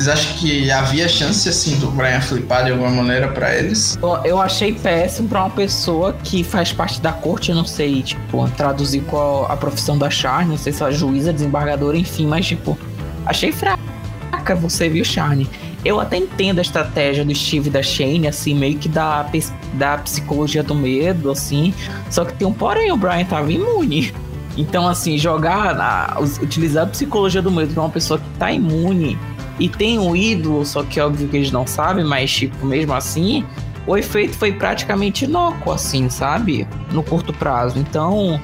Vocês 0.00 0.08
acham 0.08 0.36
que 0.38 0.70
havia 0.70 1.06
chance, 1.06 1.46
assim, 1.46 1.78
do 1.78 1.90
Brian 1.90 2.22
flipar 2.22 2.64
de 2.64 2.70
alguma 2.70 2.88
maneira 2.88 3.28
para 3.28 3.54
eles? 3.54 3.98
Eu 4.24 4.40
achei 4.40 4.72
péssimo 4.72 5.28
para 5.28 5.40
uma 5.40 5.50
pessoa 5.50 6.14
que 6.24 6.42
faz 6.42 6.72
parte 6.72 7.02
da 7.02 7.12
corte, 7.12 7.50
eu 7.50 7.54
não 7.54 7.66
sei, 7.66 8.02
tipo, 8.02 8.48
traduzir 8.56 9.02
qual 9.02 9.44
a 9.52 9.54
profissão 9.58 9.98
da 9.98 10.08
Char, 10.08 10.46
não 10.46 10.56
sei 10.56 10.72
se 10.72 10.82
ela 10.82 10.90
é 10.90 10.94
juíza, 10.94 11.34
desembargadora, 11.34 11.98
enfim, 11.98 12.26
mas, 12.26 12.46
tipo, 12.46 12.78
achei 13.26 13.52
fraca 13.52 14.56
você, 14.58 14.88
viu, 14.88 15.04
Charne? 15.04 15.46
Eu 15.84 16.00
até 16.00 16.16
entendo 16.16 16.60
a 16.60 16.62
estratégia 16.62 17.22
do 17.22 17.34
Steve 17.34 17.68
e 17.68 17.70
da 17.70 17.82
Shane, 17.82 18.26
assim, 18.26 18.54
meio 18.54 18.78
que 18.78 18.88
da, 18.88 19.30
da 19.74 19.98
psicologia 19.98 20.62
do 20.62 20.74
medo, 20.74 21.30
assim. 21.30 21.74
Só 22.08 22.24
que 22.24 22.32
tem 22.32 22.48
um 22.48 22.54
porém, 22.54 22.90
o 22.90 22.96
Brian 22.96 23.26
tava 23.26 23.52
imune. 23.52 24.14
Então, 24.56 24.88
assim, 24.88 25.16
jogar, 25.16 25.78
a, 25.78 26.20
utilizar 26.20 26.84
a 26.84 26.86
psicologia 26.86 27.40
do 27.40 27.50
medo 27.50 27.72
pra 27.72 27.82
uma 27.82 27.90
pessoa 27.90 28.18
que 28.18 28.38
tá 28.38 28.50
imune 28.50 29.18
e 29.60 29.68
tem 29.68 29.98
um 29.98 30.16
ídolo, 30.16 30.64
só 30.64 30.82
que 30.82 30.98
óbvio 30.98 31.28
que 31.28 31.36
eles 31.36 31.52
não 31.52 31.66
sabem, 31.66 32.04
mas 32.04 32.32
tipo, 32.32 32.66
mesmo 32.66 32.94
assim, 32.94 33.44
o 33.86 33.96
efeito 33.96 34.36
foi 34.36 34.52
praticamente 34.52 35.26
inócuo, 35.26 35.72
assim, 35.72 36.08
sabe? 36.08 36.66
No 36.92 37.02
curto 37.02 37.32
prazo. 37.32 37.78
Então, 37.78 38.40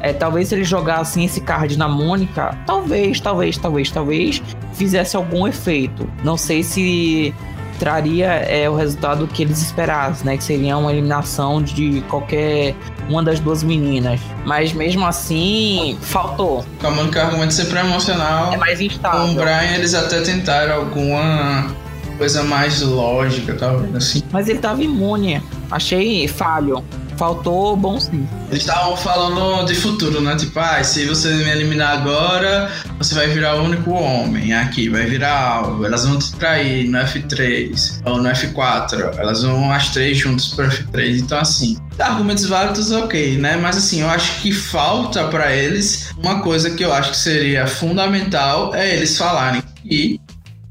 é, 0.00 0.12
talvez 0.12 0.48
se 0.48 0.54
eles 0.54 0.68
jogassem 0.68 1.24
esse 1.24 1.40
card 1.40 1.78
na 1.78 1.88
Mônica, 1.88 2.56
talvez, 2.66 3.20
talvez, 3.20 3.56
talvez, 3.56 3.90
talvez 3.90 4.42
fizesse 4.74 5.16
algum 5.16 5.46
efeito. 5.46 6.08
Não 6.22 6.36
sei 6.36 6.62
se 6.62 7.34
traria 7.78 8.26
é, 8.26 8.68
o 8.68 8.76
resultado 8.76 9.26
que 9.26 9.42
eles 9.42 9.62
esperassem, 9.62 10.26
né? 10.26 10.36
Que 10.36 10.44
seria 10.44 10.76
uma 10.76 10.92
eliminação 10.92 11.62
de 11.62 12.02
qualquer 12.08 12.74
uma 13.12 13.22
das 13.22 13.38
duas 13.38 13.62
meninas. 13.62 14.20
Mas 14.44 14.72
mesmo 14.72 15.06
assim, 15.06 15.96
faltou. 16.00 16.64
Com 16.80 16.86
a 16.86 16.90
Mônica 16.90 17.22
argumento 17.22 17.52
sempre 17.52 17.78
emocional. 17.78 18.52
É 18.52 18.56
mais 18.56 18.80
instável. 18.80 19.26
Com 19.26 19.32
o 19.32 19.34
Brian, 19.34 19.74
eles 19.74 19.94
até 19.94 20.20
tentaram 20.20 20.76
alguma 20.76 21.70
coisa 22.18 22.42
mais 22.42 22.80
lógica, 22.80 23.54
talvez, 23.54 23.94
assim. 23.94 24.22
Mas 24.30 24.48
ele 24.48 24.58
tava 24.58 24.82
imune. 24.82 25.42
Achei 25.70 26.26
falho 26.28 26.84
faltou 27.16 27.76
bom 27.76 27.98
sim. 27.98 28.26
Eles 28.50 28.62
estavam 28.62 28.96
falando 28.96 29.64
de 29.66 29.74
futuro, 29.74 30.20
né? 30.20 30.36
Tipo, 30.36 30.58
ah, 30.60 30.82
se 30.82 31.06
você 31.06 31.28
me 31.32 31.50
eliminar 31.50 31.98
agora, 31.98 32.70
você 32.98 33.14
vai 33.14 33.28
virar 33.28 33.56
o 33.56 33.64
único 33.64 33.92
homem 33.92 34.52
aqui, 34.52 34.88
vai 34.88 35.06
virar 35.06 35.38
algo. 35.38 35.84
Elas 35.84 36.04
vão 36.04 36.18
te 36.18 36.32
trair 36.34 36.88
no 36.88 36.98
F3 36.98 38.02
ou 38.04 38.22
no 38.22 38.28
F4. 38.28 39.18
Elas 39.18 39.42
vão 39.42 39.72
as 39.72 39.90
três 39.90 40.18
juntas 40.18 40.48
pro 40.48 40.66
F3. 40.66 41.20
Então, 41.20 41.38
assim, 41.38 41.78
argumentos 41.98 42.46
válidos, 42.46 42.90
ok, 42.90 43.38
né? 43.38 43.56
Mas 43.56 43.76
assim, 43.76 44.00
eu 44.02 44.10
acho 44.10 44.40
que 44.40 44.52
falta 44.52 45.24
para 45.28 45.54
eles 45.54 46.10
uma 46.18 46.40
coisa 46.40 46.70
que 46.70 46.84
eu 46.84 46.92
acho 46.92 47.10
que 47.12 47.16
seria 47.16 47.66
fundamental 47.66 48.74
é 48.74 48.94
eles 48.94 49.16
falarem 49.16 49.62
que 49.82 50.20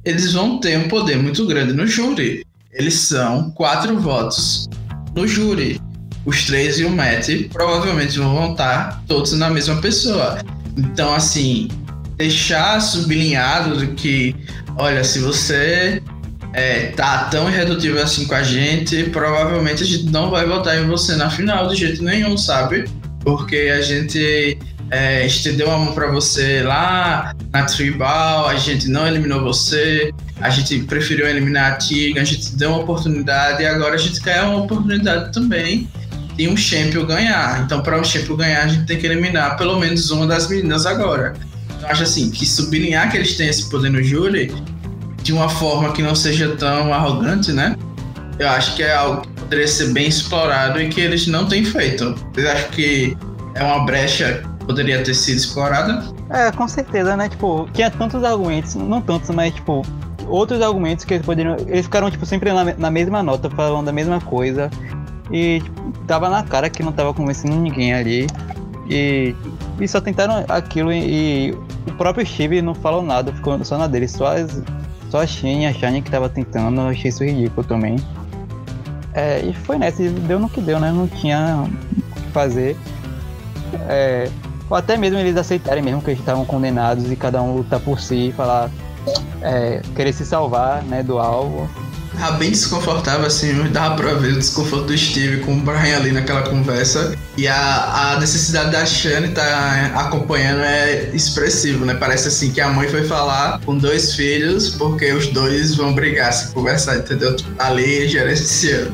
eles 0.03 0.33
vão 0.33 0.59
ter 0.59 0.77
um 0.77 0.87
poder 0.87 1.17
muito 1.17 1.45
grande 1.45 1.73
no 1.73 1.85
júri. 1.85 2.45
Eles 2.71 2.95
são 2.95 3.51
quatro 3.51 3.99
votos 3.99 4.69
no 5.15 5.27
júri 5.27 5.79
os 6.26 6.45
três 6.45 6.80
e 6.80 6.86
o 6.86 6.89
Matt 6.89 7.30
provavelmente 7.51 8.17
vão 8.19 8.51
estar 8.51 9.03
todos 9.07 9.34
na 9.34 9.49
mesma 9.49 9.78
pessoa. 9.78 10.39
Então, 10.78 11.13
assim, 11.13 11.67
deixar 12.17 12.80
sublinhado 12.80 13.78
do 13.78 13.88
que, 13.93 14.36
olha, 14.78 15.03
se 15.03 15.19
você 15.19 16.01
é, 16.53 16.88
tá 16.88 17.26
tão 17.26 17.49
irredutível 17.49 18.01
assim 18.01 18.26
com 18.26 18.36
a 18.36 18.43
gente, 18.43 19.03
provavelmente 19.05 19.84
a 19.84 19.86
gente 19.86 20.05
não 20.05 20.30
vai 20.30 20.45
votar 20.45 20.78
em 20.78 20.86
você 20.86 21.15
na 21.15 21.30
final 21.30 21.67
de 21.67 21.76
jeito 21.76 22.03
nenhum, 22.03 22.38
sabe? 22.38 22.86
Porque 23.22 23.72
a 23.76 23.82
gente 23.82 24.57
é, 24.89 25.26
estendeu 25.26 25.72
a 25.72 25.78
mão 25.78 25.93
para 25.93 26.11
você 26.11 26.61
lá 26.61 27.34
na 27.51 27.63
Tribal, 27.63 28.47
a 28.47 28.55
gente 28.55 28.88
não 28.88 29.07
eliminou 29.07 29.41
você, 29.41 30.11
a 30.39 30.49
gente 30.49 30.80
preferiu 30.80 31.28
eliminar 31.28 31.74
a 31.74 31.76
Tiga, 31.78 32.22
a 32.22 32.26
gente 32.26 32.55
deu 32.55 32.72
uma 32.72 32.80
oportunidade 32.80 33.63
e 33.63 33.65
agora 33.65 33.95
a 33.95 33.97
gente 33.97 34.22
quer 34.22 34.41
uma 34.43 34.63
oportunidade 34.63 35.32
também 35.32 35.89
e 36.38 36.47
um 36.47 36.55
champion 36.55 37.05
ganhar. 37.05 37.61
Então, 37.63 37.82
para 37.82 37.99
um 37.99 38.03
champion 38.03 38.36
ganhar, 38.36 38.63
a 38.63 38.67
gente 38.67 38.86
tem 38.86 38.97
que 38.97 39.05
eliminar 39.05 39.57
pelo 39.57 39.79
menos 39.79 40.09
uma 40.11 40.25
das 40.25 40.47
meninas 40.47 40.86
agora. 40.86 41.34
Eu 41.82 41.88
acho 41.88 42.03
assim, 42.03 42.29
que 42.29 42.45
sublinhar 42.45 43.09
que 43.09 43.17
eles 43.17 43.36
têm 43.36 43.47
esse 43.47 43.69
poder 43.69 43.89
no 43.89 44.03
júri 44.03 44.53
de 45.23 45.34
uma 45.34 45.49
forma 45.49 45.91
que 45.91 46.01
não 46.01 46.15
seja 46.15 46.55
tão 46.55 46.93
arrogante, 46.93 47.51
né? 47.51 47.75
Eu 48.39 48.49
acho 48.49 48.75
que 48.75 48.84
é 48.84 48.93
algo 48.93 49.21
que 49.21 49.29
poderia 49.41 49.67
ser 49.67 49.91
bem 49.91 50.07
explorado 50.07 50.82
e 50.82 50.89
que 50.89 51.01
eles 51.01 51.27
não 51.27 51.47
têm 51.47 51.63
feito. 51.63 52.15
Vocês 52.34 52.47
acham 52.47 52.69
que 52.71 53.17
é 53.55 53.63
uma 53.63 53.86
brecha 53.86 54.43
que 54.59 54.65
poderia 54.65 55.03
ter 55.03 55.13
sido 55.13 55.38
explorada? 55.38 56.03
É, 56.29 56.51
com 56.51 56.67
certeza, 56.67 57.15
né? 57.15 57.29
Tipo, 57.29 57.69
tinha 57.73 57.91
tantos 57.91 58.23
argumentos, 58.23 58.75
não 58.75 59.01
tantos, 59.01 59.29
mas 59.29 59.53
tipo, 59.53 59.84
outros 60.27 60.61
argumentos 60.61 61.05
que 61.05 61.13
eles 61.15 61.25
poderiam. 61.25 61.55
Eles 61.67 61.86
ficaram, 61.86 62.09
tipo, 62.09 62.25
sempre 62.25 62.51
na, 62.51 62.63
na 62.63 62.89
mesma 62.89 63.21
nota, 63.21 63.49
falando 63.49 63.86
da 63.86 63.91
mesma 63.91 64.19
coisa. 64.21 64.69
E 65.32 65.61
tipo, 65.61 65.91
tava 66.05 66.29
na 66.29 66.43
cara 66.43 66.69
que 66.69 66.84
não 66.84 66.91
tava 66.91 67.13
convencendo 67.13 67.55
ninguém 67.55 67.93
ali. 67.93 68.27
E, 68.89 69.36
e 69.79 69.88
só 69.88 70.01
tentaram 70.01 70.43
aquilo 70.49 70.91
e, 70.91 71.49
e 71.49 71.57
o 71.88 71.93
próprio 71.93 72.25
Steve 72.25 72.61
não 72.61 72.75
falou 72.75 73.01
nada, 73.01 73.32
ficou 73.32 73.63
só 73.63 73.77
na 73.77 73.88
dele, 73.88 74.07
só, 74.07 74.36
as, 74.36 74.61
só 75.09 75.21
a 75.21 75.27
Shane 75.27 75.63
e 75.63 75.65
a 75.65 75.73
Shane 75.73 76.01
que 76.01 76.11
tava 76.11 76.27
tentando, 76.27 76.82
achei 76.82 77.09
isso 77.09 77.23
ridículo 77.23 77.65
também. 77.65 77.95
É, 79.13 79.41
e 79.41 79.53
foi 79.53 79.77
nessa, 79.77 80.03
deu 80.03 80.39
no 80.39 80.49
que 80.49 80.61
deu, 80.61 80.79
né? 80.79 80.91
Não 80.91 81.07
tinha 81.07 81.65
o 81.65 82.21
que 82.21 82.32
fazer. 82.32 82.77
É, 83.88 84.29
ou 84.69 84.77
até 84.77 84.95
mesmo 84.95 85.17
eles 85.19 85.36
aceitarem 85.36 85.84
mesmo 85.84 86.01
que 86.01 86.11
eles 86.11 86.19
estavam 86.19 86.45
condenados 86.45 87.11
e 87.11 87.15
cada 87.15 87.41
um 87.41 87.55
lutar 87.55 87.79
por 87.79 87.99
si 87.99 88.29
e 88.29 88.32
falar, 88.32 88.69
é, 89.41 89.82
querer 89.95 90.13
se 90.13 90.25
salvar 90.25 90.84
né, 90.84 91.03
do 91.03 91.19
alvo. 91.19 91.69
Tava 92.18 92.38
bem 92.38 92.51
desconfortável, 92.51 93.26
assim, 93.26 93.53
dava 93.72 93.95
pra 93.95 94.14
ver 94.14 94.34
o 94.34 94.39
desconforto 94.39 94.86
do 94.86 94.97
Steve 94.97 95.41
com 95.41 95.55
o 95.55 95.59
Brian 95.62 95.95
ali 95.95 96.12
naquela 96.12 96.41
conversa. 96.41 97.16
E 97.38 97.47
a, 97.47 98.12
a 98.14 98.20
necessidade 98.20 98.72
da 98.72 98.86
Shane 98.86 99.30
tá 99.30 99.93
acompanhando 99.95 100.62
é 100.62 101.09
expressivo, 101.14 101.86
né? 101.86 101.93
Parece 101.93 102.28
assim 102.28 102.51
que 102.51 102.59
a 102.59 102.70
mãe 102.70 102.89
foi 102.89 103.05
falar 103.05 103.59
com 103.62 103.78
dois 103.78 104.14
filhos 104.16 104.72
porque 104.72 105.12
os 105.14 105.28
dois 105.28 105.76
vão 105.76 105.93
brigar, 105.93 106.34
se 106.34 106.53
conversar, 106.53 106.97
entendeu? 106.97 107.36
Ali 107.57 108.07
gerenciando. 108.09 108.91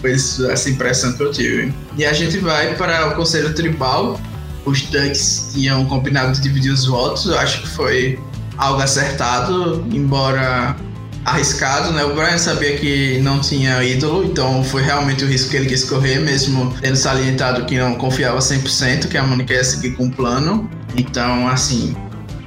Foi 0.00 0.12
essa 0.12 0.70
impressão 0.70 1.12
que 1.12 1.22
eu 1.22 1.32
tive. 1.32 1.74
E 1.96 2.04
a 2.04 2.12
gente 2.12 2.38
vai 2.38 2.74
para 2.76 3.08
o 3.08 3.14
Conselho 3.16 3.52
Tribal. 3.52 4.18
Os 4.64 4.82
Ducks 4.82 5.50
tinham 5.52 5.84
combinado 5.86 6.32
de 6.32 6.40
dividir 6.40 6.72
os 6.72 6.86
votos. 6.86 7.26
Eu 7.26 7.38
acho 7.38 7.62
que 7.62 7.68
foi 7.68 8.18
algo 8.56 8.80
acertado, 8.80 9.84
embora 9.90 10.76
arriscado, 11.24 11.92
né? 11.92 12.04
O 12.04 12.14
Brian 12.14 12.38
sabia 12.38 12.76
que 12.76 13.18
não 13.20 13.40
tinha 13.40 13.82
ídolo, 13.84 14.24
então 14.24 14.64
foi 14.64 14.82
realmente 14.82 15.24
o 15.24 15.28
risco 15.28 15.50
que 15.50 15.56
ele 15.56 15.66
quis 15.66 15.84
correr, 15.84 16.18
mesmo 16.20 16.74
tendo 16.80 16.96
salientado 16.96 17.64
que 17.64 17.78
não 17.78 17.94
confiava 17.94 18.38
100%, 18.38 19.08
que 19.08 19.16
a 19.16 19.22
Mônica 19.22 19.52
ia 19.52 19.64
seguir 19.64 19.92
com 19.96 20.06
o 20.06 20.10
plano. 20.10 20.68
Então, 20.96 21.46
assim, 21.46 21.94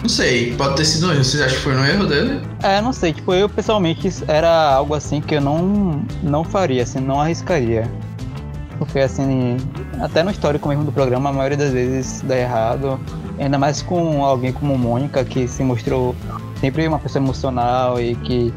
não 0.02 0.10
sei, 0.10 0.54
pode 0.56 0.76
ter 0.76 0.86
sido 0.86 1.08
um 1.08 1.12
erro. 1.12 1.24
Vocês 1.24 1.42
acham 1.42 1.58
que 1.58 1.64
foi 1.64 1.76
um 1.76 1.86
erro 1.86 2.06
dele? 2.06 2.42
É, 2.62 2.82
não 2.82 2.92
sei. 2.92 3.14
Tipo, 3.14 3.34
eu 3.34 3.48
pessoalmente 3.48 4.10
era 4.28 4.74
algo 4.74 4.94
assim 4.94 5.22
que 5.22 5.36
eu 5.36 5.42
não, 5.42 6.04
não 6.22 6.44
faria, 6.44 6.84
assim, 6.84 7.00
não 7.00 7.22
arriscaria. 7.22 7.90
Porque, 8.78 9.00
assim, 9.00 9.56
até 10.02 10.22
no 10.24 10.32
histórico 10.32 10.68
mesmo 10.68 10.84
do 10.84 10.92
programa, 10.92 11.30
a 11.30 11.34
maioria 11.34 11.58
das 11.58 11.72
vezes 11.72 12.22
dá 12.22 12.38
errado. 12.38 13.00
Ainda 13.40 13.58
mais 13.58 13.82
com 13.82 14.26
alguém 14.26 14.52
como 14.52 14.78
Mônica, 14.78 15.24
que 15.24 15.48
se 15.48 15.64
mostrou 15.64 16.14
sempre 16.64 16.88
uma 16.88 16.98
pessoa 16.98 17.22
emocional 17.22 18.00
e 18.00 18.16
que 18.16 18.54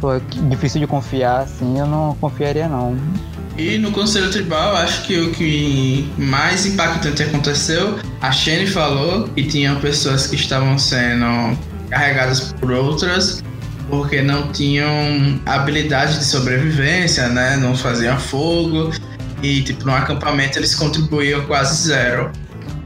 pô, 0.00 0.10
difícil 0.48 0.80
de 0.80 0.86
confiar, 0.86 1.40
assim, 1.40 1.76
eu 1.76 1.86
não 1.86 2.14
confiaria 2.20 2.68
não. 2.68 2.96
E 3.58 3.78
no 3.78 3.90
Conselho 3.90 4.30
Tribal, 4.30 4.76
acho 4.76 5.02
que 5.02 5.18
o 5.18 5.32
que 5.32 6.08
mais 6.16 6.66
impactante 6.66 7.24
aconteceu, 7.24 7.98
a 8.20 8.30
Shane 8.30 8.68
falou 8.68 9.28
que 9.28 9.42
tinham 9.42 9.80
pessoas 9.80 10.28
que 10.28 10.36
estavam 10.36 10.78
sendo 10.78 11.58
carregadas 11.90 12.52
por 12.60 12.70
outras 12.70 13.42
porque 13.90 14.22
não 14.22 14.52
tinham 14.52 15.40
habilidade 15.46 16.18
de 16.18 16.24
sobrevivência, 16.24 17.28
né? 17.28 17.56
Não 17.56 17.76
faziam 17.76 18.18
fogo 18.18 18.92
e 19.42 19.62
tipo 19.62 19.84
no 19.84 19.92
acampamento 19.92 20.60
eles 20.60 20.76
contribuíam 20.76 21.44
quase 21.46 21.88
zero. 21.88 22.30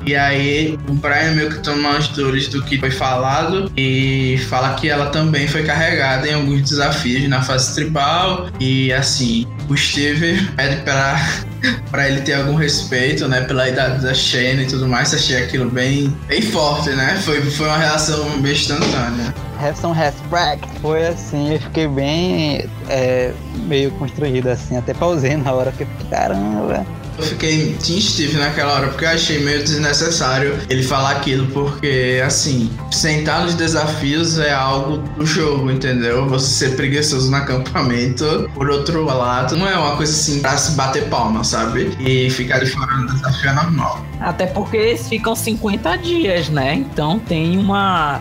E 0.09 0.17
aí 0.17 0.79
o 0.89 0.95
Brian 0.95 1.33
meio 1.33 1.51
que 1.51 1.59
toma 1.59 1.99
as 1.99 2.09
dores 2.09 2.49
do 2.49 2.63
que 2.63 2.79
foi 2.79 2.91
falado 2.91 3.71
e 3.77 4.41
fala 4.49 4.73
que 4.73 4.89
ela 4.89 5.11
também 5.11 5.47
foi 5.47 5.65
carregada 5.65 6.27
em 6.27 6.33
alguns 6.33 6.63
desafios 6.63 7.29
na 7.29 7.43
fase 7.43 7.75
tribal. 7.75 8.49
E 8.59 8.91
assim, 8.91 9.47
o 9.69 9.77
Steve 9.77 10.49
pede 10.57 10.77
pra, 10.81 11.21
pra 11.93 12.09
ele 12.09 12.23
ter 12.23 12.33
algum 12.33 12.55
respeito, 12.55 13.29
né? 13.29 13.43
Pela 13.43 13.69
idade 13.69 14.03
da 14.03 14.15
Shane 14.15 14.63
e 14.63 14.67
tudo 14.67 14.89
mais. 14.89 15.13
Achei 15.13 15.45
aquilo 15.45 15.69
bem, 15.69 16.17
bem 16.27 16.41
forte, 16.41 16.89
né? 16.89 17.21
Foi, 17.23 17.43
foi 17.43 17.67
uma 17.67 17.77
reação 17.77 18.41
bem 18.41 18.53
instantânea. 18.53 19.35
Have 19.61 19.79
some 19.79 19.95
respect. 19.95 20.67
Foi 20.81 21.07
assim, 21.07 21.53
eu 21.53 21.61
fiquei 21.61 21.87
bem 21.87 22.65
é, 22.89 23.35
meio 23.67 23.91
construído 23.91 24.49
assim, 24.49 24.75
até 24.75 24.95
pausei 24.95 25.37
na 25.37 25.53
hora 25.53 25.71
que 25.71 25.85
caramba. 26.09 26.87
Eu 27.19 27.25
fiquei 27.25 27.77
Team 27.85 28.01
Steve 28.01 28.37
naquela 28.37 28.75
hora, 28.75 28.89
porque 28.89 29.05
eu 29.05 29.11
achei 29.11 29.41
meio 29.41 29.62
desnecessário 29.62 30.57
ele 30.71 30.85
falar 30.85 31.11
aquilo, 31.12 31.47
porque, 31.49 32.23
assim, 32.25 32.71
sentar 32.93 33.43
nos 33.43 33.55
desafios 33.55 34.39
é 34.39 34.53
algo 34.53 34.99
do 34.99 35.27
jogo, 35.27 35.71
entendeu? 35.71 36.29
Você 36.29 36.66
ser 36.66 36.77
preguiçoso 36.77 37.29
no 37.31 37.37
acampamento, 37.37 38.49
por 38.55 38.71
outro 38.71 39.05
lado, 39.05 39.57
não 39.57 39.69
é 39.69 39.77
uma 39.77 39.97
coisa 39.97 40.12
assim 40.12 40.41
pra 40.41 40.57
se 40.57 40.73
bater 40.73 41.09
palma, 41.09 41.43
sabe? 41.43 41.97
E 41.99 42.31
ficar 42.31 42.61
de 42.61 42.66
fora 42.66 42.95
do 42.97 43.12
desafio 43.12 43.51
é 43.51 43.53
normal. 43.53 44.07
Até 44.21 44.47
porque 44.47 44.77
eles 44.77 45.09
ficam 45.09 45.35
50 45.35 45.97
dias, 45.97 46.49
né? 46.49 46.75
Então 46.75 47.19
tem 47.19 47.59
uma. 47.59 48.21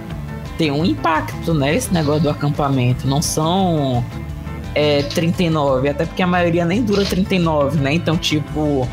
Tem 0.57 0.71
um 0.71 0.83
impacto, 0.83 1.53
né? 1.53 1.75
Esse 1.75 1.93
negócio 1.93 2.23
do 2.23 2.29
acampamento. 2.31 3.07
Não 3.07 3.21
são 3.21 4.03
é, 4.77 5.01
39, 5.01 5.89
até 5.89 6.05
porque 6.05 6.21
a 6.21 6.27
maioria 6.27 6.63
nem 6.63 6.83
dura 6.83 7.03
39, 7.03 7.79
né? 7.79 7.95
Então, 7.95 8.15
tipo, 8.15 8.87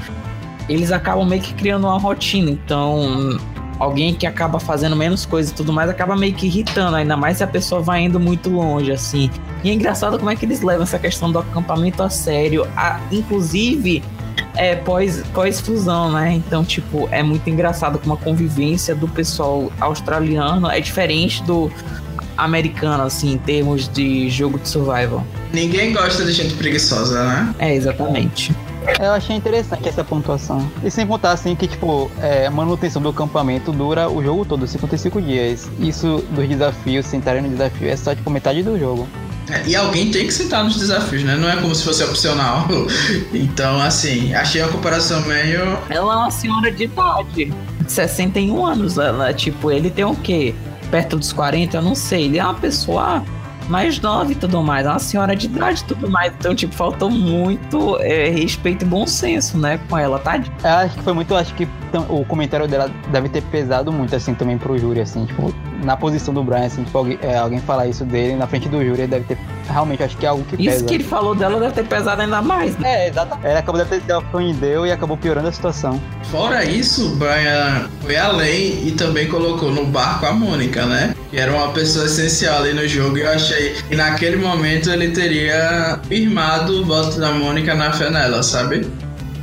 eles 0.66 0.90
acabam 0.90 1.28
meio 1.28 1.42
que 1.42 1.52
criando 1.52 1.86
uma 1.86 1.98
rotina. 1.98 2.50
Então, 2.50 3.38
alguém 3.78 4.14
que 4.14 4.26
acaba 4.26 4.58
fazendo 4.58 4.96
menos 4.96 5.26
coisas 5.26 5.52
e 5.52 5.54
tudo 5.54 5.74
mais 5.74 5.90
acaba 5.90 6.16
meio 6.16 6.32
que 6.32 6.46
irritando, 6.46 6.96
ainda 6.96 7.18
mais 7.18 7.36
se 7.36 7.44
a 7.44 7.46
pessoa 7.46 7.82
vai 7.82 8.00
indo 8.00 8.18
muito 8.18 8.48
longe, 8.48 8.90
assim. 8.90 9.30
E 9.62 9.68
é 9.68 9.74
engraçado 9.74 10.18
como 10.18 10.30
é 10.30 10.36
que 10.36 10.46
eles 10.46 10.62
levam 10.62 10.84
essa 10.84 10.98
questão 10.98 11.30
do 11.30 11.38
acampamento 11.38 12.02
a 12.02 12.08
sério, 12.08 12.66
a, 12.74 12.98
inclusive 13.12 14.02
é, 14.56 14.76
pós, 14.76 15.22
pós-fusão, 15.34 16.12
né? 16.12 16.32
Então, 16.32 16.64
tipo, 16.64 17.06
é 17.10 17.22
muito 17.22 17.50
engraçado 17.50 17.98
como 17.98 18.14
a 18.14 18.16
convivência 18.16 18.94
do 18.94 19.06
pessoal 19.06 19.70
australiano 19.78 20.66
é 20.70 20.80
diferente 20.80 21.42
do 21.42 21.70
americano, 22.38 23.02
assim, 23.04 23.34
em 23.34 23.38
termos 23.38 23.86
de 23.86 24.30
jogo 24.30 24.58
de 24.58 24.66
survival. 24.66 25.22
Ninguém 25.54 25.92
gosta 25.92 26.24
de 26.24 26.32
gente 26.32 26.54
preguiçosa, 26.54 27.24
né? 27.24 27.54
É, 27.60 27.74
exatamente. 27.74 28.52
Eu 29.00 29.12
achei 29.12 29.34
interessante 29.36 29.88
essa 29.88 30.04
pontuação. 30.04 30.70
E 30.82 30.90
sem 30.90 31.06
contar, 31.06 31.30
assim, 31.30 31.54
que, 31.54 31.66
tipo, 31.66 32.10
é, 32.20 32.46
a 32.46 32.50
manutenção 32.50 33.00
do 33.00 33.08
acampamento 33.08 33.72
dura 33.72 34.10
o 34.10 34.22
jogo 34.22 34.44
todo, 34.44 34.66
55 34.66 35.22
dias. 35.22 35.70
Isso 35.78 36.22
dos 36.30 36.48
desafios, 36.48 37.06
sentarem 37.06 37.42
no 37.42 37.48
desafio, 37.48 37.88
é 37.88 37.96
só, 37.96 38.14
tipo, 38.14 38.28
metade 38.30 38.62
do 38.62 38.78
jogo. 38.78 39.08
É, 39.48 39.62
e 39.66 39.76
alguém 39.76 40.10
tem 40.10 40.26
que 40.26 40.32
sentar 40.32 40.64
nos 40.64 40.76
desafios, 40.76 41.22
né? 41.22 41.36
Não 41.36 41.48
é 41.48 41.56
como 41.56 41.74
se 41.74 41.84
fosse 41.84 42.02
opcional. 42.02 42.66
Então, 43.32 43.80
assim, 43.80 44.34
achei 44.34 44.60
a 44.62 44.68
comparação 44.68 45.20
meio. 45.22 45.78
Ela 45.88 46.14
é 46.14 46.16
uma 46.16 46.30
senhora 46.30 46.70
de 46.72 46.84
idade. 46.84 47.52
61 47.86 48.66
anos. 48.66 48.98
Ela, 48.98 49.32
tipo, 49.32 49.70
ele 49.70 49.90
tem 49.90 50.04
o 50.04 50.14
quê? 50.16 50.54
Perto 50.90 51.16
dos 51.16 51.32
40? 51.32 51.76
Eu 51.76 51.82
não 51.82 51.94
sei. 51.94 52.24
Ele 52.24 52.38
é 52.38 52.44
uma 52.44 52.54
pessoa 52.54 53.24
mais 53.68 54.00
nova 54.00 54.30
e 54.32 54.34
tudo 54.34 54.62
mais. 54.62 54.86
É 54.86 54.90
uma 54.90 54.98
senhora 54.98 55.34
de 55.34 55.46
idade 55.46 55.82
e 55.82 55.84
tudo 55.84 56.10
mais. 56.10 56.32
Então, 56.38 56.54
tipo, 56.54 56.74
faltou 56.74 57.10
muito 57.10 57.98
é, 58.00 58.28
respeito 58.28 58.84
e 58.84 58.88
bom 58.88 59.06
senso, 59.06 59.58
né? 59.58 59.78
Com 59.88 59.98
ela, 59.98 60.18
tá? 60.18 60.40
Acho 60.62 60.96
que 60.96 61.02
foi 61.02 61.12
muito. 61.12 61.34
Acho 61.34 61.54
que 61.54 61.68
o 62.08 62.24
comentário 62.24 62.66
dela 62.66 62.90
deve 63.10 63.28
ter 63.28 63.42
pesado 63.44 63.92
muito, 63.92 64.14
assim, 64.14 64.34
também 64.34 64.58
pro 64.58 64.78
júri, 64.78 65.00
assim, 65.00 65.24
tipo, 65.26 65.54
na 65.84 65.96
posição 65.96 66.32
do 66.32 66.42
Brian, 66.42 66.66
assim, 66.66 66.82
tipo, 66.84 66.96
alguém, 66.96 67.18
é, 67.22 67.36
alguém 67.36 67.60
falar 67.60 67.86
isso 67.86 68.04
dele 68.04 68.36
na 68.36 68.46
frente 68.46 68.68
do 68.68 68.84
júri 68.84 69.06
deve 69.06 69.24
ter. 69.24 69.38
Realmente, 69.68 70.02
acho 70.02 70.16
que 70.16 70.26
é 70.26 70.28
algo 70.28 70.44
que 70.44 70.56
Isso 70.56 70.70
pesa. 70.70 70.84
que 70.84 70.94
ele 70.94 71.04
falou 71.04 71.34
dela 71.34 71.58
deve 71.58 71.72
ter 71.72 71.84
pesado 71.86 72.20
ainda 72.20 72.42
mais, 72.42 72.76
né? 72.78 73.06
É, 73.06 73.08
exatamente. 73.08 73.46
Ele 73.46 73.58
acabou 73.58 73.82
de 73.82 73.88
ter 73.88 74.02
se 74.02 74.12
ofendeu 74.12 74.86
e 74.86 74.92
acabou 74.92 75.16
piorando 75.16 75.48
a 75.48 75.52
situação. 75.52 76.00
Fora 76.30 76.64
isso, 76.64 77.12
o 77.12 77.16
Brian 77.16 77.88
foi 78.02 78.16
além 78.16 78.86
e 78.86 78.92
também 78.92 79.26
colocou 79.28 79.70
no 79.70 79.86
barco 79.86 80.26
a 80.26 80.32
Mônica, 80.32 80.84
né? 80.84 81.14
Que 81.30 81.38
era 81.38 81.52
uma 81.54 81.68
pessoa 81.68 82.04
essencial 82.06 82.58
ali 82.58 82.74
no 82.74 82.86
jogo. 82.86 83.16
E 83.16 83.22
eu 83.22 83.30
achei 83.30 83.74
que 83.88 83.96
naquele 83.96 84.36
momento 84.36 84.90
ele 84.90 85.08
teria 85.12 85.98
firmado 86.08 86.82
o 86.82 86.84
voto 86.84 87.18
da 87.18 87.32
Mônica 87.32 87.74
na 87.74 87.92
Fenella, 87.92 88.42
sabe? 88.42 88.86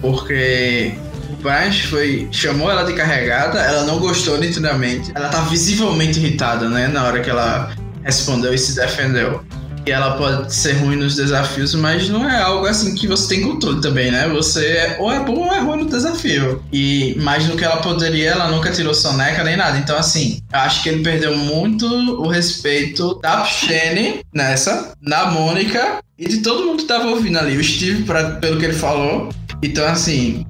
Porque 0.01 0.93
Brian 1.41 1.71
foi, 1.71 2.27
chamou 2.31 2.69
ela 2.69 2.83
de 2.83 2.93
carregada, 2.93 3.59
ela 3.59 3.83
não 3.83 3.99
gostou 3.99 4.37
nitidamente. 4.37 5.11
Ela 5.15 5.29
tá 5.29 5.41
visivelmente 5.41 6.19
irritada, 6.19 6.69
né? 6.69 6.87
Na 6.87 7.03
hora 7.03 7.19
que 7.21 7.29
ela 7.29 7.71
respondeu 8.03 8.53
e 8.53 8.57
se 8.57 8.75
defendeu. 8.75 9.43
E 9.85 9.91
ela 9.91 10.15
pode 10.15 10.53
ser 10.53 10.73
ruim 10.73 10.95
nos 10.95 11.15
desafios, 11.15 11.73
mas 11.73 12.07
não 12.07 12.29
é 12.29 12.39
algo 12.39 12.67
assim 12.67 12.93
que 12.93 13.07
você 13.07 13.35
tem 13.35 13.41
controle 13.41 13.81
também, 13.81 14.11
né? 14.11 14.27
Você 14.29 14.63
é, 14.63 14.97
ou 14.99 15.11
é 15.11 15.19
bom 15.19 15.47
ou 15.47 15.51
é 15.51 15.59
ruim 15.59 15.83
no 15.83 15.89
desafio. 15.89 16.63
E 16.71 17.15
mais 17.19 17.47
do 17.47 17.57
que 17.57 17.63
ela 17.63 17.77
poderia, 17.77 18.31
ela 18.31 18.51
nunca 18.51 18.71
tirou 18.71 18.93
soneca 18.93 19.43
nem 19.43 19.57
nada. 19.57 19.79
Então, 19.79 19.97
assim, 19.97 20.39
eu 20.53 20.59
acho 20.59 20.83
que 20.83 20.89
ele 20.89 21.03
perdeu 21.03 21.35
muito 21.35 21.85
o 21.87 22.27
respeito 22.27 23.15
da 23.15 23.43
Shane 23.43 24.21
nessa, 24.31 24.93
da 25.01 25.31
Mônica 25.31 25.99
e 26.17 26.27
de 26.27 26.37
todo 26.37 26.63
mundo 26.63 26.77
que 26.77 26.85
tava 26.85 27.07
ouvindo 27.07 27.39
ali. 27.39 27.57
O 27.57 27.63
Steve, 27.63 28.03
pra, 28.03 28.35
pelo 28.35 28.59
que 28.59 28.65
ele 28.65 28.73
falou. 28.73 29.29
Então, 29.63 29.87
assim, 29.87 30.45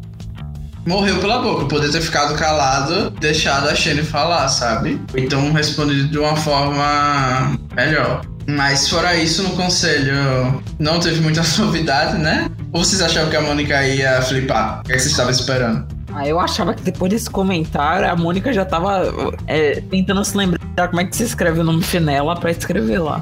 morreu 0.85 1.17
pela 1.19 1.39
boca. 1.39 1.65
Poder 1.65 1.91
ter 1.91 2.01
ficado 2.01 2.35
calado, 2.35 3.09
deixado 3.11 3.67
a 3.69 3.75
Shane 3.75 4.03
falar, 4.03 4.47
sabe? 4.47 4.99
Então 5.15 5.51
respondido 5.51 6.07
de 6.07 6.17
uma 6.17 6.35
forma 6.35 7.57
melhor. 7.75 8.21
Mas 8.47 8.89
fora 8.89 9.15
isso, 9.15 9.43
no 9.43 9.51
conselho 9.51 10.61
não 10.79 10.99
teve 10.99 11.21
muita 11.21 11.41
novidade, 11.59 12.17
né? 12.17 12.49
Ou 12.73 12.83
vocês 12.83 13.01
achavam 13.01 13.29
que 13.29 13.35
a 13.35 13.41
Mônica 13.41 13.85
ia 13.85 14.21
flipar? 14.21 14.79
O 14.79 14.83
que, 14.83 14.93
é 14.93 14.95
que 14.95 15.01
vocês 15.01 15.11
estavam 15.11 15.31
esperando? 15.31 15.85
Ah, 16.13 16.27
eu 16.27 16.39
achava 16.39 16.73
que 16.73 16.81
depois 16.81 17.11
desse 17.11 17.29
comentário 17.29 18.09
a 18.09 18.15
Mônica 18.15 18.51
já 18.51 18.65
tava 18.65 19.03
é, 19.47 19.81
tentando 19.89 20.23
se 20.25 20.35
lembrar 20.35 20.87
como 20.89 20.99
é 20.99 21.05
que 21.05 21.15
se 21.15 21.23
escreve 21.23 21.61
o 21.61 21.63
nome 21.63 21.81
Finela 21.83 22.35
pra 22.35 22.51
escrever 22.51 22.99
lá. 22.99 23.21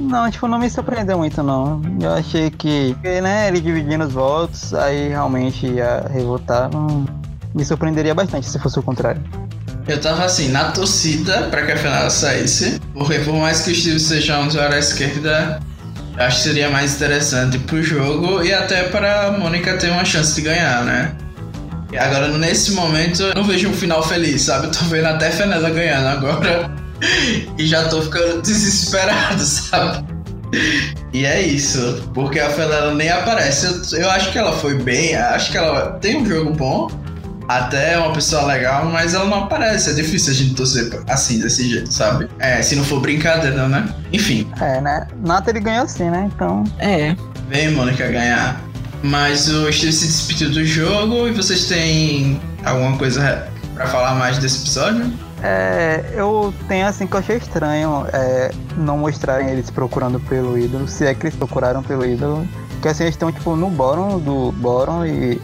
Não, 0.00 0.30
tipo, 0.30 0.48
não 0.48 0.58
me 0.58 0.70
surpreendeu 0.70 1.18
muito, 1.18 1.42
não. 1.42 1.82
Eu 2.00 2.14
achei 2.14 2.50
que, 2.50 2.96
né, 3.22 3.48
ele 3.48 3.60
dividindo 3.60 4.04
os 4.04 4.12
votos, 4.12 4.72
aí 4.72 5.08
realmente 5.08 5.66
ia 5.66 6.06
revotar. 6.10 6.70
Não 6.72 7.04
me 7.54 7.64
surpreenderia 7.64 8.14
bastante 8.14 8.48
se 8.48 8.58
fosse 8.58 8.78
o 8.78 8.82
contrário. 8.82 9.22
Eu 9.86 10.00
tava 10.00 10.24
assim, 10.24 10.48
na 10.48 10.70
torcida 10.70 11.48
pra 11.50 11.66
que 11.66 11.72
a 11.72 11.76
final 11.76 12.10
saísse, 12.10 12.80
porque 12.94 13.18
por 13.20 13.34
mais 13.34 13.60
que 13.60 13.72
o 13.72 13.74
Steve 13.74 14.00
seja 14.00 14.38
um 14.38 14.46
usuário 14.46 14.74
à 14.74 14.78
esquerda, 14.78 15.60
acho 16.16 16.36
que 16.38 16.42
seria 16.44 16.70
mais 16.70 16.94
interessante 16.94 17.58
pro 17.58 17.82
jogo 17.82 18.42
e 18.42 18.54
até 18.54 18.84
para 18.84 19.26
a 19.26 19.32
Mônica 19.32 19.76
ter 19.76 19.90
uma 19.90 20.04
chance 20.04 20.34
de 20.34 20.42
ganhar, 20.42 20.84
né? 20.84 21.14
Agora, 21.98 22.28
nesse 22.28 22.72
momento, 22.72 23.22
eu 23.22 23.34
não 23.34 23.44
vejo 23.44 23.68
um 23.68 23.72
final 23.72 24.02
feliz, 24.02 24.42
sabe? 24.42 24.66
Eu 24.66 24.70
tô 24.70 24.84
vendo 24.84 25.06
até 25.06 25.28
a 25.28 25.32
Fenella 25.32 25.70
ganhando 25.70 26.06
agora 26.06 26.79
e 27.58 27.66
já 27.66 27.88
tô 27.88 28.02
ficando 28.02 28.40
desesperado, 28.42 29.42
sabe? 29.42 30.04
E 31.12 31.24
é 31.24 31.40
isso, 31.40 32.10
porque 32.12 32.40
a 32.40 32.50
Fenella 32.50 32.94
nem 32.94 33.08
aparece. 33.08 33.94
Eu, 33.94 34.00
eu 34.00 34.10
acho 34.10 34.32
que 34.32 34.38
ela 34.38 34.52
foi 34.52 34.74
bem, 34.74 35.14
acho 35.14 35.50
que 35.50 35.58
ela 35.58 35.92
tem 36.00 36.16
um 36.20 36.26
jogo 36.26 36.52
bom, 36.52 36.90
até 37.50 37.94
é 37.94 37.98
uma 37.98 38.12
pessoa 38.12 38.44
legal, 38.46 38.84
mas 38.86 39.12
ela 39.14 39.24
não 39.24 39.44
aparece. 39.44 39.90
É 39.90 39.92
difícil 39.92 40.32
a 40.32 40.36
gente 40.36 40.54
torcer 40.54 40.88
assim, 41.08 41.40
desse 41.40 41.68
jeito, 41.68 41.92
sabe? 41.92 42.28
É, 42.38 42.62
se 42.62 42.76
não 42.76 42.84
for 42.84 43.00
brincadeira, 43.00 43.68
né? 43.68 43.92
Enfim. 44.12 44.48
É, 44.60 44.80
né? 44.80 45.06
Nata 45.24 45.50
ele 45.50 45.60
ganhou 45.60 45.84
assim, 45.84 46.08
né? 46.10 46.30
Então. 46.32 46.62
É. 46.78 47.16
Vem, 47.48 47.72
Mônica, 47.72 48.06
ganhar. 48.06 48.60
Mas 49.02 49.48
o 49.48 49.72
Steve 49.72 49.92
se 49.92 50.06
despediu 50.06 50.50
do 50.50 50.64
jogo 50.64 51.26
e 51.26 51.32
vocês 51.32 51.64
têm 51.64 52.40
alguma 52.64 52.96
coisa 52.96 53.48
pra 53.74 53.86
falar 53.86 54.14
mais 54.14 54.38
desse 54.38 54.60
episódio? 54.60 55.12
É, 55.42 56.12
eu 56.14 56.52
tenho 56.68 56.86
assim 56.86 57.06
que 57.06 57.14
eu 57.14 57.20
achei 57.20 57.36
estranho 57.36 58.06
é, 58.12 58.50
não 58.76 58.98
mostrarem 58.98 59.48
eles 59.48 59.70
procurando 59.70 60.20
pelo 60.20 60.58
ídolo, 60.58 60.86
se 60.86 61.06
é 61.06 61.14
que 61.14 61.26
eles 61.26 61.36
procuraram 61.36 61.82
pelo 61.82 62.04
ídolo. 62.04 62.46
Que 62.82 62.88
assim, 62.88 63.04
eles 63.04 63.14
estão 63.14 63.30
tipo 63.32 63.56
no 63.56 63.68
bórum 63.70 64.18
do 64.18 64.52
bórum 64.52 65.04
e 65.04 65.40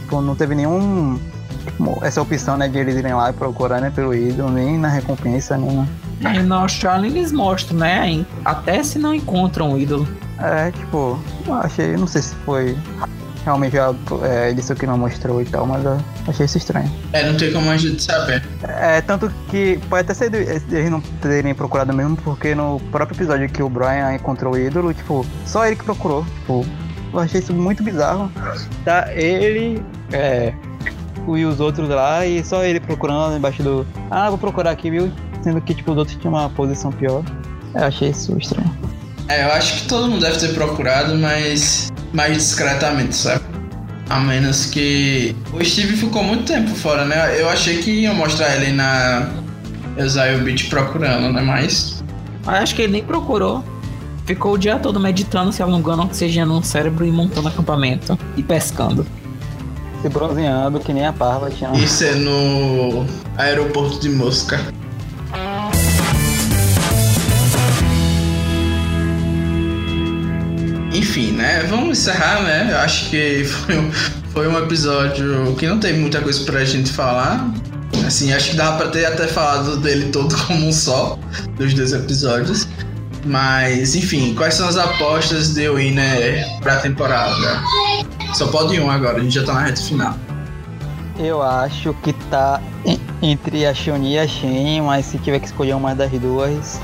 tipo, 0.00 0.20
não 0.20 0.34
teve 0.34 0.54
nenhum 0.54 1.18
tipo, 1.64 1.98
essa 2.02 2.20
opção 2.20 2.56
né, 2.56 2.68
de 2.68 2.78
eles 2.78 2.96
irem 2.96 3.14
lá 3.14 3.30
e 3.30 3.32
procurarem 3.32 3.90
pelo 3.90 4.14
ídolo, 4.14 4.50
nem 4.50 4.78
na 4.78 4.88
recompensa, 4.88 5.56
nem 5.56 5.76
na... 5.76 5.86
E 6.34 6.42
no 6.42 6.54
Australia 6.54 7.08
eles 7.10 7.32
mostram, 7.32 7.78
né? 7.78 8.24
Até 8.44 8.82
se 8.82 8.98
não 8.98 9.12
encontram 9.12 9.72
o 9.72 9.78
ídolo. 9.78 10.06
É, 10.38 10.70
tipo, 10.70 11.18
achei, 11.48 11.96
não 11.96 12.06
sei 12.06 12.22
se 12.22 12.34
foi 12.36 12.76
realmente 13.44 13.76
é, 13.76 14.50
isso 14.52 14.74
que 14.74 14.86
não 14.86 14.96
mostrou 14.96 15.40
e 15.42 15.44
tal, 15.44 15.66
mas 15.66 15.84
eu 15.84 15.98
achei 16.28 16.46
isso 16.46 16.58
estranho. 16.58 16.90
É, 17.12 17.28
não 17.28 17.36
tem 17.36 17.52
como 17.52 17.70
a 17.70 17.76
gente 17.76 18.02
saber. 18.02 18.42
É, 18.62 19.00
tanto 19.00 19.30
que 19.48 19.78
pode 19.88 20.02
até 20.02 20.14
ser 20.14 20.32
eles 20.34 20.90
não 20.90 21.00
terem 21.20 21.54
procurado 21.54 21.92
mesmo, 21.92 22.16
porque 22.16 22.54
no 22.54 22.80
próprio 22.90 23.16
episódio 23.16 23.48
que 23.48 23.62
o 23.62 23.68
Brian 23.68 24.14
encontrou 24.14 24.54
o 24.54 24.58
ídolo, 24.58 24.94
tipo, 24.94 25.26
só 25.46 25.66
ele 25.66 25.76
que 25.76 25.84
procurou. 25.84 26.24
Tipo, 26.40 26.66
eu 27.12 27.18
achei 27.18 27.40
isso 27.40 27.52
muito 27.52 27.82
bizarro. 27.82 28.30
Tá 28.84 29.12
ele, 29.12 29.82
é, 30.12 30.54
e 31.28 31.44
os 31.44 31.60
outros 31.60 31.88
lá, 31.88 32.26
e 32.26 32.44
só 32.44 32.64
ele 32.64 32.80
procurando 32.80 33.36
embaixo 33.36 33.62
do. 33.62 33.86
Ah, 34.10 34.28
vou 34.28 34.38
procurar 34.38 34.70
aqui, 34.70 34.90
viu? 34.90 35.12
Sendo 35.42 35.60
que, 35.60 35.74
tipo, 35.74 35.92
os 35.92 35.98
outros 35.98 36.16
tinham 36.16 36.34
uma 36.34 36.48
posição 36.50 36.92
pior. 36.92 37.22
Eu 37.74 37.84
achei 37.84 38.10
isso 38.10 38.36
estranho. 38.38 38.70
É, 39.28 39.44
eu 39.44 39.52
acho 39.52 39.82
que 39.82 39.88
todo 39.88 40.08
mundo 40.08 40.20
deve 40.20 40.38
ter 40.38 40.52
procurado, 40.52 41.16
mas 41.16 41.91
mais 42.12 42.36
discretamente, 42.36 43.14
sabe? 43.14 43.42
A 44.08 44.20
menos 44.20 44.66
que. 44.66 45.34
O 45.52 45.64
Steve 45.64 45.96
ficou 45.96 46.22
muito 46.22 46.44
tempo 46.44 46.70
fora, 46.74 47.04
né? 47.04 47.40
Eu 47.40 47.48
achei 47.48 47.78
que 47.78 47.90
iam 47.90 48.14
mostrar 48.14 48.54
ele 48.56 48.72
na 48.72 49.30
Exile 49.96 50.38
Beach 50.42 50.66
procurando, 50.66 51.32
né? 51.32 51.40
Mas. 51.40 52.02
Acho 52.46 52.74
que 52.74 52.82
ele 52.82 52.92
nem 52.92 53.04
procurou. 53.04 53.64
Ficou 54.26 54.52
o 54.54 54.58
dia 54.58 54.78
todo 54.78 55.00
meditando, 55.00 55.52
se 55.52 55.62
alongando 55.62 56.02
oxigênio 56.02 56.54
no 56.54 56.62
cérebro 56.62 57.04
e 57.04 57.10
montando 57.10 57.48
acampamento 57.48 58.18
e 58.36 58.42
pescando. 58.42 59.06
se 60.02 60.08
bronzeando 60.08 60.80
que 60.80 60.92
nem 60.92 61.06
a 61.06 61.12
parva 61.12 61.48
tinha. 61.50 61.70
Isso 61.72 62.04
é 62.04 62.14
no 62.14 63.06
aeroporto 63.36 64.00
de 64.00 64.10
Mosca. 64.10 64.60
Enfim, 71.02 71.32
né? 71.32 71.64
Vamos 71.68 71.98
encerrar, 71.98 72.42
né? 72.42 72.68
Eu 72.70 72.78
acho 72.78 73.10
que 73.10 73.44
foi 73.44 73.76
um, 73.76 73.90
foi 74.32 74.46
um 74.46 74.56
episódio 74.56 75.52
que 75.58 75.66
não 75.66 75.80
tem 75.80 75.94
muita 75.94 76.20
coisa 76.20 76.44
pra 76.44 76.64
gente 76.64 76.92
falar. 76.92 77.44
Assim, 78.06 78.32
acho 78.32 78.50
que 78.50 78.56
dava 78.56 78.76
pra 78.78 78.88
ter 78.88 79.04
até 79.04 79.26
falado 79.26 79.78
dele 79.78 80.10
todo 80.10 80.32
como 80.46 80.68
um 80.68 80.72
só, 80.72 81.18
dos 81.58 81.74
dois 81.74 81.92
episódios. 81.92 82.68
Mas, 83.26 83.96
enfim, 83.96 84.32
quais 84.36 84.54
são 84.54 84.68
as 84.68 84.76
apostas 84.76 85.54
de 85.54 85.68
Winner 85.68 86.46
pra 86.60 86.76
temporada? 86.76 87.60
Só 88.34 88.46
pode 88.46 88.80
um 88.80 88.88
agora, 88.88 89.18
a 89.18 89.20
gente 89.20 89.34
já 89.34 89.44
tá 89.44 89.54
na 89.54 89.64
reta 89.64 89.82
final. 89.82 90.16
Eu 91.18 91.42
acho 91.42 91.92
que 92.04 92.12
tá 92.30 92.62
entre 93.20 93.66
a 93.66 93.74
Shoni 93.74 94.14
e 94.14 94.18
a 94.20 94.28
Shen, 94.28 94.82
mas 94.82 95.06
se 95.06 95.18
tiver 95.18 95.40
que 95.40 95.46
escolher 95.46 95.74
uma 95.74 95.96
das 95.96 96.12
duas, 96.12 96.80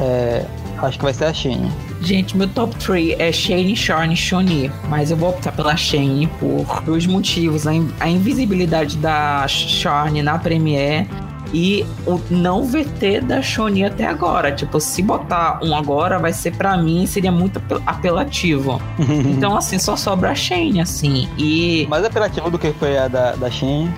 é, 0.00 0.44
acho 0.82 0.98
que 0.98 1.04
vai 1.04 1.14
ser 1.14 1.26
a 1.26 1.32
Shen. 1.32 1.70
Gente, 2.04 2.36
meu 2.36 2.46
top 2.46 2.76
3 2.76 3.18
é 3.18 3.32
Shane, 3.32 3.74
Shorn 3.74 4.12
e 4.12 4.16
Shoni, 4.16 4.70
mas 4.90 5.10
eu 5.10 5.16
vou 5.16 5.30
optar 5.30 5.52
pela 5.52 5.74
Shane 5.74 6.26
por 6.38 6.82
dois 6.82 7.06
motivos. 7.06 7.66
A, 7.66 7.72
in 7.72 7.90
a 7.98 8.06
invisibilidade 8.06 8.98
da 8.98 9.48
Shorn 9.48 10.22
na 10.22 10.38
Premiere 10.38 11.08
e 11.54 11.86
o 12.06 12.20
não 12.28 12.66
VT 12.66 13.22
da 13.22 13.40
Shoni 13.40 13.86
até 13.86 14.04
agora. 14.04 14.52
Tipo, 14.52 14.78
se 14.80 15.00
botar 15.00 15.60
um 15.62 15.74
agora, 15.74 16.18
vai 16.18 16.34
ser 16.34 16.54
para 16.54 16.76
mim, 16.76 17.06
seria 17.06 17.32
muito 17.32 17.58
apelativo. 17.86 18.82
então, 19.24 19.56
assim, 19.56 19.78
só 19.78 19.96
sobra 19.96 20.32
a 20.32 20.34
Shane, 20.34 20.82
assim. 20.82 21.26
E. 21.38 21.86
Mais 21.88 22.04
apelativo 22.04 22.50
do 22.50 22.58
que 22.58 22.70
foi 22.74 22.98
a 22.98 23.08
da, 23.08 23.32
da 23.32 23.50
Shane? 23.50 23.90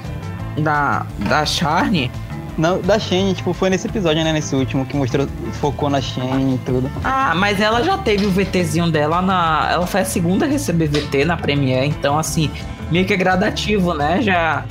Da, 0.58 1.04
da 1.28 1.44
Charne? 1.44 2.08
Não, 2.56 2.80
da 2.80 2.98
Shane, 2.98 3.34
tipo, 3.34 3.52
foi 3.52 3.68
nesse 3.68 3.86
episódio, 3.86 4.24
né? 4.24 4.32
Nesse 4.32 4.54
último, 4.54 4.86
que 4.86 4.96
mostrou, 4.96 5.28
focou 5.60 5.90
na 5.90 6.00
Shane 6.00 6.54
e 6.54 6.58
tudo. 6.58 6.90
Ah, 7.04 7.34
mas 7.34 7.60
ela 7.60 7.82
já 7.82 7.98
teve 7.98 8.24
o 8.24 8.30
VTzinho 8.30 8.90
dela 8.90 9.20
na. 9.20 9.68
Ela 9.72 9.86
foi 9.86 10.00
a 10.00 10.04
segunda 10.04 10.46
a 10.46 10.48
receber 10.48 10.88
VT 10.88 11.24
na 11.24 11.36
Premiere, 11.36 11.86
então, 11.86 12.18
assim, 12.18 12.50
meio 12.90 13.04
que 13.04 13.12
é 13.12 13.16
gradativo, 13.16 13.92
né? 13.94 14.22
Já. 14.22 14.64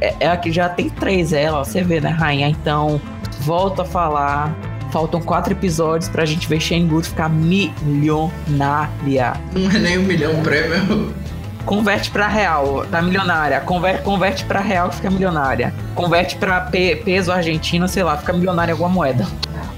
É, 0.00 0.14
é 0.20 0.28
a 0.28 0.36
que 0.36 0.52
já 0.52 0.68
tem 0.68 0.88
três, 0.88 1.32
ela, 1.32 1.64
você 1.64 1.82
vê, 1.82 2.00
né, 2.00 2.10
rainha? 2.10 2.48
Então, 2.48 3.00
volto 3.40 3.82
a 3.82 3.84
falar. 3.84 4.56
Faltam 4.92 5.20
quatro 5.20 5.52
episódios 5.52 6.08
pra 6.08 6.24
gente 6.24 6.48
ver 6.48 6.60
Shane 6.60 6.86
Good 6.86 7.08
ficar 7.08 7.28
milionária. 7.28 8.32
Não 9.52 9.70
é 9.70 9.78
nem 9.78 9.98
um 9.98 10.04
milhão 10.04 10.40
prêmio. 10.42 11.12
Converte 11.66 12.12
pra 12.12 12.28
real, 12.28 12.86
tá 12.88 13.02
milionária. 13.02 13.60
Converte, 13.60 14.02
converte 14.02 14.44
pra 14.44 14.60
real, 14.60 14.92
fica 14.92 15.10
milionária. 15.10 15.74
Converte 15.96 16.36
pra 16.36 16.60
pe 16.60 16.94
peso 17.04 17.32
argentino, 17.32 17.88
sei 17.88 18.04
lá, 18.04 18.16
fica 18.16 18.32
milionária 18.32 18.72
alguma 18.72 18.88
moeda. 18.88 19.26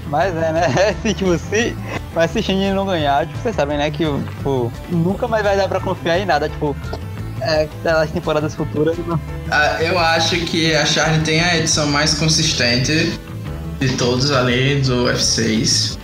Mas 0.05 0.35
é, 0.35 0.51
né? 0.53 0.95
Se, 1.01 1.13
tipo, 1.15 1.35
se. 1.37 1.75
Mas 2.13 2.31
se 2.31 2.71
não 2.73 2.85
ganhar, 2.85 3.25
tipo, 3.25 3.39
vocês 3.39 3.55
sabem, 3.55 3.77
né? 3.77 3.89
Que, 3.89 4.05
tipo, 4.05 4.71
nunca 4.89 5.27
mais 5.27 5.43
vai 5.43 5.57
dar 5.57 5.67
pra 5.67 5.79
confiar 5.79 6.19
em 6.19 6.25
nada. 6.25 6.47
Tipo, 6.47 6.75
é, 7.41 7.67
das 7.83 8.11
temporadas 8.11 8.53
futuras. 8.53 8.95
Não. 9.07 9.19
Ah, 9.49 9.77
eu 9.81 9.97
acho 9.97 10.35
que 10.41 10.75
a 10.75 10.85
Charlie 10.85 11.23
tem 11.23 11.41
a 11.41 11.57
edição 11.57 11.87
mais 11.87 12.13
consistente 12.13 13.19
de 13.79 13.95
todos 13.97 14.31
ali 14.31 14.81
do 14.81 15.05
F6. 15.05 15.97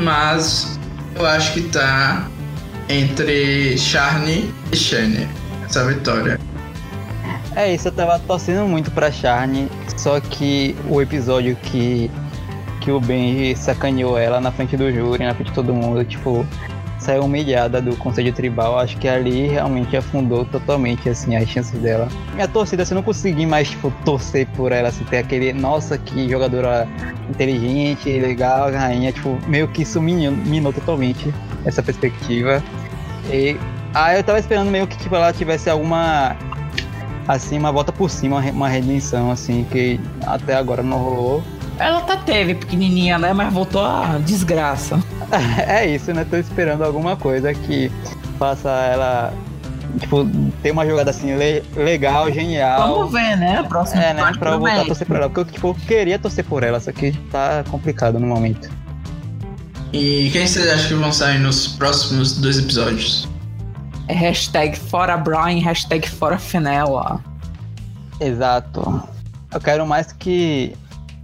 Mas 0.00 0.78
eu 1.14 1.26
acho 1.26 1.52
que 1.52 1.62
tá 1.62 2.26
entre 2.88 3.76
Charne 3.76 4.52
e 4.72 4.76
Shane. 4.76 5.28
Essa 5.64 5.84
vitória. 5.84 6.38
É 7.54 7.72
isso, 7.74 7.88
eu 7.88 7.92
tava 7.92 8.18
torcendo 8.18 8.66
muito 8.68 8.90
pra 8.90 9.10
Charne, 9.10 9.68
só 9.96 10.20
que 10.20 10.76
o 10.88 11.00
episódio 11.00 11.56
que, 11.56 12.10
que 12.80 12.90
o 12.90 13.00
Benji 13.00 13.56
sacaneou 13.56 14.18
ela 14.18 14.40
na 14.40 14.52
frente 14.52 14.76
do 14.76 14.92
júri, 14.92 15.24
na 15.24 15.34
frente 15.34 15.48
de 15.48 15.54
todo 15.54 15.72
mundo, 15.72 16.04
tipo, 16.04 16.46
saiu 16.98 17.24
humilhada 17.24 17.80
do 17.80 17.96
Conselho 17.96 18.32
Tribal, 18.32 18.78
acho 18.78 18.98
que 18.98 19.08
ali 19.08 19.48
realmente 19.48 19.96
afundou 19.96 20.44
totalmente, 20.44 21.08
assim, 21.08 21.34
as 21.34 21.48
chances 21.48 21.80
dela. 21.80 22.08
Minha 22.34 22.46
torcida, 22.46 22.82
assim, 22.82 22.92
eu 22.92 22.96
não 22.96 23.02
consegui 23.02 23.46
mais, 23.46 23.70
tipo, 23.70 23.90
torcer 24.04 24.46
por 24.48 24.70
ela, 24.70 24.88
assim, 24.88 25.04
ter 25.04 25.18
aquele, 25.18 25.52
nossa, 25.54 25.96
que 25.96 26.28
jogadora 26.28 26.86
inteligente, 27.30 28.10
legal, 28.18 28.70
rainha, 28.70 29.12
tipo, 29.12 29.38
meio 29.46 29.66
que 29.68 29.82
isso 29.82 30.00
minou, 30.00 30.32
minou 30.32 30.74
totalmente 30.74 31.32
essa 31.66 31.82
perspectiva. 31.82 32.62
E 33.30 33.58
aí 33.92 34.16
eu 34.16 34.24
tava 34.24 34.38
esperando 34.38 34.70
meio 34.70 34.86
que, 34.86 34.96
tipo, 34.96 35.14
ela 35.14 35.32
tivesse 35.32 35.68
alguma, 35.68 36.36
assim, 37.28 37.58
uma 37.58 37.72
volta 37.72 37.92
por 37.92 38.08
cima, 38.08 38.38
uma 38.38 38.68
redenção, 38.68 39.30
assim, 39.30 39.66
que 39.70 40.00
até 40.26 40.54
agora 40.54 40.82
não 40.82 40.98
rolou. 40.98 41.42
Ela 41.78 41.98
até 41.98 42.16
teve 42.16 42.54
pequenininha, 42.54 43.18
né? 43.18 43.34
Mas 43.34 43.52
voltou 43.52 43.84
a 43.84 44.18
desgraça. 44.24 44.98
é 45.68 45.86
isso, 45.86 46.14
né? 46.14 46.24
Tô 46.28 46.36
esperando 46.36 46.82
alguma 46.82 47.16
coisa 47.16 47.52
que 47.52 47.92
faça 48.38 48.70
ela 48.70 49.34
tipo, 49.98 50.26
ter 50.62 50.70
uma 50.70 50.86
jogada 50.86 51.10
assim 51.10 51.34
le 51.36 51.62
legal, 51.74 52.30
genial. 52.32 52.94
Vamos 52.94 53.12
ver, 53.12 53.36
né? 53.36 53.62
Próximo 53.62 54.00
é, 54.00 54.14
né? 54.14 54.32
Pra 54.38 54.52
eu 54.52 54.58
voltar 54.58 54.82
a 54.82 54.84
torcer 54.84 55.06
por 55.06 55.16
ela. 55.16 55.28
Porque 55.28 55.40
eu, 55.40 55.44
tipo, 55.44 55.68
eu 55.68 55.74
queria 55.74 56.18
torcer 56.18 56.44
por 56.44 56.62
ela, 56.62 56.80
só 56.80 56.92
que 56.92 57.12
tá 57.30 57.64
complicado 57.70 58.18
no 58.18 58.26
momento. 58.26 58.70
E 59.92 60.30
quem 60.32 60.46
vocês 60.46 60.68
acham 60.68 60.88
que 60.88 60.94
vão 60.94 61.12
sair 61.12 61.38
nos 61.38 61.68
próximos 61.68 62.36
dois 62.36 62.58
episódios? 62.58 63.28
É 64.08 64.14
hashtag 64.14 64.78
fora 64.78 65.16
Brian, 65.16 65.60
hashtag 65.60 66.08
fora 66.08 66.38
Fenella. 66.38 67.22
Exato. 68.20 69.02
Eu 69.52 69.60
quero 69.60 69.86
mais 69.86 70.12
que 70.12 70.72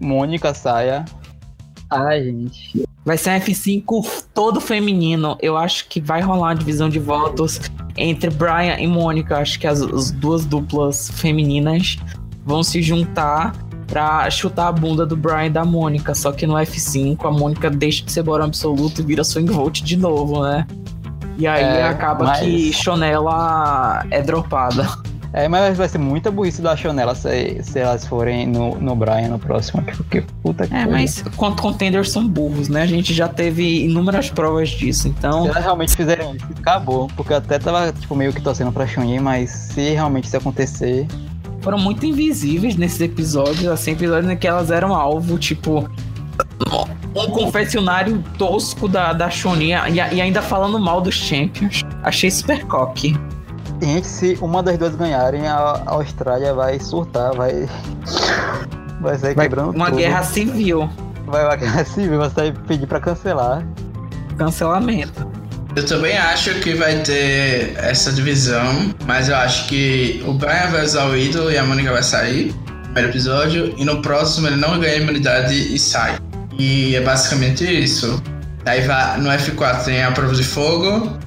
Mônica 0.00 0.54
saia. 0.54 1.04
Ai, 1.90 2.24
gente. 2.24 2.84
Vai 3.04 3.18
ser 3.18 3.30
um 3.30 3.40
F5 3.40 4.24
todo 4.32 4.60
feminino. 4.60 5.36
Eu 5.40 5.56
acho 5.56 5.88
que 5.88 6.00
vai 6.00 6.20
rolar 6.20 6.48
uma 6.48 6.54
divisão 6.54 6.88
de 6.88 6.98
votos 6.98 7.60
entre 7.96 8.30
Brian 8.30 8.78
e 8.78 8.86
Mônica. 8.86 9.38
Acho 9.38 9.58
que 9.58 9.66
as, 9.66 9.82
as 9.82 10.10
duas 10.12 10.46
duplas 10.46 11.10
femininas 11.10 11.98
vão 12.44 12.62
se 12.62 12.80
juntar 12.80 13.52
pra 13.92 14.30
chutar 14.30 14.68
a 14.68 14.72
bunda 14.72 15.04
do 15.04 15.14
Brian 15.14 15.44
e 15.44 15.50
da 15.50 15.66
Mônica. 15.66 16.14
Só 16.14 16.32
que 16.32 16.46
no 16.46 16.54
F5 16.54 17.26
a 17.26 17.30
Mônica 17.30 17.68
deixa 17.68 18.02
de 18.02 18.10
ser 18.10 18.22
Bora 18.22 18.44
Absoluto 18.44 19.02
e 19.02 19.04
vira 19.04 19.22
Swing 19.22 19.52
Volt 19.52 19.82
de 19.82 19.98
novo, 19.98 20.42
né? 20.42 20.66
E 21.36 21.46
aí 21.46 21.62
é, 21.62 21.84
acaba 21.84 22.24
mas... 22.24 22.40
que 22.40 22.72
Shonella 22.72 24.06
é 24.10 24.22
dropada. 24.22 24.88
É, 25.34 25.46
mas 25.48 25.76
vai 25.76 25.88
ser 25.88 25.98
muita 25.98 26.30
burrice 26.30 26.60
da 26.60 26.76
Shonella 26.76 27.14
se, 27.14 27.62
se 27.62 27.78
elas 27.78 28.06
forem 28.06 28.46
no, 28.46 28.78
no 28.78 28.94
Brian 28.94 29.28
no 29.28 29.38
próximo. 29.38 29.82
Porque 29.82 30.22
puta 30.42 30.66
que 30.66 30.74
É, 30.74 30.86
mas 30.86 31.22
quanto 31.36 31.62
contenders 31.62 32.10
são 32.10 32.26
burros, 32.26 32.68
né? 32.68 32.82
A 32.82 32.86
gente 32.86 33.12
já 33.12 33.28
teve 33.28 33.84
inúmeras 33.84 34.30
provas 34.30 34.70
disso, 34.70 35.08
então. 35.08 35.44
Se 35.44 35.48
elas 35.50 35.64
realmente 35.64 35.96
fizerem 35.96 36.36
isso, 36.36 36.46
acabou. 36.58 37.08
Porque 37.16 37.32
eu 37.32 37.38
até 37.38 37.58
tava, 37.58 37.92
tipo, 37.92 38.14
meio 38.14 38.32
que 38.32 38.40
torcendo 38.40 38.72
pra 38.72 38.86
Shonin, 38.86 39.20
mas 39.20 39.50
se 39.50 39.90
realmente 39.90 40.24
isso 40.24 40.36
acontecer. 40.36 41.06
Foram 41.62 41.78
muito 41.78 42.04
invisíveis 42.04 42.76
nesses 42.76 43.00
episódios, 43.00 43.66
assim, 43.66 43.92
episódios 43.92 44.30
em 44.30 44.36
que 44.36 44.46
elas 44.46 44.70
eram 44.70 44.94
alvo, 44.94 45.38
tipo. 45.38 45.88
Um 47.14 47.26
confessionário 47.30 48.22
tosco 48.38 48.88
da, 48.88 49.12
da 49.12 49.28
Shonin 49.30 49.72
e, 49.90 50.14
e 50.14 50.20
ainda 50.20 50.40
falando 50.42 50.78
mal 50.78 51.00
dos 51.00 51.14
Champions. 51.14 51.82
Achei 52.02 52.30
super 52.30 52.64
coque. 52.66 53.16
Gente, 53.80 54.06
se 54.06 54.38
uma 54.40 54.62
das 54.62 54.78
duas 54.78 54.94
ganharem, 54.94 55.46
a 55.46 55.82
Austrália 55.86 56.54
vai 56.54 56.78
surtar, 56.78 57.34
vai. 57.34 57.68
Vai 59.00 59.18
sair 59.18 59.34
vai, 59.34 59.46
quebrando 59.46 59.70
Uma 59.72 59.86
tudo. 59.86 59.98
guerra 59.98 60.22
civil. 60.22 60.88
Vai 61.26 61.44
uma 61.44 61.56
guerra 61.56 61.84
civil, 61.84 62.18
você 62.18 62.34
vai 62.34 62.52
pedir 62.52 62.86
pra 62.86 63.00
cancelar. 63.00 63.66
Cancelamento. 64.36 65.26
Eu 65.74 65.86
também 65.86 66.16
acho 66.18 66.54
que 66.60 66.74
vai 66.74 67.00
ter 67.00 67.74
essa 67.78 68.12
divisão, 68.12 68.94
mas 69.06 69.30
eu 69.30 69.36
acho 69.36 69.66
que 69.68 70.22
o 70.26 70.34
Brian 70.34 70.68
vai 70.70 70.84
usar 70.84 71.06
o 71.06 71.16
ídolo 71.16 71.50
e 71.50 71.56
a 71.56 71.64
Mônica 71.64 71.90
vai 71.90 72.02
sair 72.02 72.54
no 72.66 72.82
primeiro 72.84 73.08
episódio, 73.08 73.74
e 73.78 73.84
no 73.84 74.02
próximo 74.02 74.48
ele 74.48 74.56
não 74.56 74.78
ganha 74.78 74.96
imunidade 74.96 75.54
e 75.54 75.78
sai. 75.78 76.18
E 76.58 76.94
é 76.94 77.00
basicamente 77.00 77.64
isso. 77.64 78.22
Aí 78.66 78.82
vai, 78.82 79.18
no 79.18 79.30
F4 79.30 79.84
tem 79.84 80.02
a 80.02 80.12
prova 80.12 80.34
de 80.34 80.44
fogo, 80.44 81.18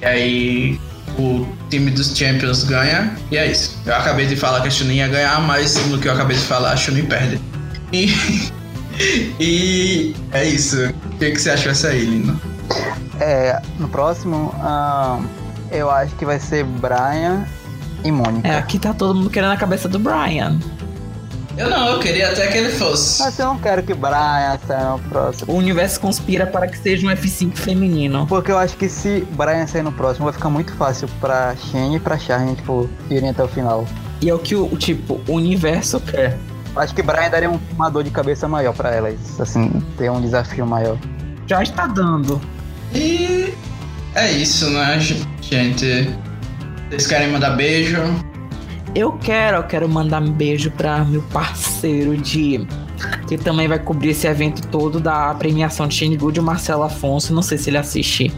e 0.00 0.04
aí 0.06 0.80
o 1.18 1.46
time 1.68 1.90
dos 1.90 2.16
Champions 2.16 2.64
ganha, 2.64 3.14
e 3.30 3.36
é 3.36 3.50
isso. 3.50 3.78
Eu 3.84 3.96
acabei 3.96 4.24
de 4.24 4.34
falar 4.34 4.62
que 4.62 4.68
a 4.68 4.70
Chunin 4.70 4.96
ia 4.96 5.08
ganhar, 5.08 5.42
mas 5.42 5.76
no 5.88 5.98
que 5.98 6.08
eu 6.08 6.12
acabei 6.12 6.38
de 6.38 6.44
falar, 6.44 6.72
a 6.72 6.76
Chunin 6.76 7.04
perde. 7.04 7.38
E, 7.92 8.50
e 9.38 10.16
é 10.32 10.46
isso. 10.46 10.86
O 10.86 11.18
que, 11.18 11.32
que 11.32 11.38
você 11.38 11.54
que 11.54 11.66
vai 11.66 11.74
sair, 11.74 12.06
Lino? 12.06 12.53
É, 13.20 13.60
no 13.78 13.88
próximo, 13.88 14.54
uh, 14.58 15.24
eu 15.70 15.90
acho 15.90 16.14
que 16.16 16.24
vai 16.24 16.38
ser 16.38 16.64
Brian 16.64 17.46
e 18.04 18.10
Mônica. 18.10 18.46
É, 18.48 18.58
aqui 18.58 18.78
tá 18.78 18.92
todo 18.92 19.14
mundo 19.14 19.30
querendo 19.30 19.52
a 19.52 19.56
cabeça 19.56 19.88
do 19.88 19.98
Brian. 19.98 20.58
Eu 21.56 21.70
não, 21.70 21.86
eu 21.90 22.00
queria 22.00 22.30
até 22.32 22.48
que 22.48 22.58
ele 22.58 22.70
fosse. 22.70 23.22
Mas 23.22 23.38
eu 23.38 23.46
não 23.46 23.58
quero 23.58 23.80
que 23.84 23.94
Brian 23.94 24.58
saia 24.66 24.90
no 24.90 24.98
próximo. 24.98 25.52
O 25.52 25.56
universo 25.56 26.00
conspira 26.00 26.46
para 26.48 26.66
que 26.66 26.76
seja 26.76 27.06
um 27.06 27.10
F5 27.10 27.56
feminino. 27.56 28.26
Porque 28.26 28.50
eu 28.50 28.58
acho 28.58 28.76
que 28.76 28.88
se 28.88 29.20
Brian 29.36 29.64
sair 29.68 29.82
no 29.82 29.92
próximo, 29.92 30.24
vai 30.24 30.32
ficar 30.34 30.50
muito 30.50 30.72
fácil 30.74 31.08
pra 31.20 31.54
Shane 31.54 31.96
e 31.96 32.00
pra 32.00 32.18
Charlie, 32.18 32.56
tipo, 32.56 32.90
irem 33.08 33.30
até 33.30 33.44
o 33.44 33.46
final. 33.48 33.84
E 34.20 34.28
é 34.28 34.34
o 34.34 34.38
que 34.40 34.56
o, 34.56 34.66
tipo, 34.76 35.20
o 35.28 35.34
universo 35.34 36.00
quer. 36.00 36.36
Acho 36.74 36.92
que 36.92 37.02
Brian 37.02 37.30
daria 37.30 37.48
um- 37.48 37.60
uma 37.76 37.88
dor 37.88 38.02
de 38.02 38.10
cabeça 38.10 38.48
maior 38.48 38.74
pra 38.74 38.90
elas, 38.92 39.14
assim, 39.40 39.70
ter 39.96 40.10
um 40.10 40.20
desafio 40.20 40.66
maior. 40.66 40.98
Já 41.46 41.62
está 41.62 41.86
dando. 41.86 42.40
E 42.94 43.52
é 44.14 44.32
isso, 44.32 44.70
né, 44.70 44.98
gente? 45.00 46.10
Vocês 46.88 47.06
querem 47.06 47.28
mandar 47.28 47.50
beijo? 47.56 47.98
Eu 48.94 49.12
quero, 49.12 49.56
eu 49.56 49.62
quero 49.64 49.88
mandar 49.88 50.22
um 50.22 50.30
beijo 50.30 50.70
pra 50.70 51.04
meu 51.04 51.22
parceiro 51.22 52.16
de. 52.16 52.66
Que 53.26 53.36
também 53.36 53.66
vai 53.66 53.78
cobrir 53.78 54.10
esse 54.10 54.26
evento 54.26 54.66
todo 54.68 55.00
da 55.00 55.34
premiação 55.34 55.88
de 55.88 55.94
Shane 55.96 56.16
Good, 56.16 56.38
o 56.38 56.42
Marcelo 56.42 56.84
Afonso. 56.84 57.34
Não 57.34 57.42
sei 57.42 57.58
se 57.58 57.70
ele 57.70 57.78
assiste 57.78 58.32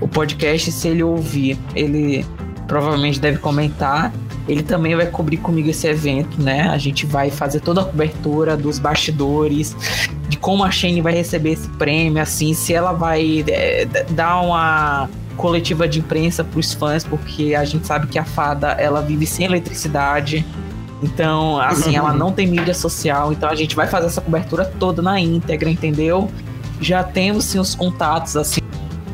o 0.00 0.08
podcast, 0.08 0.72
se 0.72 0.88
ele 0.88 1.02
ouvir, 1.02 1.58
ele 1.74 2.24
provavelmente 2.66 3.20
deve 3.20 3.38
comentar. 3.38 4.12
Ele 4.48 4.62
também 4.62 4.96
vai 4.96 5.06
cobrir 5.06 5.36
comigo 5.36 5.68
esse 5.68 5.86
evento, 5.86 6.40
né? 6.42 6.62
A 6.70 6.78
gente 6.78 7.04
vai 7.04 7.30
fazer 7.30 7.60
toda 7.60 7.82
a 7.82 7.84
cobertura 7.84 8.56
dos 8.56 8.78
bastidores, 8.78 9.76
de 10.28 10.38
como 10.38 10.64
a 10.64 10.70
Shane 10.70 11.02
vai 11.02 11.12
receber 11.12 11.52
esse 11.52 11.68
prêmio, 11.70 12.22
assim, 12.22 12.54
se 12.54 12.72
ela 12.72 12.92
vai 12.92 13.44
é, 13.46 13.86
dar 14.10 14.40
uma 14.40 15.08
coletiva 15.36 15.86
de 15.86 16.00
imprensa 16.00 16.42
para 16.42 16.58
os 16.58 16.72
fãs, 16.72 17.04
porque 17.04 17.54
a 17.54 17.64
gente 17.64 17.86
sabe 17.86 18.06
que 18.06 18.18
a 18.18 18.24
fada 18.24 18.72
ela 18.72 19.00
vive 19.02 19.26
sem 19.26 19.46
eletricidade. 19.46 20.44
Então, 21.02 21.60
assim, 21.60 21.94
ela 21.94 22.12
não 22.12 22.32
tem 22.32 22.46
mídia 22.46 22.74
social, 22.74 23.32
então 23.32 23.48
a 23.48 23.54
gente 23.54 23.76
vai 23.76 23.86
fazer 23.86 24.06
essa 24.06 24.20
cobertura 24.20 24.64
toda 24.64 25.00
na 25.00 25.20
íntegra, 25.20 25.70
entendeu? 25.70 26.28
Já 26.80 27.04
temos 27.04 27.44
sim 27.44 27.58
os 27.60 27.74
contatos, 27.74 28.36
assim, 28.36 28.60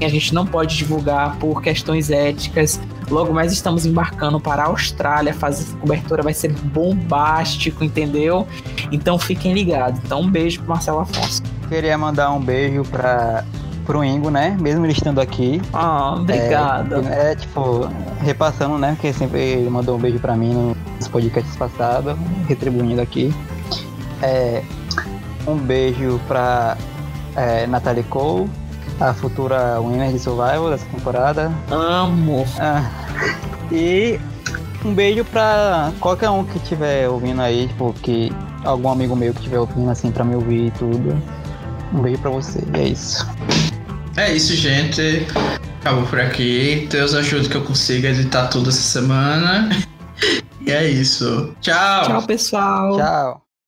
a 0.01 0.09
gente 0.09 0.35
não 0.35 0.47
pode 0.47 0.77
divulgar 0.77 1.37
por 1.37 1.63
questões 1.63 2.11
éticas. 2.11 2.81
Logo 3.11 3.33
mais 3.33 3.53
estamos 3.53 3.87
embarcando 3.87 4.41
para 4.41 4.65
a 4.65 4.67
Austrália, 4.67 5.35
fazer 5.35 5.63
essa 5.63 5.77
cobertura 5.77 6.23
vai 6.23 6.35
ser 6.35 6.53
bombástico, 6.53 7.85
entendeu? 7.85 8.47
Então 8.91 9.19
fiquem 9.19 9.53
ligados. 9.53 10.01
Então 10.05 10.23
um 10.23 10.31
beijo 10.31 10.61
pro 10.61 10.71
Marcelo 10.71 11.01
Afonso. 11.01 11.43
Queria 11.69 11.97
mandar 11.97 12.31
um 12.33 12.41
beijo 12.41 12.83
pra, 12.85 13.45
pro 13.85 14.05
Ingo, 14.05 14.31
né? 14.31 14.57
Mesmo 14.61 14.85
ele 14.85 14.93
estando 14.93 15.21
aqui. 15.21 15.61
Ah, 15.73 16.15
obrigada. 16.17 17.03
É, 17.09 17.33
é, 17.33 17.35
tipo, 17.35 17.89
repassando, 18.21 18.79
né? 18.79 18.93
Porque 18.93 19.13
sempre 19.13 19.41
ele 19.41 19.71
mandou 19.71 19.97
um 19.97 20.01
beijo 20.01 20.19
pra 20.19 20.37
mim 20.37 20.75
nos 20.99 21.09
podcasts 21.09 21.57
passados, 21.57 22.17
retribuindo 22.49 23.01
aqui. 23.01 23.35
É, 24.23 24.63
um 25.47 25.57
beijo 25.57 26.21
pra 26.27 26.77
é, 27.37 27.67
Natalie 27.67 28.05
Cole, 28.05 28.49
a 29.01 29.13
futura 29.13 29.81
winner 29.81 30.13
de 30.13 30.19
Survival 30.19 30.71
dessa 30.71 30.87
temporada. 30.87 31.53
Amo. 31.71 32.47
Ah, 32.59 32.91
e 33.71 34.19
um 34.85 34.95
beijo 34.95 35.25
pra 35.25 35.93
qualquer 36.01 36.31
um 36.31 36.45
que 36.45 36.59
estiver 36.59 37.09
ouvindo 37.09 37.41
aí, 37.41 37.69
tipo, 37.69 37.93
que 38.03 38.33
algum 38.65 38.89
amigo 38.91 39.17
meu 39.17 39.33
que 39.33 39.39
estiver 39.39 39.59
ouvindo 39.59 39.91
assim 39.91 40.11
pra 40.11 40.25
me 40.25 40.35
ouvir 40.35 40.67
e 40.67 40.71
tudo. 40.73 41.21
Um 41.93 42.03
beijo 42.03 42.19
pra 42.19 42.31
você, 42.31 42.63
e 42.75 42.79
é 42.79 42.89
isso. 42.89 43.27
É 44.17 44.33
isso, 44.33 44.55
gente. 44.55 45.27
Acabou 45.81 46.05
por 46.05 46.21
aqui. 46.21 46.87
Deus 46.91 47.15
ajude 47.15 47.49
que 47.49 47.57
eu 47.57 47.63
consiga 47.63 48.09
editar 48.09 48.47
tudo 48.49 48.71
essa 48.71 48.83
semana. 48.83 49.71
E 50.67 50.71
é 50.71 50.89
isso. 50.89 51.55
Tchau. 51.61 52.07
Tchau, 52.07 52.23
pessoal. 52.23 52.97
Tchau. 52.97 53.44